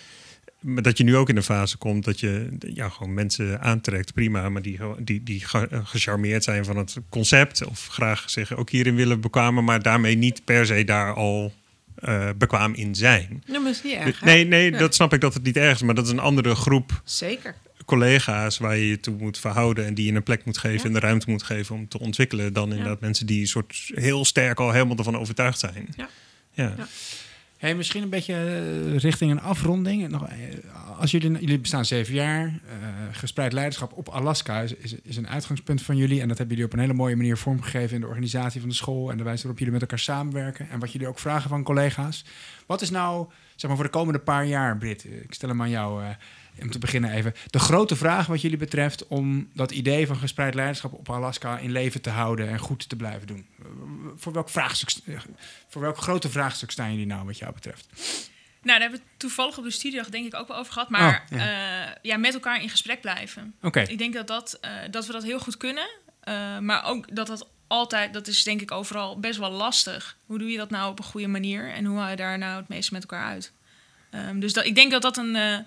Maar 0.60 0.82
dat 0.82 0.98
je 0.98 1.04
nu 1.04 1.16
ook 1.16 1.28
in 1.28 1.34
de 1.34 1.42
fase 1.42 1.76
komt 1.76 2.04
dat 2.04 2.20
je 2.20 2.48
ja, 2.74 2.88
gewoon 2.88 3.14
mensen 3.14 3.60
aantrekt, 3.60 4.12
prima. 4.14 4.48
Maar 4.48 4.62
die, 4.62 4.78
die, 4.98 5.22
die 5.22 5.44
eh, 5.52 5.62
gecharmeerd 5.84 6.44
zijn 6.44 6.64
van 6.64 6.76
het 6.76 6.96
concept. 7.08 7.64
Of 7.66 7.86
graag 7.86 8.30
zich 8.30 8.56
ook 8.56 8.70
hierin 8.70 8.94
willen 8.94 9.20
bekwamen. 9.20 9.64
Maar 9.64 9.82
daarmee 9.82 10.16
niet 10.16 10.44
per 10.44 10.66
se 10.66 10.84
daar 10.84 11.14
al 11.14 11.52
eh, 11.94 12.28
bekwaam 12.36 12.74
in 12.74 12.94
zijn. 12.94 13.42
Nou, 13.46 13.62
maar 13.62 13.70
is 13.70 13.82
niet 13.82 13.94
erg, 13.94 14.04
Dus- 14.04 14.20
hè? 14.20 14.26
nee, 14.26 14.44
nee, 14.44 14.70
Ja. 14.70 14.78
dat 14.78 14.94
snap 14.94 15.12
ik 15.12 15.20
dat 15.20 15.34
het 15.34 15.42
niet 15.42 15.56
erg 15.56 15.74
is. 15.74 15.82
Maar 15.82 15.94
dat 15.94 16.04
is 16.04 16.10
een 16.12 16.18
andere 16.18 16.54
groep 16.54 17.00
Zeker. 17.04 17.54
Collega's 17.88 18.58
waar 18.58 18.76
je 18.76 18.88
je 18.88 19.00
toe 19.00 19.16
moet 19.18 19.38
verhouden. 19.38 19.86
En 19.86 19.94
die 19.94 20.06
je 20.06 20.12
een 20.16 20.22
plek 20.22 20.44
moet 20.44 20.58
geven 20.58 20.78
Ja. 20.78 20.84
en 20.84 20.92
de 20.92 21.06
ruimte 21.06 21.30
moet 21.30 21.42
geven 21.42 21.74
om 21.74 21.88
te 21.88 21.98
ontwikkelen. 21.98 22.52
Dan 22.52 22.70
inderdaad 22.70 23.00
mensen 23.00 23.26
die 23.26 23.46
soort 23.46 23.90
heel 23.94 24.24
sterk 24.24 24.60
al 24.60 24.72
helemaal 24.72 24.96
ervan 24.96 25.16
overtuigd 25.18 25.58
zijn. 25.58 25.88
Ja. 25.96 26.08
Ja. 26.52 26.74
Ja. 26.76 26.86
Hey, 27.58 27.74
misschien 27.74 28.02
een 28.02 28.08
beetje 28.08 28.34
eh, 28.34 28.96
richting 28.98 29.30
een 29.30 29.40
afronding. 29.40 30.08
Nog, 30.08 30.26
eh, 30.28 30.36
als 30.98 31.10
jullie, 31.10 31.30
jullie 31.40 31.58
bestaan 31.58 31.84
zeven 31.84 32.14
jaar. 32.14 32.46
eh, 32.46 32.88
gespreid 33.12 33.52
leiderschap 33.52 33.92
op 33.92 34.08
Alaska 34.08 34.60
is, 34.60 34.74
is, 34.74 34.94
is 35.02 35.16
een 35.16 35.28
uitgangspunt 35.28 35.82
van 35.82 35.96
jullie. 35.96 36.20
En 36.20 36.28
dat 36.28 36.38
hebben 36.38 36.56
jullie 36.56 36.70
op 36.72 36.76
een 36.78 36.84
hele 36.84 36.98
mooie 36.98 37.16
manier 37.16 37.36
vormgegeven 37.36 37.94
in 37.94 38.00
de 38.00 38.06
organisatie 38.06 38.60
van 38.60 38.68
de 38.68 38.74
school. 38.74 39.10
En 39.10 39.16
de 39.16 39.22
wijze 39.22 39.38
waarop 39.40 39.58
jullie 39.58 39.72
met 39.72 39.82
elkaar 39.82 39.98
samenwerken. 39.98 40.70
En 40.70 40.78
wat 40.78 40.92
jullie 40.92 41.08
ook 41.08 41.18
vragen 41.18 41.48
van 41.48 41.62
collega's. 41.62 42.24
Wat 42.66 42.80
is 42.82 42.90
nou, 42.90 43.26
zeg 43.60 43.68
maar 43.70 43.74
voor 43.76 43.84
de 43.84 43.98
komende 43.98 44.18
paar 44.18 44.44
jaar, 44.46 44.76
Brit? 44.78 45.04
eh, 45.04 45.12
Ik 45.20 45.34
stel 45.34 45.48
hem 45.48 45.62
aan 45.62 45.70
jou 45.70 46.04
eh, 46.04 46.10
om 46.62 46.70
te 46.70 46.78
beginnen 46.78 47.10
even. 47.10 47.34
De 47.50 47.58
grote 47.58 47.96
vraag 47.96 48.26
wat 48.26 48.40
jullie 48.40 48.56
betreft 48.56 49.06
om 49.06 49.48
dat 49.54 49.70
idee 49.70 50.06
van 50.06 50.16
gespreid 50.16 50.54
leiderschap 50.54 50.92
op 50.92 51.10
Alaska 51.10 51.58
in 51.58 51.70
leven 51.72 52.00
te 52.00 52.10
houden 52.10 52.48
en 52.48 52.58
goed 52.58 52.88
te 52.88 52.96
blijven 52.96 53.26
doen. 53.26 53.46
Eh, 53.58 53.66
Voor 54.16 54.32
welk 54.32 54.48
vraagstuk, 54.48 54.90
voor 55.68 55.82
welk 55.82 55.96
grote 55.96 56.28
vraagstuk 56.28 56.70
staan 56.70 56.90
jullie 56.90 57.06
nou 57.06 57.26
wat 57.26 57.38
jou 57.38 57.52
betreft? 57.52 57.88
Nou, 58.62 58.78
daar 58.78 58.88
hebben 58.88 58.98
we 59.08 59.14
toevallig 59.16 59.58
op 59.58 59.64
de 59.64 59.70
studiedag 59.70 60.08
denk 60.08 60.26
ik 60.26 60.34
ook 60.34 60.48
wel 60.48 60.56
over 60.56 60.72
gehad. 60.72 60.88
Maar 60.90 61.26
Oh, 61.32 61.38
ja. 61.38 61.98
ja, 62.02 62.16
met 62.16 62.34
elkaar 62.34 62.62
in 62.62 62.68
gesprek 62.70 63.00
blijven. 63.00 63.54
Oké. 63.62 63.80
Ik 63.80 63.98
denk 63.98 64.14
dat, 64.14 64.26
dat, 64.26 64.60
dat 64.90 65.06
we 65.06 65.12
dat 65.12 65.22
heel 65.22 65.38
goed 65.40 65.56
kunnen. 65.56 65.88
Maar 66.60 66.84
ook 66.84 67.14
dat 67.14 67.26
dat 67.26 67.46
altijd, 67.68 68.12
dat 68.12 68.26
is 68.26 68.42
denk 68.42 68.60
ik 68.60 68.70
overal 68.70 69.18
best 69.20 69.38
wel 69.38 69.50
lastig. 69.50 70.16
Hoe 70.26 70.38
doe 70.38 70.50
je 70.50 70.56
dat 70.56 70.70
nou 70.70 70.90
op 70.90 70.98
een 70.98 71.04
goede 71.04 71.26
manier? 71.28 71.72
En 71.72 71.84
hoe 71.84 71.98
haal 71.98 72.10
je 72.10 72.16
daar 72.16 72.38
nou 72.38 72.56
het 72.56 72.68
meeste 72.68 72.92
met 72.92 73.02
elkaar 73.02 73.24
uit? 73.26 73.52
Ehm, 74.10 74.38
dus 74.40 74.52
dat, 74.52 74.64
ik 74.64 74.74
denk 74.74 74.90
dat 74.90 75.02
dat 75.02 75.16
een, 75.16 75.36
eh, 75.36 75.58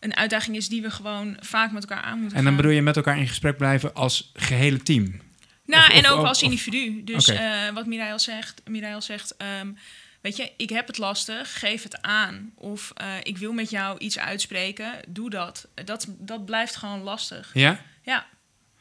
een 0.00 0.16
uitdaging 0.16 0.56
is 0.56 0.68
die 0.68 0.82
we 0.82 0.90
gewoon 0.90 1.36
vaak 1.40 1.72
met 1.72 1.82
elkaar 1.88 2.02
aan 2.04 2.18
moeten 2.20 2.36
En 2.38 2.44
dan 2.44 2.52
gaan. 2.52 2.56
bedoel 2.62 2.76
je 2.76 2.82
met 2.82 2.96
elkaar 2.96 3.18
in 3.18 3.28
gesprek 3.28 3.56
blijven 3.56 3.94
als 3.94 4.30
gehele 4.34 4.82
team? 4.82 5.20
Nou, 5.64 5.82
Of- 5.82 5.96
en 5.96 6.04
of- 6.04 6.10
ook 6.10 6.20
of- 6.20 6.26
als 6.28 6.42
individu. 6.42 7.04
Dus 7.04 7.28
Oké. 7.28 7.38
eh, 7.38 7.72
wat 7.74 7.86
Mireille 7.86 8.18
zegt, 8.18 8.62
Mireille 8.68 9.00
zegt 9.00 9.36
ehm, 9.36 9.72
weet 10.20 10.36
je, 10.36 10.52
ik 10.56 10.70
heb 10.70 10.86
het 10.86 10.98
lastig, 10.98 11.58
geef 11.58 11.82
het 11.82 12.02
aan. 12.02 12.52
Of 12.54 12.90
eh, 12.94 13.06
ik 13.22 13.38
wil 13.38 13.52
met 13.52 13.70
jou 13.70 13.98
iets 13.98 14.18
uitspreken, 14.18 14.92
doe 15.08 15.30
dat. 15.30 15.68
Dat, 15.84 16.06
dat 16.18 16.44
blijft 16.44 16.76
gewoon 16.76 17.00
lastig. 17.02 17.50
Ja? 17.54 17.80
Ja, 18.02 18.26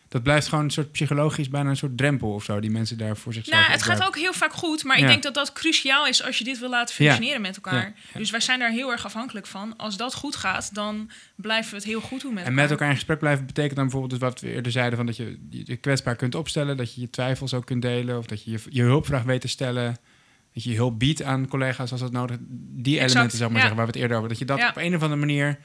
Dat 0.10 0.24
blijft 0.24 0.48
gewoon 0.48 0.64
een 0.64 0.72
soort 0.72 0.92
psychologisch, 0.92 1.50
bijna 1.50 1.70
een 1.70 1.78
soort 1.78 1.98
drempel 1.98 2.34
of 2.34 2.44
zo, 2.44 2.60
die 2.60 2.70
mensen 2.72 2.98
daar 2.98 3.18
voor 3.18 3.34
zichzelf 3.34 3.60
nou, 3.60 3.72
het 3.72 3.84
gaat 3.84 4.04
ook 4.08 4.16
heel 4.18 4.34
vaak 4.34 4.54
goed, 4.54 4.84
maar 4.84 4.98
Ja. 4.98 5.04
ik 5.04 5.10
denk 5.10 5.24
dat 5.24 5.34
dat 5.34 5.54
cruciaal 5.54 6.08
is 6.08 6.24
als 6.24 6.38
je 6.38 6.44
dit 6.44 6.60
wil 6.60 6.70
laten 6.70 6.96
Ja. 6.98 7.10
functioneren 7.12 7.42
met 7.42 7.56
elkaar. 7.56 7.94
Ja. 8.14 8.20
Dus 8.20 8.30
wij 8.32 8.40
zijn 8.40 8.60
daar 8.60 8.72
heel 8.72 8.92
erg 8.92 9.06
afhankelijk 9.06 9.48
van. 9.48 9.74
Als 9.78 9.98
dat 9.98 10.14
goed 10.16 10.36
gaat, 10.36 10.74
dan 10.76 11.10
blijven 11.36 11.70
we 11.72 11.76
het 11.78 11.86
heel 11.86 12.02
goed 12.02 12.22
doen 12.22 12.34
met 12.34 12.44
En 12.44 12.50
elkaar. 12.50 12.62
met 12.62 12.72
elkaar 12.72 12.90
in 12.90 12.96
gesprek 12.96 13.20
blijven 13.20 13.46
betekent 13.46 13.76
dan 13.76 13.84
bijvoorbeeld 13.84 14.20
dus 14.20 14.30
wat 14.30 14.40
we 14.42 14.52
eerder 14.54 14.72
zeiden, 14.72 14.98
van 14.98 15.06
dat 15.06 15.18
je 15.18 15.40
je 15.50 15.76
kwetsbaar 15.76 16.16
kunt 16.16 16.36
opstellen, 16.36 16.78
dat 16.78 16.94
je 16.96 17.02
je 17.02 17.10
twijfels 17.10 17.54
ook 17.54 17.66
kunt 17.66 17.82
delen, 17.82 18.18
of 18.18 18.26
dat 18.26 18.44
je 18.44 18.52
je, 18.52 18.60
je 18.70 18.82
hulpvraag 18.84 19.24
weet 19.24 19.42
te 19.42 19.48
stellen, 19.48 19.98
dat 20.54 20.64
je 20.64 20.70
je 20.70 20.76
hulp 20.76 21.00
biedt 21.00 21.24
aan 21.24 21.48
collega's 21.48 21.92
als 21.92 22.02
dat 22.02 22.12
nodig 22.12 22.38
Die 22.50 22.94
Exact, 22.96 23.12
elementen, 23.12 23.38
zeg 23.38 23.48
maar 23.48 23.56
ja. 23.56 23.62
zeggen, 23.62 23.78
waar 23.78 23.86
we 23.86 23.92
het 23.92 24.02
eerder 24.02 24.18
over, 24.18 24.30
dat 24.30 24.40
je 24.40 24.46
dat 24.46 24.70
op 24.70 24.78
een 24.78 24.96
of 24.96 25.02
andere 25.02 25.20
manier 25.20 25.60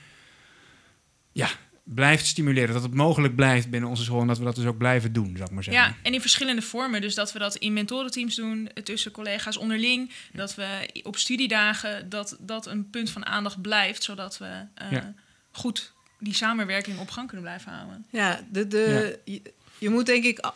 ja, 1.33 1.49
blijft 1.85 2.27
stimuleren, 2.27 2.75
dat 2.75 2.83
het 2.83 2.95
mogelijk 2.95 3.35
blijft 3.35 3.71
binnen 3.71 3.91
onze 3.91 4.03
school 4.05 4.21
en 4.21 4.27
dat 4.27 4.39
we 4.39 4.45
dat 4.45 4.55
dus 4.55 4.65
ook 4.65 4.79
blijven 4.79 5.13
doen, 5.13 5.33
zou 5.37 5.45
ik 5.45 5.51
maar 5.51 5.65
zeggen. 5.65 5.83
Ja, 5.85 5.97
en 6.03 6.15
in 6.15 6.21
verschillende 6.21 6.63
vormen. 6.63 7.01
Dus 7.01 7.15
dat 7.15 7.33
we 7.33 7.39
dat 7.39 7.57
in 7.57 7.73
mentorenteams 7.73 8.35
doen, 8.35 8.69
eh, 8.75 8.83
tussen 8.83 9.11
collega's 9.11 9.57
onderling. 9.57 10.11
Dat 10.33 10.55
we 10.55 10.89
op 11.03 11.17
studiedagen, 11.17 12.09
dat 12.09 12.37
dat 12.41 12.67
een 12.67 12.91
punt 12.91 13.11
van 13.11 13.27
aandacht 13.27 13.61
blijft. 13.63 14.03
Zodat 14.03 14.39
we 14.39 14.65
eh, 14.75 14.91
Ja. 14.91 15.15
goed 15.53 15.93
die 16.19 16.35
samenwerking 16.35 16.99
op 16.99 17.11
gang 17.11 17.27
kunnen 17.27 17.47
blijven 17.47 17.73
houden. 17.73 18.07
Ja, 18.11 18.45
de, 18.51 18.67
de, 18.67 19.19
Je, 19.25 19.43
je 19.79 19.91
moet 19.91 20.07
denk 20.07 20.25
ik. 20.25 20.53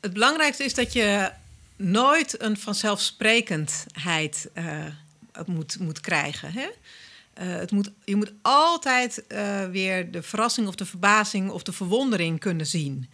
Het 0.00 0.12
belangrijkste 0.12 0.64
is 0.64 0.74
dat 0.74 0.92
je 0.92 1.30
nooit 1.76 2.42
een 2.42 2.56
vanzelfsprekendheid 2.56 4.50
eh, 4.52 4.84
moet, 5.46 5.78
moet 5.78 6.00
krijgen. 6.00 6.52
Hè? 6.52 6.68
Eh, 7.34 7.46
het 7.46 7.70
moet, 7.70 7.90
je 8.04 8.16
moet 8.16 8.32
altijd 8.42 9.26
eh, 9.26 9.64
weer 9.66 10.10
de 10.10 10.22
verrassing 10.22 10.66
of 10.68 10.74
de 10.74 10.86
verbazing 10.86 11.50
of 11.50 11.62
de 11.62 11.72
verwondering 11.72 12.40
kunnen 12.40 12.66
zien. 12.66 13.08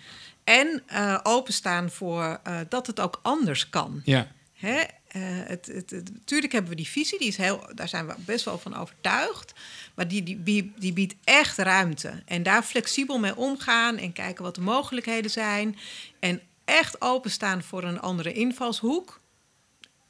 En 0.45 0.83
eh, 0.87 1.19
openstaan 1.23 1.91
voor 1.91 2.41
dat 2.69 2.87
het 2.87 3.01
ook 3.01 3.19
anders 3.23 3.71
kan. 3.71 4.01
Ja, 4.05 4.33
Hè? 4.55 4.83
Het, 5.19 5.67
het, 5.67 5.91
het- 5.91 6.11
natuurlijk 6.15 6.53
hebben 6.53 6.71
we 6.71 6.77
die 6.77 6.89
visie, 6.89 7.19
die 7.19 7.29
is 7.29 7.37
heel, 7.37 7.67
daar 7.75 7.89
zijn 7.89 8.07
we 8.07 8.15
best 8.19 8.45
wel 8.45 8.59
van 8.59 8.77
overtuigd. 8.77 9.53
Maar 9.95 10.09
die, 10.09 10.23
die, 10.23 10.43
die, 10.43 10.73
die 10.79 10.93
biedt 10.93 11.15
echt 11.25 11.59
ruimte. 11.59 12.23
En 12.27 12.43
daar 12.43 12.63
flexibel 12.63 13.19
mee 13.19 13.37
omgaan 13.37 13.97
en 13.97 14.13
kijken 14.13 14.45
wat 14.45 14.55
de 14.55 14.61
mogelijkheden 14.61 15.31
zijn. 15.31 15.79
En 16.21 16.41
echt 16.65 17.01
openstaan 17.01 17.63
voor 17.63 17.85
een 17.85 18.01
andere 18.01 18.33
invalshoek. 18.33 19.20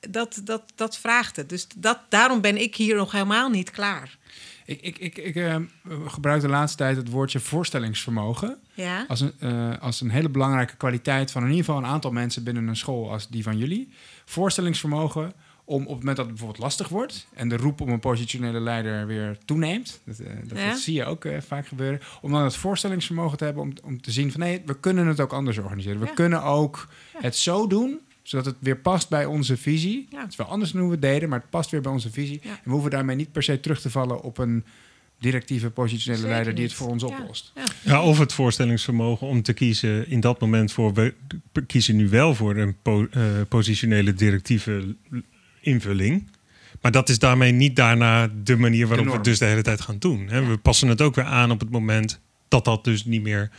Dat, 0.08 0.40
dat, 0.44 0.62
dat 0.74 0.98
vraagt 0.98 1.36
het. 1.36 1.48
Dus 1.48 1.66
dat, 1.76 1.98
daarom 2.08 2.40
ben 2.40 2.60
ik 2.60 2.76
hier 2.76 2.96
nog 2.96 3.12
helemaal 3.12 3.48
niet 3.48 3.70
klaar. 3.70 4.18
Ik, 4.64 4.80
ik, 4.80 4.98
ik, 4.98 5.18
ik 5.18 5.36
eh, 5.36 5.56
gebruik 6.06 6.40
de 6.40 6.48
laatste 6.48 6.76
tijd 6.78 6.96
het 6.96 7.10
woordje 7.10 7.40
voorstellingsvermogen. 7.40 8.58
Ja? 8.74 9.04
Als 9.08 9.20
een, 9.20 9.32
eh, 9.38 9.78
als 9.80 10.00
een 10.00 10.10
hele 10.10 10.28
belangrijke 10.28 10.76
kwaliteit 10.76 11.30
van 11.30 11.42
in 11.42 11.48
ieder 11.48 11.64
geval 11.64 11.80
een 11.80 11.88
aantal 11.88 12.10
mensen 12.10 12.44
binnen 12.44 12.68
een 12.68 12.76
school 12.76 13.10
als 13.10 13.28
die 13.28 13.42
van 13.42 13.58
jullie. 13.58 13.88
Voorstellingsvermogen 14.24 15.32
om 15.64 15.82
op 15.82 15.88
het 15.88 15.98
moment 15.98 16.16
dat 16.16 16.26
het 16.26 16.34
bijvoorbeeld 16.34 16.62
lastig 16.62 16.88
wordt 16.88 17.26
en 17.34 17.48
de 17.48 17.56
roep 17.56 17.80
om 17.80 17.88
een 17.88 18.00
positionele 18.00 18.60
leider 18.60 19.06
weer 19.06 19.38
toeneemt, 19.44 20.00
dat, 20.04 20.18
eh, 20.18 20.26
dat, 20.48 20.58
Ja. 20.58 20.68
dat 20.70 20.78
zie 20.78 20.94
je 20.94 21.04
ook 21.04 21.24
eh, 21.24 21.40
vaak 21.40 21.66
gebeuren, 21.66 22.00
om 22.20 22.32
dan 22.32 22.42
het 22.42 22.56
voorstellingsvermogen 22.56 23.38
te 23.38 23.44
hebben 23.44 23.62
om, 23.62 23.72
om 23.84 24.00
te 24.02 24.10
zien 24.10 24.30
van 24.32 24.40
nee, 24.40 24.62
we 24.66 24.80
kunnen 24.80 25.06
het 25.06 25.20
ook 25.20 25.32
anders 25.32 25.58
organiseren. 25.58 26.00
We 26.00 26.06
Ja. 26.06 26.12
kunnen 26.12 26.42
ook 26.42 26.88
Ja. 27.12 27.18
het 27.20 27.36
zo 27.36 27.66
doen 27.66 28.00
zodat 28.30 28.46
het 28.46 28.56
weer 28.58 28.76
past 28.76 29.08
bij 29.08 29.24
onze 29.24 29.56
visie. 29.56 30.06
Ja. 30.10 30.20
Het 30.20 30.30
is 30.30 30.36
wel 30.36 30.46
anders 30.46 30.70
dan 30.70 30.80
hoe 30.80 30.90
we 30.90 30.96
het 30.96 31.04
deden, 31.04 31.28
maar 31.28 31.40
het 31.40 31.50
past 31.50 31.70
weer 31.70 31.80
bij 31.80 31.92
onze 31.92 32.10
visie. 32.10 32.40
Ja. 32.42 32.50
En 32.50 32.60
we 32.64 32.70
hoeven 32.70 32.90
daarmee 32.90 33.16
niet 33.16 33.32
per 33.32 33.42
se 33.42 33.60
terug 33.60 33.80
te 33.80 33.90
vallen 33.90 34.22
op 34.22 34.38
een 34.38 34.64
directieve 35.18 35.70
positionele 35.70 36.20
Zeker 36.22 36.34
leider 36.34 36.54
die 36.54 36.64
het 36.64 36.74
voor 36.74 36.88
ons 36.88 37.02
Ja. 37.02 37.08
oplost. 37.08 37.52
Ja. 37.54 37.64
Ja, 37.84 38.02
of 38.02 38.18
het 38.18 38.32
voorstellingsvermogen 38.32 39.26
om 39.26 39.42
te 39.42 39.52
kiezen 39.52 40.08
in 40.08 40.20
dat 40.20 40.40
moment 40.40 40.72
voor... 40.72 40.94
we 40.94 41.14
kiezen 41.66 41.96
nu 41.96 42.08
wel 42.08 42.34
voor 42.34 42.56
een 42.56 42.76
po- 42.82 43.08
eh, 43.10 43.22
positionele 43.48 44.14
directieve 44.14 44.96
invulling. 45.60 46.28
Maar 46.80 46.92
dat 46.92 47.08
is 47.08 47.18
daarmee 47.18 47.52
niet 47.52 47.76
daarna 47.76 48.30
de 48.42 48.56
manier 48.56 48.86
waarop 48.86 49.06
we 49.06 49.12
het 49.12 49.24
dus 49.24 49.38
de 49.38 49.44
hele 49.44 49.62
tijd 49.62 49.80
gaan 49.80 49.98
doen. 49.98 50.28
Hè? 50.28 50.38
Ja. 50.38 50.46
We 50.46 50.56
passen 50.56 50.88
het 50.88 51.00
ook 51.00 51.14
weer 51.14 51.24
aan 51.24 51.50
op 51.50 51.60
het 51.60 51.70
moment 51.70 52.20
dat 52.48 52.64
dat 52.64 52.84
dus 52.84 53.04
niet 53.04 53.22
meer 53.22 53.50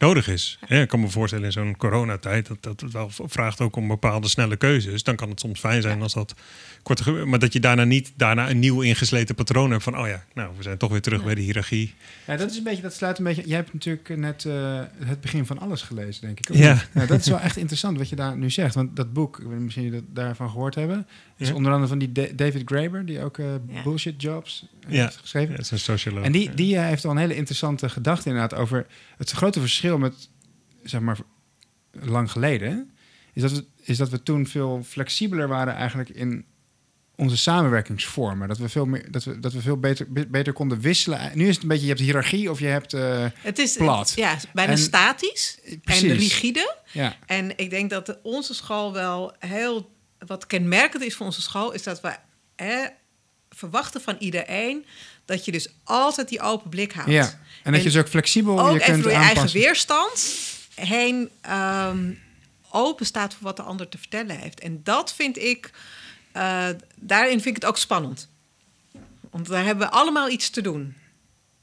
nodig 0.00 0.28
is. 0.28 0.58
Hè, 0.66 0.80
Ik 0.80 0.88
kan 0.88 1.00
me 1.00 1.08
voorstellen 1.08 1.44
in 1.44 1.52
zo'n 1.52 1.76
coronatijd 1.76 2.46
dat 2.46 2.56
dat 2.62 2.80
het 2.80 2.92
wel 2.92 3.10
vraagt 3.10 3.60
ook 3.60 3.76
om 3.76 3.88
bepaalde 3.88 4.28
snelle 4.28 4.56
keuzes. 4.56 5.02
Dan 5.02 5.16
kan 5.16 5.28
het 5.30 5.40
soms 5.40 5.60
fijn 5.60 5.82
zijn 5.82 6.02
als 6.02 6.12
dat 6.12 6.34
korter 6.82 7.04
gebeurt. 7.04 7.26
Maar 7.26 7.38
dat 7.38 7.52
je 7.52 7.60
daarna 7.60 7.84
niet 7.84 8.12
daarna 8.16 8.50
een 8.50 8.58
nieuw 8.58 8.80
ingesleten 8.80 9.34
patroon 9.34 9.70
hebt 9.70 9.82
van... 9.82 9.98
oh 9.98 10.06
ja, 10.06 10.24
nou, 10.34 10.50
we 10.56 10.62
zijn 10.62 10.78
toch 10.78 10.90
weer 10.90 11.00
terug 11.00 11.18
Ja. 11.18 11.24
bij 11.24 11.34
de 11.34 11.40
hiërarchie. 11.40 11.94
Ja, 12.26 12.36
dat 12.36 12.50
is 12.50 12.56
een 12.56 12.62
beetje, 12.62 12.82
dat 12.82 12.94
sluit 12.94 13.18
een 13.18 13.24
beetje. 13.24 13.42
Jij 13.46 13.56
hebt 13.56 13.72
natuurlijk 13.72 14.08
net 14.16 14.44
eh, 14.44 14.80
het 15.04 15.20
begin 15.20 15.46
van 15.46 15.58
alles 15.58 15.82
gelezen, 15.82 16.20
denk 16.22 16.38
ik. 16.38 16.54
Ja. 16.54 16.82
niet? 16.94 17.08
dat 17.08 17.20
is 17.20 17.28
wel 17.28 17.40
echt 17.40 17.56
interessant 17.56 17.98
wat 17.98 18.08
je 18.08 18.16
daar 18.16 18.36
nu 18.36 18.50
zegt. 18.50 18.74
Want 18.74 18.96
dat 18.96 19.12
boek, 19.12 19.42
misschien 19.42 19.90
dat 19.90 20.02
daarvan 20.12 20.50
gehoord 20.50 20.74
hebben, 20.74 21.06
Ja. 21.48 21.54
onder 21.54 21.70
andere 21.72 21.88
van 21.88 21.98
die 21.98 22.12
Da- 22.12 22.28
David 22.34 22.62
Graeber, 22.64 23.06
die 23.06 23.20
ook 23.22 23.38
eh, 23.38 23.46
Ja. 23.68 23.82
Bullshit 23.82 24.22
Jobs 24.22 24.66
eh, 24.88 24.94
Ja. 24.94 25.04
heeft 25.04 25.16
geschreven. 25.16 25.48
Ja, 25.50 25.56
het 25.56 25.64
is 25.64 25.70
een 25.70 25.78
socioloog. 25.78 26.24
En 26.24 26.32
die, 26.32 26.42
Ja. 26.48 26.54
die 26.54 26.76
eh, 26.76 26.82
heeft 26.84 27.04
al 27.04 27.10
een 27.10 27.16
hele 27.16 27.36
interessante 27.36 27.88
gedachte 27.88 28.28
inderdaad 28.28 28.58
over 28.58 28.86
het 29.16 29.30
grote 29.30 29.60
verschil 29.60 29.98
met, 29.98 30.28
zeg 30.84 31.00
maar, 31.00 31.18
lang 31.92 32.30
geleden. 32.30 32.90
Is 33.32 33.42
dat, 33.42 33.52
we, 33.52 33.64
is 33.82 33.96
dat 33.96 34.08
we 34.08 34.22
toen 34.22 34.46
veel 34.46 34.82
flexibeler 34.86 35.48
waren 35.48 35.74
eigenlijk 35.74 36.08
in 36.08 36.44
onze 37.16 37.36
samenwerkingsvormen. 37.36 38.48
Dat 38.48 38.58
we 38.58 38.68
veel, 38.68 38.86
meer, 38.86 39.10
dat 39.10 39.24
we, 39.24 39.38
dat 39.40 39.52
we 39.52 39.60
veel 39.60 39.76
beter, 39.78 40.12
be- 40.12 40.26
beter 40.26 40.52
konden 40.52 40.80
wisselen. 40.80 41.30
Nu 41.34 41.48
is 41.48 41.54
het 41.54 41.62
een 41.62 41.68
beetje, 41.68 41.82
je 41.82 41.88
hebt 41.88 42.00
hiërarchie 42.04 42.50
of 42.50 42.58
je 42.58 42.66
hebt... 42.66 42.92
eh, 42.94 43.26
Het 43.34 43.58
is 43.58 43.76
Plat. 43.76 44.12
Ja, 44.16 44.36
bijna 44.54 44.72
En- 44.72 44.78
statisch 44.78 45.58
precies. 45.82 46.10
en 46.10 46.16
rigide. 46.16 46.76
Ja, 46.92 47.16
En 47.26 47.58
ik 47.58 47.70
denk 47.70 47.90
dat 47.90 48.18
onze 48.22 48.54
school 48.54 48.92
wel 48.92 49.32
heel... 49.38 49.98
Wat 50.26 50.46
kenmerkend 50.46 51.02
is 51.02 51.14
voor 51.14 51.26
onze 51.26 51.42
school... 51.42 51.72
is 51.72 51.82
dat 51.82 52.00
we 52.00 52.16
hè, 52.56 52.86
verwachten 53.50 54.00
van 54.00 54.16
iedereen... 54.18 54.86
dat 55.24 55.44
je 55.44 55.52
dus 55.52 55.68
altijd 55.84 56.28
die 56.28 56.40
open 56.40 56.70
blik 56.70 56.92
houdt. 56.92 57.10
ja. 57.10 57.40
En 57.62 57.72
dat 57.72 57.82
je 57.82 57.90
dus 57.90 58.00
ook 58.00 58.08
flexibel 58.08 58.60
Ook 58.60 58.72
je 58.72 58.80
kunt 58.80 59.02
door 59.02 59.12
je 59.12 59.18
eigen 59.18 59.48
weerstand 59.52 60.34
heen 60.74 61.30
ehm, 61.40 62.12
open 62.70 63.06
staat 63.06 63.34
voor 63.34 63.42
wat 63.42 63.56
de 63.56 63.62
ander 63.62 63.88
te 63.88 63.98
vertellen 63.98 64.38
heeft. 64.38 64.60
En 64.60 64.80
dat 64.82 65.14
vind 65.14 65.38
ik... 65.38 65.70
eh, 66.32 66.68
daarin 66.94 67.40
vind 67.40 67.56
ik 67.56 67.62
het 67.62 67.64
ook 67.64 67.78
spannend. 67.78 68.28
Want 69.30 69.46
daar 69.46 69.64
hebben 69.64 69.86
we 69.86 69.92
allemaal 69.92 70.28
iets 70.30 70.50
te 70.50 70.60
doen. 70.60 70.96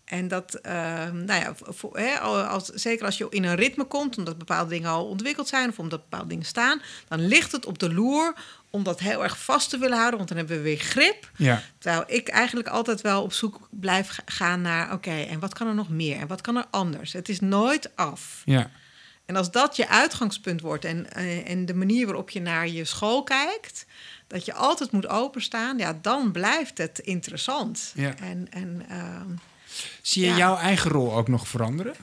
En 0.08 0.28
dat, 0.28 0.53
ehm, 0.53 1.24
nou 1.26 1.41
ja, 1.41 1.53
voor, 1.60 1.97
hè, 1.97 2.20
als, 2.20 2.66
zeker 2.68 3.05
als 3.05 3.18
je 3.18 3.28
in 3.30 3.43
een 3.43 3.55
ritme 3.55 3.84
komt, 3.84 4.18
omdat 4.18 4.38
bepaalde 4.38 4.70
dingen 4.70 4.89
al 4.89 5.05
ontwikkeld 5.08 5.47
zijn 5.47 5.70
of 5.70 5.80
omdat 5.80 6.01
bepaalde 6.10 6.28
dingen 6.30 6.45
staan, 6.45 6.82
dan 7.08 7.28
ligt 7.28 7.51
het 7.51 7.66
op 7.66 7.80
de 7.80 7.93
loer 7.93 8.34
om 8.70 8.84
dat 8.84 8.99
heel 8.99 9.24
erg 9.24 9.38
vast 9.43 9.70
te 9.70 9.78
willen 9.78 9.97
houden, 9.97 10.18
want 10.18 10.30
dan 10.30 10.38
hebben 10.38 10.58
we 10.58 10.64
weer 10.64 10.78
grip. 10.80 11.32
Ja, 11.36 11.62
Terwijl 11.78 12.03
ik 12.08 12.28
eigenlijk 12.28 12.68
altijd 12.68 13.01
wel 13.01 13.24
op 13.24 13.34
zoek 13.34 13.68
blijf 13.72 14.10
ga- 14.10 14.22
gaan 14.26 14.62
naar, 14.62 14.93
oké, 14.93 15.12
en 15.22 15.39
wat 15.39 15.53
kan 15.53 15.68
er 15.68 15.76
nog 15.76 15.89
meer? 15.89 16.20
En 16.20 16.28
wat 16.28 16.41
kan 16.41 16.55
er 16.58 16.66
anders? 16.70 17.14
Het 17.14 17.30
is 17.30 17.39
nooit 17.39 17.95
af. 17.95 18.41
ja. 18.45 18.70
En 19.26 19.36
als 19.36 19.51
dat 19.51 19.76
je 19.76 19.88
uitgangspunt 19.89 20.62
wordt 20.62 20.86
en, 20.86 21.12
eh, 21.14 21.49
en 21.49 21.66
de 21.66 21.74
manier 21.74 22.05
waarop 22.05 22.30
je 22.30 22.41
naar 22.41 22.68
je 22.68 22.86
school 22.86 23.24
kijkt, 23.24 23.86
dat 24.28 24.45
je 24.45 24.53
altijd 24.53 24.91
moet 24.91 25.08
openstaan, 25.08 25.78
ja, 25.78 25.97
dan 26.01 26.32
blijft 26.32 26.78
het 26.78 26.99
interessant. 26.99 27.91
Ja. 27.95 28.16
En, 28.16 28.47
en 28.49 28.84
ehm, 28.89 29.28
Zie 30.01 30.21
je 30.23 30.30
Ja. 30.30 30.38
jouw 30.38 30.57
eigen 30.57 30.91
rol 30.91 31.13
ook 31.15 31.28
nog 31.28 31.47
veranderen? 31.47 31.93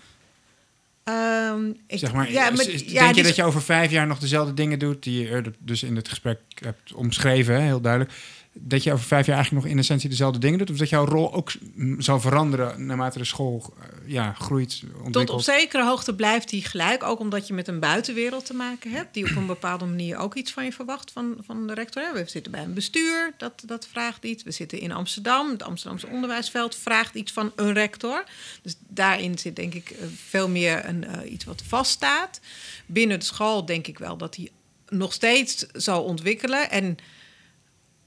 ehm, 1.05 1.67
ik, 1.87 1.99
zeg 1.99 2.13
maar, 2.13 2.31
ja, 2.31 2.51
maar- 2.51 2.65
denk 2.87 3.15
je 3.15 3.23
dat 3.23 3.37
je 3.37 3.45
over 3.45 3.63
vijf 3.63 3.91
jaar 3.91 4.07
nog 4.07 4.19
dezelfde 4.19 4.55
dingen 4.55 4.79
doet 4.79 5.03
die 5.03 5.29
je 5.29 5.53
dus 5.59 5.83
in 5.83 5.97
het 5.97 6.09
gesprek 6.09 6.39
hebt 6.55 6.93
omschreven, 6.93 7.55
hè, 7.55 7.61
heel 7.61 7.81
duidelijk. 7.81 8.13
Dat 8.57 8.83
je 8.83 8.93
over 8.93 9.05
vijf 9.05 9.27
jaar 9.27 9.35
eigenlijk 9.37 9.65
nog 9.65 9.75
in 9.75 9.79
essentie 9.79 10.09
dezelfde 10.09 10.39
dingen 10.39 10.59
doet? 10.59 10.71
Of 10.71 10.77
dat 10.77 10.89
jouw 10.89 11.05
rol 11.05 11.33
ook 11.33 11.53
zal 11.99 12.21
veranderen 12.21 12.87
naarmate 12.87 13.19
de 13.19 13.25
school 13.25 13.75
eh, 13.79 14.13
ja, 14.13 14.33
groeit, 14.33 14.83
ontwikkelt? 14.83 15.27
Tot 15.27 15.31
op 15.31 15.41
zekere 15.41 15.85
hoogte 15.85 16.15
blijft 16.15 16.49
die 16.49 16.65
gelijk. 16.65 17.03
Ook 17.03 17.19
omdat 17.19 17.47
je 17.47 17.55
met 17.55 17.69
een 17.69 17.81
buitenwereld 17.81 18.47
te 18.47 18.55
maken 18.55 18.91
hebt. 18.91 19.15
Die 19.15 19.25
op 19.25 19.37
een 19.37 19.47
bepaalde 19.47 19.85
manier 19.85 20.17
ook 20.17 20.35
iets 20.35 20.53
van 20.53 20.65
je 20.65 20.73
verwacht 20.73 21.11
van, 21.11 21.37
van 21.47 21.67
de 21.67 21.75
rector. 21.75 22.13
We 22.13 22.25
zitten 22.27 22.53
bij 22.53 22.63
een 22.63 22.75
bestuur, 22.75 23.35
dat, 23.37 23.63
dat 23.67 23.87
vraagt 23.87 24.25
iets. 24.25 24.43
We 24.43 24.51
zitten 24.51 24.81
in 24.81 24.93
Amsterdam. 24.93 25.51
Het 25.51 25.63
Amsterdamse 25.63 26.07
onderwijsveld 26.07 26.77
vraagt 26.77 27.15
iets 27.15 27.33
van 27.33 27.53
een 27.57 27.73
rector. 27.73 28.25
Dus 28.63 28.77
daarin 28.89 29.39
zit 29.39 29.57
denk 29.57 29.75
ik 29.75 29.91
eh, 29.91 30.07
veel 30.27 30.49
meer 30.49 30.89
een, 30.89 31.05
eh, 31.05 31.33
iets 31.33 31.45
wat 31.45 31.63
vaststaat. 31.67 32.41
Binnen 32.87 33.19
de 33.19 33.25
school 33.25 33.65
denk 33.65 33.87
ik 33.87 33.99
wel 33.99 34.17
dat 34.17 34.35
die 34.35 34.51
nog 34.89 35.13
steeds 35.13 35.67
zal 35.73 36.03
ontwikkelen. 36.03 36.71
En 36.71 36.97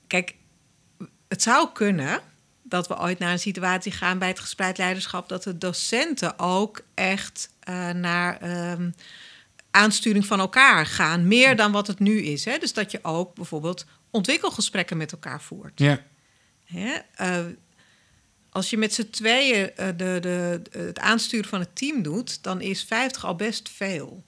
kijk, 0.08 0.36
het 1.28 1.42
zou 1.42 1.70
kunnen 1.74 2.22
dat 2.64 2.88
we 2.88 3.00
ooit 3.00 3.20
naar 3.20 3.32
een 3.32 3.40
situatie 3.40 3.92
gaan 3.92 4.20
bij 4.20 4.28
het 4.28 4.40
gespreid 4.40 4.78
leiderschap 4.78 5.30
dat 5.30 5.44
de 5.44 5.58
docenten 5.58 6.40
ook 6.40 6.82
echt 6.94 7.50
eh, 7.60 7.90
naar 7.90 8.38
ehm, 8.38 8.90
aansturing 9.72 10.26
van 10.26 10.40
elkaar 10.40 10.86
gaan, 10.86 11.28
meer 11.28 11.56
dan 11.56 11.72
wat 11.72 11.88
het 11.88 12.00
nu 12.00 12.22
is. 12.22 12.46
Hè? 12.46 12.58
Dus 12.58 12.74
dat 12.74 12.92
je 12.92 13.00
ook 13.02 13.36
bijvoorbeeld 13.36 13.86
ontwikkelgesprekken 14.10 14.98
met 14.98 15.12
elkaar 15.12 15.42
voert. 15.42 15.80
Ja, 15.80 16.04
Hè? 16.68 16.94
Eh, 17.16 17.46
als 18.50 18.70
je 18.70 18.78
met 18.78 18.94
z'n 18.94 19.10
tweeën 19.10 19.76
eh, 19.76 19.88
de, 19.88 20.18
de, 20.22 20.62
het 20.72 21.00
aansturen 21.00 21.50
van 21.50 21.60
het 21.60 21.76
team 21.76 22.02
doet, 22.02 22.44
dan 22.44 22.62
is 22.62 22.84
50 22.84 23.26
al 23.26 23.36
best 23.36 23.70
veel. 23.70 24.24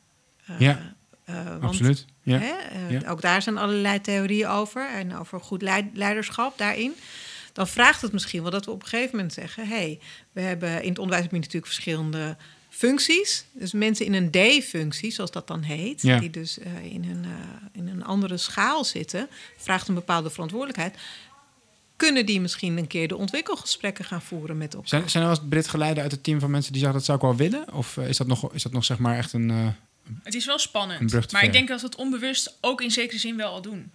Eh, 0.46 0.60
Eh, 1.30 1.44
want 1.46 1.64
absoluut. 1.64 2.06
Ja. 2.24 2.38
Hè? 2.38 2.54
Eh, 2.54 2.92
Ja. 3.02 3.10
Ook 3.10 3.22
daar 3.22 3.42
zijn 3.42 3.58
allerlei 3.58 4.02
theorieën 4.02 4.48
over 4.48 4.90
en 4.90 5.16
over 5.18 5.40
goed 5.42 5.62
leid- 5.62 5.90
leiderschap 5.94 6.58
daarin. 6.58 6.94
Dan 7.54 7.68
vraagt 7.68 8.02
het 8.02 8.12
misschien 8.12 8.42
wel 8.42 8.52
dat 8.52 8.66
we 8.66 8.72
op 8.72 8.82
een 8.82 8.88
gegeven 8.88 9.16
moment 9.16 9.34
zeggen: 9.34 9.68
hé, 9.68 9.76
hey, 9.76 10.00
we 10.32 10.42
hebben 10.42 10.82
in 10.84 10.90
het 10.90 10.98
onderwijs 11.00 11.22
heb 11.24 11.32
je 11.32 11.38
natuurlijk 11.40 11.66
verschillende 11.74 12.38
functies. 12.70 13.46
Dus 13.54 13.72
mensen 13.74 14.06
in 14.06 14.14
een 14.14 14.30
D-functie, 14.32 15.12
zoals 15.12 15.32
dat 15.32 15.48
dan 15.48 15.62
heet, 15.62 16.02
Ja. 16.02 16.20
die 16.20 16.30
dus 16.30 16.60
eh, 16.60 16.86
in, 16.86 17.04
een, 17.04 17.24
eh, 17.26 17.30
in 17.82 17.88
een 17.88 18.04
andere 18.04 18.38
schaal 18.38 18.84
zitten, 18.86 19.28
vraagt 19.58 19.88
een 19.88 19.94
bepaalde 19.94 20.30
verantwoordelijkheid. 20.30 20.96
Kunnen 21.96 22.26
die 22.26 22.42
misschien 22.42 22.78
een 22.78 22.88
keer 22.88 23.08
de 23.08 23.18
ontwikkelgesprekken 23.18 24.06
gaan 24.06 24.22
voeren 24.22 24.58
met 24.58 24.74
elkaar? 24.74 24.90
Zijn, 24.90 25.10
zijn 25.10 25.24
er 25.24 25.30
eens 25.30 25.40
Brit 25.50 25.68
geleiden 25.68 26.04
uit 26.04 26.12
het 26.12 26.24
team 26.24 26.40
van 26.40 26.52
mensen 26.52 26.72
die 26.72 26.82
zeggen 26.82 26.98
dat 26.98 27.08
zou 27.08 27.18
ik 27.18 27.24
wel 27.24 27.36
willen? 27.36 27.74
Of 27.74 27.98
is, 27.98 28.18
dat 28.18 28.28
nog, 28.28 28.54
is 28.54 28.64
dat 28.64 28.72
nog 28.72 28.86
zeg 28.86 28.98
maar 28.98 29.18
echt 29.18 29.34
een... 29.34 29.76
Het 30.24 30.34
is 30.36 30.46
wel 30.46 30.54
Een 30.54 30.60
spannend. 30.60 31.06
brug 31.12 31.26
te 31.26 31.34
Maar 31.36 31.44
ik 31.44 31.52
denk 31.54 31.68
dat 31.68 31.80
we 31.82 31.86
het 31.86 31.96
onbewust 31.96 32.58
ook 32.62 32.82
in 32.82 32.92
zekere 32.92 33.20
zin 33.20 33.38
wel 33.38 33.52
al 33.52 33.62
doen. 33.62 33.92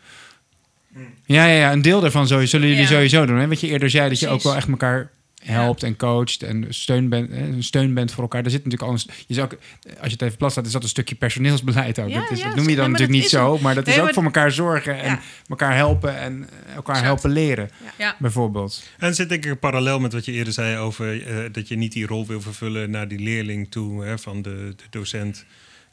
Ja, 1.26 1.46
ja, 1.46 1.46
ja, 1.46 1.72
een 1.72 1.82
deel 1.82 2.00
daarvan 2.00 2.26
zullen 2.26 2.48
zullen 2.48 2.68
jullie 2.68 2.82
Ja. 2.82 2.88
sowieso 2.88 3.26
doen. 3.26 3.36
Hè? 3.38 3.48
Wat 3.48 3.60
je 3.60 3.66
eerder 3.68 3.90
zei, 3.90 4.08
dat 4.08 4.20
je 4.20 4.28
ook 4.28 4.42
wel 4.42 4.56
echt 4.56 4.68
elkaar 4.68 5.10
helpt 5.44 5.82
en 5.82 5.96
coacht 5.96 6.42
en 6.42 6.66
steun 6.68 7.08
bent, 7.08 7.30
hè, 7.30 7.42
een 7.46 7.62
steun 7.62 7.94
bent 7.94 8.12
voor 8.12 8.22
elkaar. 8.22 8.42
Daar 8.42 8.50
zit 8.50 8.64
natuurlijk 8.64 8.90
al 8.90 8.98
een, 8.98 9.14
je 9.26 9.34
zou 9.34 9.48
als 9.88 10.06
je 10.06 10.12
het 10.12 10.22
even 10.22 10.36
plat 10.36 10.50
staat, 10.50 10.66
is 10.66 10.72
dat 10.72 10.82
een 10.82 10.88
stukje 10.88 11.14
personeelsbeleid 11.14 11.98
ook. 11.98 12.08
Ja, 12.08 12.20
dat, 12.20 12.30
is, 12.30 12.38
ja, 12.38 12.46
dat 12.46 12.56
noem 12.56 12.68
je 12.68 12.76
dan 12.76 12.90
natuurlijk 12.90 13.18
niet 13.20 13.28
zo, 13.30 13.58
maar 13.58 13.74
dat 13.74 13.86
is 13.86 13.96
ook 13.98 14.04
maar- 14.04 14.14
voor 14.14 14.24
elkaar 14.24 14.52
zorgen 14.52 14.98
en 14.98 15.04
Ja. 15.10 15.20
elkaar 15.48 15.74
helpen 15.76 16.18
en 16.18 16.48
elkaar 16.74 16.94
Exact. 16.96 17.00
helpen 17.00 17.30
leren, 17.30 17.70
Ja. 17.98 18.16
bijvoorbeeld. 18.18 18.82
En 18.98 19.14
zit 19.14 19.28
denk 19.28 19.44
ik 19.44 19.50
een 19.50 19.58
parallel 19.58 19.98
met 20.00 20.12
wat 20.12 20.24
je 20.24 20.32
eerder 20.32 20.52
zei 20.52 20.76
over 20.78 21.26
eh, 21.26 21.52
dat 21.52 21.68
je 21.68 21.76
niet 21.76 21.92
die 21.92 22.06
rol 22.06 22.26
wil 22.26 22.40
vervullen 22.40 22.90
naar 22.90 23.08
die 23.08 23.18
leerling 23.18 23.70
toe, 23.70 24.04
hè, 24.04 24.18
van 24.18 24.42
de, 24.42 24.72
de 24.76 24.84
docent 24.90 25.44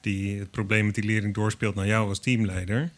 die 0.02 0.40
het 0.40 0.52
probleem 0.52 0.86
met 0.86 0.96
die 0.96 1.04
leerling 1.04 1.34
doorspeelt 1.34 1.76
naar 1.76 1.88
jou 1.88 2.08
als 2.08 2.20
teamleider. 2.20 2.92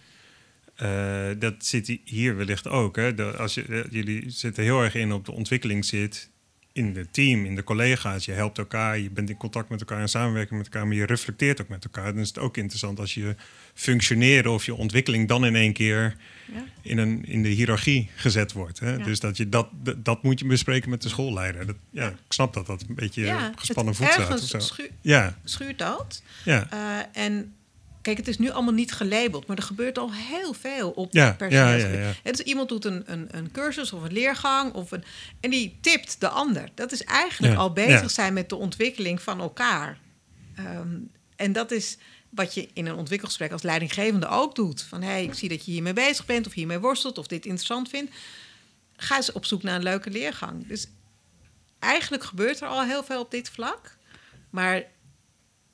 Eh, 0.75 1.29
dat 1.37 1.65
zit 1.65 1.99
hier 2.03 2.35
wellicht 2.35 2.67
ook. 2.67 2.95
Hè? 2.95 3.37
Als 3.37 3.57
eh, 3.57 3.83
jullie 3.89 4.29
zitten 4.29 4.63
heel 4.63 4.83
erg 4.83 4.95
in 4.95 5.11
op 5.11 5.25
de 5.25 5.31
ontwikkeling 5.31 5.85
zit 5.85 6.29
in 6.73 6.95
het 6.95 7.13
team, 7.13 7.45
in 7.45 7.55
de 7.55 7.63
collega's. 7.63 8.25
Je 8.25 8.31
helpt 8.31 8.57
elkaar, 8.57 8.99
je 8.99 9.09
bent 9.09 9.29
in 9.29 9.37
contact 9.37 9.69
met 9.69 9.79
elkaar 9.79 9.99
en 9.99 10.09
samenwerking 10.09 10.57
met 10.57 10.65
elkaar, 10.73 10.87
maar 10.87 10.95
je 10.95 11.05
reflecteert 11.05 11.61
ook 11.61 11.67
met 11.67 11.83
elkaar. 11.83 12.13
Dan 12.13 12.21
is 12.21 12.27
het 12.27 12.37
ook 12.39 12.57
interessant 12.57 12.99
als 12.99 13.13
je 13.13 13.35
functioneren 13.73 14.51
of 14.51 14.65
je 14.65 14.75
ontwikkeling 14.75 15.27
dan 15.27 15.45
in 15.45 15.55
één 15.55 15.73
keer 15.73 16.15
Ja. 16.53 16.63
in, 16.81 16.97
een, 16.97 17.25
in 17.25 17.43
de 17.43 17.49
hiërarchie 17.49 18.09
gezet 18.15 18.51
wordt. 18.51 18.79
Hè? 18.79 18.91
Ja. 18.95 19.03
Dus 19.03 19.19
dat, 19.19 19.37
je 19.37 19.49
dat, 19.49 19.67
dat, 19.97 20.23
moet 20.23 20.39
je 20.39 20.45
bespreken 20.45 20.89
met 20.89 21.01
de 21.01 21.09
schoolleider. 21.09 21.65
Dat, 21.65 21.75
ja, 21.89 22.07
ik 22.07 22.15
snap 22.29 22.53
dat 22.53 22.65
dat 22.65 22.85
een 22.89 22.95
beetje 22.95 23.21
Ja, 23.21 23.51
gespannen 23.55 23.95
voet 23.95 24.07
staat. 24.07 24.19
Of 24.19 24.29
ergens 24.29 24.49
zo. 24.49 24.59
schu- 24.59 24.89
Ja, 25.01 25.37
schuurt 25.43 25.77
dat. 25.79 26.21
ja. 26.45 26.67
Eh, 26.69 27.23
en 27.23 27.53
kijk, 28.03 28.17
het 28.17 28.27
is 28.27 28.37
nu 28.37 28.49
allemaal 28.49 28.73
niet 28.73 28.91
gelabeld, 28.91 29.47
maar 29.47 29.57
er 29.57 29.63
gebeurt 29.63 29.97
al 29.97 30.13
heel 30.13 30.53
veel 30.53 30.89
op 30.89 31.13
Ja, 31.13 31.31
personeelsgebied. 31.33 31.99
ja, 31.99 32.13
ja, 32.23 32.31
is 32.31 32.39
iemand 32.39 32.69
doet 32.69 32.85
een, 32.85 33.03
een, 33.05 33.27
een 33.31 33.51
cursus 33.51 33.93
of 33.93 34.03
een 34.03 34.13
leergang 34.13 34.73
of 34.73 34.91
een, 34.91 35.03
en 35.39 35.49
die 35.49 35.77
tipt 35.81 36.19
de 36.19 36.27
ander. 36.29 36.69
Dat 36.73 36.91
is 36.91 37.03
eigenlijk 37.03 37.55
al 37.55 37.73
bezig 37.73 38.11
zijn 38.11 38.33
met 38.33 38.49
de 38.49 38.55
ontwikkeling 38.55 39.21
van 39.21 39.39
elkaar. 39.39 39.97
Ehm, 40.55 40.97
en 41.35 41.51
dat 41.51 41.71
is 41.71 41.97
wat 42.29 42.53
je 42.53 42.69
in 42.73 42.85
een 42.85 42.95
ontwikkelgesprek 42.95 43.51
als 43.51 43.61
leidinggevende 43.61 44.27
ook 44.27 44.55
doet. 44.55 44.81
Van 44.81 45.01
hé, 45.01 45.09
hey, 45.09 45.23
ik 45.23 45.33
zie 45.33 45.49
dat 45.49 45.65
je 45.65 45.71
hiermee 45.71 45.93
bezig 45.93 46.25
bent 46.25 46.47
of 46.47 46.53
hiermee 46.53 46.79
worstelt 46.79 47.17
of 47.17 47.27
dit 47.27 47.45
interessant 47.45 47.89
vindt. 47.89 48.11
Ga 48.95 49.15
eens 49.15 49.31
op 49.31 49.45
zoek 49.45 49.63
naar 49.63 49.75
een 49.75 49.83
leuke 49.83 50.09
leergang. 50.09 50.67
Dus 50.67 50.87
eigenlijk 51.79 52.23
gebeurt 52.23 52.61
er 52.61 52.67
al 52.67 52.83
heel 52.83 53.03
veel 53.03 53.21
op 53.21 53.31
dit 53.31 53.49
vlak. 53.49 53.97
Maar 54.49 54.83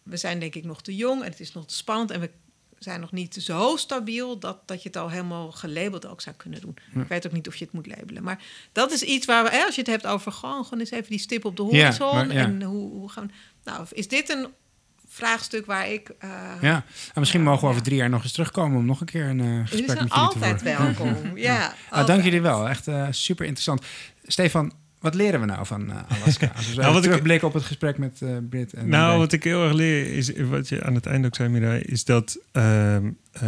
we 0.10 0.18
zijn 0.18 0.39
denk 0.39 0.55
ik 0.55 0.64
nog 0.66 0.82
te 0.82 0.95
jong 0.95 1.22
en 1.24 1.30
het 1.30 1.39
is 1.39 1.53
nog 1.53 1.66
te 1.68 1.74
spannend. 1.76 2.12
En 2.12 2.20
we 2.20 2.30
zijn 2.78 2.99
nog 2.99 3.12
niet 3.12 3.36
zo 3.36 3.76
stabiel 3.78 4.39
dat, 4.39 4.68
dat 4.68 4.82
je 4.84 4.88
het 4.88 4.97
al 4.97 5.10
helemaal 5.10 5.51
gelabeld 5.51 6.05
ook 6.07 6.22
zou 6.22 6.36
kunnen 6.36 6.62
doen. 6.62 6.78
Ik 6.95 7.07
weet 7.07 7.26
ook 7.26 7.32
niet 7.32 7.47
of 7.47 7.55
je 7.55 7.66
het 7.66 7.74
moet 7.74 7.88
labelen. 7.88 8.24
Maar 8.24 8.43
dat 8.72 8.91
is 8.91 9.01
iets 9.03 9.26
waar 9.26 9.43
we, 9.43 9.49
hè, 9.49 9.64
als 9.64 9.76
je 9.76 9.82
het 9.82 9.89
hebt 9.89 10.07
over 10.07 10.32
gewoon, 10.32 10.64
gewoon 10.64 10.80
eens 10.80 10.91
even 10.91 11.10
die 11.10 11.20
stip 11.20 11.45
op 11.45 11.57
de 11.57 11.64
Ja, 11.64 11.70
horizon. 11.70 12.16
maar 12.28 12.34
ja. 12.36 12.43
En 12.43 12.62
hoe, 12.62 12.91
hoe 12.91 13.10
gaan 13.12 13.28
we, 13.28 13.34
Nou, 13.64 13.86
is 13.91 14.07
dit 14.07 14.30
een 14.30 14.47
vraagstuk 15.07 15.66
waar 15.66 15.89
ik. 15.89 16.10
eh, 16.20 16.30
Ja, 16.62 16.76
en 17.14 17.20
misschien 17.20 17.39
Ja, 17.43 17.45
mogen 17.45 17.62
we 17.62 17.68
over 17.68 17.78
ja. 17.80 17.84
drie 17.86 17.97
jaar 17.97 18.10
nog 18.10 18.24
eens 18.24 18.32
terugkomen 18.32 18.78
om 18.78 18.86
nog 18.86 18.99
een 18.99 19.05
keer 19.05 19.26
een 19.26 19.38
Jullie 19.38 19.66
gesprek 19.68 19.88
met 19.88 19.97
jullie 19.97 20.10
te 20.10 20.14
altijd 20.16 20.62
voeren. 20.62 20.80
welkom. 20.95 21.38
Ja, 21.38 21.66
Ah, 21.66 21.70
dank 21.89 22.01
altijd. 22.10 22.24
jullie 22.24 22.41
wel, 22.41 22.68
echt 22.70 22.88
eh, 22.88 23.07
super 23.10 23.45
interessant. 23.45 23.86
Stefan, 24.24 24.74
wat 24.99 25.13
leren 25.15 25.39
we 25.39 25.45
nou 25.45 25.65
van 25.65 25.89
eh, 25.91 25.97
Alaska? 26.21 26.51
Als 26.55 26.69
we 26.73 26.81
Nou, 26.81 26.93
wat 26.93 27.03
ik- 27.03 27.09
terugblikken 27.09 27.47
op 27.47 27.53
het 27.53 27.63
gesprek 27.63 27.97
met 27.97 28.21
eh 28.21 28.29
Brit 28.49 28.73
en 28.73 28.89
Nou, 28.89 29.17
wat 29.17 29.31
ik 29.31 29.43
heel 29.43 29.63
erg 29.63 29.73
leer, 29.73 30.13
is 30.15 30.31
wat 30.49 30.69
je 30.69 30.83
aan 30.83 30.95
het 30.95 31.05
einde 31.05 31.27
ook 31.27 31.35
zei, 31.35 31.49
Mirai, 31.49 31.79
is 31.81 32.03
dat 32.05 32.37
ehm, 32.51 33.09
eh, 33.31 33.41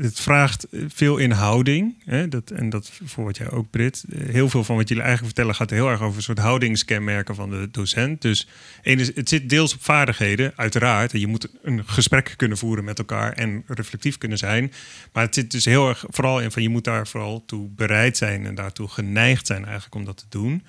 het 0.00 0.20
vraagt 0.20 0.66
veel 0.88 1.16
inhouding. 1.16 1.94
Hè? 2.04 2.28
Dat, 2.28 2.50
en 2.50 2.70
dat 2.70 2.90
voor 3.04 3.24
wat 3.24 3.36
jij 3.36 3.50
ook, 3.50 3.70
Brit. 3.70 4.04
Heel 4.16 4.48
veel 4.48 4.64
van 4.64 4.76
wat 4.76 4.88
jullie 4.88 5.02
eigenlijk 5.02 5.34
vertellen 5.34 5.58
gaat 5.58 5.70
heel 5.70 5.88
erg 5.90 6.00
over 6.00 6.16
een 6.16 6.22
soort 6.22 6.38
houdingskenmerken 6.38 7.34
van 7.34 7.50
de 7.50 7.68
docent. 7.70 8.22
Dus 8.22 8.48
het 8.82 9.28
zit 9.28 9.48
deels 9.48 9.74
op 9.74 9.82
vaardigheden, 9.82 10.52
uiteraard. 10.56 11.12
En 11.12 11.20
je 11.20 11.26
moet 11.26 11.48
een 11.62 11.82
gesprek 11.86 12.34
kunnen 12.36 12.58
voeren 12.58 12.84
met 12.84 12.98
elkaar 12.98 13.32
en 13.32 13.62
reflectief 13.66 14.18
kunnen 14.18 14.38
zijn. 14.38 14.72
Maar 15.12 15.24
het 15.24 15.34
zit 15.34 15.50
dus 15.50 15.64
heel 15.64 15.88
erg 15.88 16.04
vooral 16.08 16.40
in 16.40 16.50
van 16.50 16.62
je 16.62 16.68
moet 16.68 16.84
daar 16.84 17.06
vooral 17.06 17.42
toe 17.46 17.68
bereid 17.68 18.16
zijn 18.16 18.46
en 18.46 18.54
daartoe 18.54 18.88
geneigd 18.88 19.46
zijn 19.46 19.64
eigenlijk 19.64 19.94
om 19.94 20.04
dat 20.04 20.16
te 20.16 20.24
doen. 20.28 20.62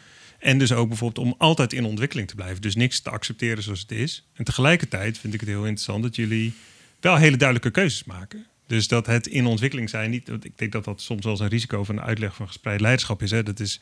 En 0.45 0.57
dus 0.57 0.71
ook 0.71 0.87
bijvoorbeeld 0.87 1.27
om 1.27 1.35
altijd 1.37 1.73
in 1.73 1.85
ontwikkeling 1.85 2.27
te 2.27 2.35
blijven. 2.35 2.61
Dus 2.61 2.75
niks 2.75 2.99
te 2.99 3.09
accepteren 3.09 3.63
zoals 3.63 3.79
het 3.79 3.91
is. 3.91 4.27
En 4.33 4.43
tegelijkertijd 4.43 5.17
vind 5.17 5.33
ik 5.33 5.39
het 5.39 5.49
heel 5.49 5.65
interessant 5.65 6.03
dat 6.03 6.15
jullie 6.15 6.53
wel 6.99 7.15
hele 7.15 7.37
duidelijke 7.37 7.71
keuzes 7.71 8.03
maken. 8.03 8.45
Dus 8.67 8.87
dat 8.87 9.05
het 9.05 9.27
in 9.27 9.45
ontwikkeling 9.45 9.89
zijn 9.89 10.09
niet. 10.09 10.29
want 10.29 10.45
Ik 10.45 10.57
denk 10.57 10.71
dat 10.71 10.83
dat 10.83 11.01
soms 11.01 11.23
wel 11.23 11.31
eens 11.31 11.41
een 11.41 11.47
risico 11.47 11.83
van 11.83 11.95
de 11.95 12.01
uitleg 12.01 12.35
van 12.35 12.47
gespreid 12.47 12.81
leiderschap 12.81 13.21
is. 13.21 13.31
Hè? 13.31 13.43
Dat 13.43 13.59
is 13.59 13.81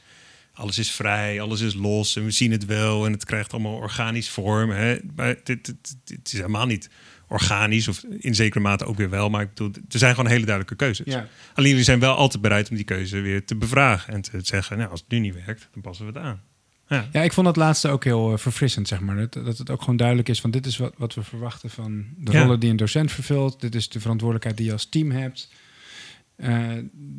alles 0.54 0.78
is 0.78 0.92
vrij, 0.92 1.42
alles 1.42 1.62
is 1.62 1.74
los 1.74 2.16
en 2.16 2.26
we 2.26 2.32
zien 2.32 2.52
het 2.52 2.66
wel 2.66 3.06
en 3.06 3.12
het 3.12 3.26
krijgt 3.26 3.54
allemaal 3.54 3.76
organisch 3.76 4.30
vorm. 4.30 4.70
Hè? 4.70 4.98
Maar 5.16 5.36
dit, 5.44 5.66
dit, 5.66 5.96
dit 6.04 6.20
is 6.24 6.32
helemaal 6.32 6.66
niet 6.66 6.90
organisch 7.28 7.88
of 7.88 8.04
in 8.20 8.36
zekere 8.36 8.64
mate 8.64 8.86
ook 8.86 8.98
weer 8.98 9.10
wel. 9.10 9.30
Maar 9.30 9.42
ik 9.42 9.50
bedoel, 9.50 9.72
er 9.90 10.00
zijn 10.00 10.16
gewoon 10.16 10.30
hele 10.30 10.46
duidelijke 10.46 10.76
keuzes. 10.76 11.06
Ja. 11.06 11.28
Alleen 11.54 11.70
jullie 11.70 11.86
zijn 11.86 12.00
wel 12.00 12.16
altijd 12.16 12.42
bereid 12.42 12.70
om 12.70 12.76
die 12.76 12.86
keuze 12.86 13.20
weer 13.20 13.46
te 13.46 13.56
bevragen 13.56 14.14
en 14.14 14.22
te 14.22 14.40
zeggen, 14.42 14.78
nou, 14.78 14.90
als 14.90 15.00
het 15.00 15.10
nu 15.10 15.20
niet 15.20 15.46
werkt, 15.46 15.68
dan 15.72 15.82
passen 15.82 16.06
we 16.06 16.12
het 16.12 16.22
aan. 16.22 16.42
Ja. 16.94 17.08
Ja, 17.12 17.22
ik 17.22 17.34
vond 17.34 17.46
dat 17.46 17.56
laatste 17.56 17.90
ook 17.90 18.04
heel 18.04 18.32
eh, 18.32 18.38
verfrissend, 18.38 18.88
zeg 18.88 19.00
maar. 19.00 19.16
Dat, 19.16 19.34
dat 19.34 19.58
het 19.58 19.70
ook 19.70 19.80
gewoon 19.80 19.98
duidelijk 19.98 20.30
is 20.30 20.42
van 20.42 20.52
dit 20.52 20.66
is 20.66 20.78
wat, 20.78 20.94
wat 20.98 21.14
we 21.14 21.24
verwachten 21.24 21.70
van 21.70 22.06
de 22.18 22.32
Ja. 22.32 22.42
rollen 22.42 22.60
die 22.60 22.70
een 22.70 22.76
docent 22.76 23.12
vervult. 23.12 23.62
Dit 23.62 23.76
is 23.76 23.90
de 23.90 24.00
verantwoordelijkheid 24.00 24.58
die 24.58 24.66
je 24.66 24.72
als 24.74 24.86
team 24.90 25.12
hebt. 25.12 25.50
Eh, 26.36 26.68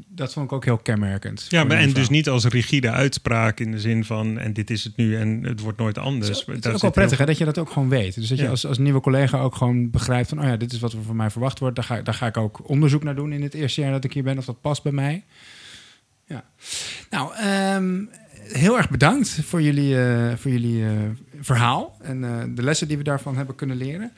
dat 0.08 0.32
vond 0.32 0.46
ik 0.46 0.52
ook 0.52 0.64
heel 0.64 0.78
kenmerkend. 0.78 1.46
Ja, 1.48 1.64
maar 1.64 1.76
en 1.76 1.92
dus 1.92 2.08
niet 2.08 2.28
als 2.28 2.44
rigide 2.44 2.90
uitspraak 2.90 3.60
in 3.60 3.70
de 3.70 3.80
zin 3.80 4.04
van 4.04 4.38
en 4.38 4.52
dit 4.52 4.70
is 4.70 4.84
het 4.84 4.96
nu 4.96 5.16
en 5.16 5.42
het 5.44 5.60
wordt 5.60 5.78
nooit 5.78 5.98
anders. 5.98 6.28
Het 6.28 6.36
is, 6.38 6.46
het 6.46 6.56
ook 6.56 6.62
wel 6.72 6.80
heel- 6.80 6.90
prettig 6.90 7.18
hè, 7.18 7.26
dat 7.26 7.38
je 7.38 7.44
dat 7.44 7.58
ook 7.58 7.70
gewoon 7.70 7.88
weet. 7.88 8.14
Dus 8.14 8.28
dat 8.28 8.38
je 8.38 8.48
als, 8.48 8.66
als 8.66 8.78
nieuwe 8.78 9.00
collega 9.00 9.38
ook 9.40 9.54
gewoon 9.54 9.90
begrijpt 9.90 10.28
van... 10.28 10.38
oh 10.40 10.44
ja, 10.44 10.56
dit 10.56 10.72
is 10.72 10.80
wat 10.80 10.92
er 10.92 11.02
van 11.02 11.16
mij 11.16 11.30
verwacht 11.30 11.58
wordt. 11.58 11.76
Daar 11.76 11.84
ga, 11.84 12.02
daar 12.02 12.14
ga 12.14 12.26
ik 12.26 12.36
ook 12.36 12.68
onderzoek 12.68 13.02
naar 13.02 13.14
doen 13.14 13.32
in 13.32 13.42
het 13.42 13.54
eerste 13.54 13.80
jaar 13.80 13.92
dat 13.92 14.04
ik 14.04 14.12
hier 14.12 14.22
ben. 14.22 14.38
Of 14.38 14.44
dat 14.44 14.60
past 14.60 14.82
bij 14.82 14.92
mij. 14.92 15.24
Ja. 16.26 16.44
Nou, 17.10 17.34
ehm, 17.34 18.04
heel 18.52 18.76
erg 18.76 18.90
bedankt 18.90 19.38
voor 19.44 19.62
jullie, 19.62 20.02
eh, 20.02 20.36
voor 20.36 20.50
jullie 20.50 20.84
eh, 20.84 20.90
verhaal. 21.40 21.96
En 22.02 22.24
eh, 22.24 22.42
de 22.48 22.62
lessen 22.62 22.88
die 22.88 22.96
we 22.96 23.02
daarvan 23.02 23.36
hebben 23.36 23.54
kunnen 23.54 23.76
leren. 23.76 24.12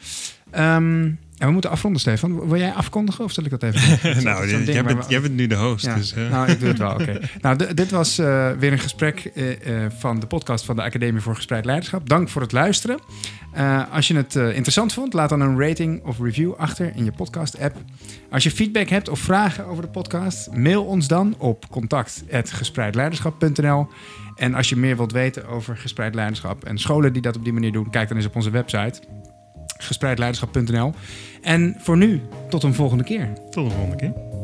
Ehm, 0.51 1.11
en 1.39 1.47
we 1.47 1.53
moeten 1.53 1.71
afronden, 1.71 2.01
Stefan. 2.01 2.49
Wil 2.49 2.59
jij 2.59 2.73
afkondigen 2.73 3.25
of 3.25 3.33
zal 3.33 3.45
ik 3.45 3.51
dat 3.51 3.63
even 3.63 3.99
nou, 4.25 4.47
ding 4.49 4.67
jij 4.67 4.85
bent, 4.85 5.07
we- 5.07 5.11
jij 5.13 5.21
bent 5.21 5.35
nu 5.35 5.47
de 5.47 5.57
host. 5.57 5.85
ja, 5.85 5.95
Dus, 5.95 6.15
nou, 6.15 6.51
ik 6.51 6.59
doe 6.61 6.69
het 6.69 6.79
wel, 6.79 6.93
oké. 6.93 7.21
nou, 7.41 7.75
dit 7.75 7.91
was 7.91 8.19
eh, 8.19 8.51
weer 8.59 8.73
een 8.73 8.79
gesprek 8.79 9.25
eh, 9.35 9.85
eh, 9.85 9.91
van 9.99 10.21
de 10.21 10.27
podcast 10.27 10.65
van 10.65 10.77
de 10.77 10.83
Academie 10.83 11.21
voor 11.21 11.35
Gespreid 11.37 11.65
Leiderschap. 11.65 12.09
Dank 12.09 12.29
voor 12.29 12.43
het 12.43 12.53
luisteren. 12.53 12.99
Als 13.91 14.09
je 14.09 14.17
het 14.17 14.35
interessant 14.35 14.93
vond, 14.93 15.13
laat 15.13 15.29
dan 15.29 15.41
een 15.41 15.61
rating 15.61 16.05
of 16.05 16.19
review 16.21 16.53
achter 16.57 16.93
in 16.97 17.05
je 17.05 17.13
podcast-app. 17.13 17.77
Als 18.31 18.43
je 18.43 18.51
feedback 18.51 18.89
hebt 18.89 19.09
of 19.09 19.19
vragen 19.19 19.67
over 19.67 19.83
de 19.83 19.89
podcast, 19.89 20.51
mail 20.53 20.85
ons 20.85 21.09
dan 21.09 21.35
op 21.39 21.65
contact.gespreidleiderschap.nl. 21.71 23.89
En 24.37 24.55
als 24.55 24.69
je 24.69 24.77
meer 24.77 24.97
wilt 24.97 25.13
weten 25.13 25.49
over 25.49 25.77
gespreid 25.77 26.15
leiderschap 26.15 26.65
en 26.65 26.79
scholen 26.79 27.13
die 27.13 27.23
dat 27.23 27.37
op 27.37 27.45
die 27.45 27.53
manier 27.53 27.73
doen, 27.73 27.91
kijk 27.91 28.09
dan 28.09 28.17
eens 28.17 28.27
op 28.27 28.37
onze 28.37 28.51
website 28.51 29.01
gespreidleiderschap.nl. 29.79 30.93
En 31.43 31.77
voor 31.79 31.97
nu, 31.97 32.23
tot 32.49 32.63
een 32.63 32.75
volgende 32.75 33.05
keer. 33.05 33.33
tot 33.51 33.69
de 33.69 33.75
volgende 33.75 33.97
keer. 33.97 34.36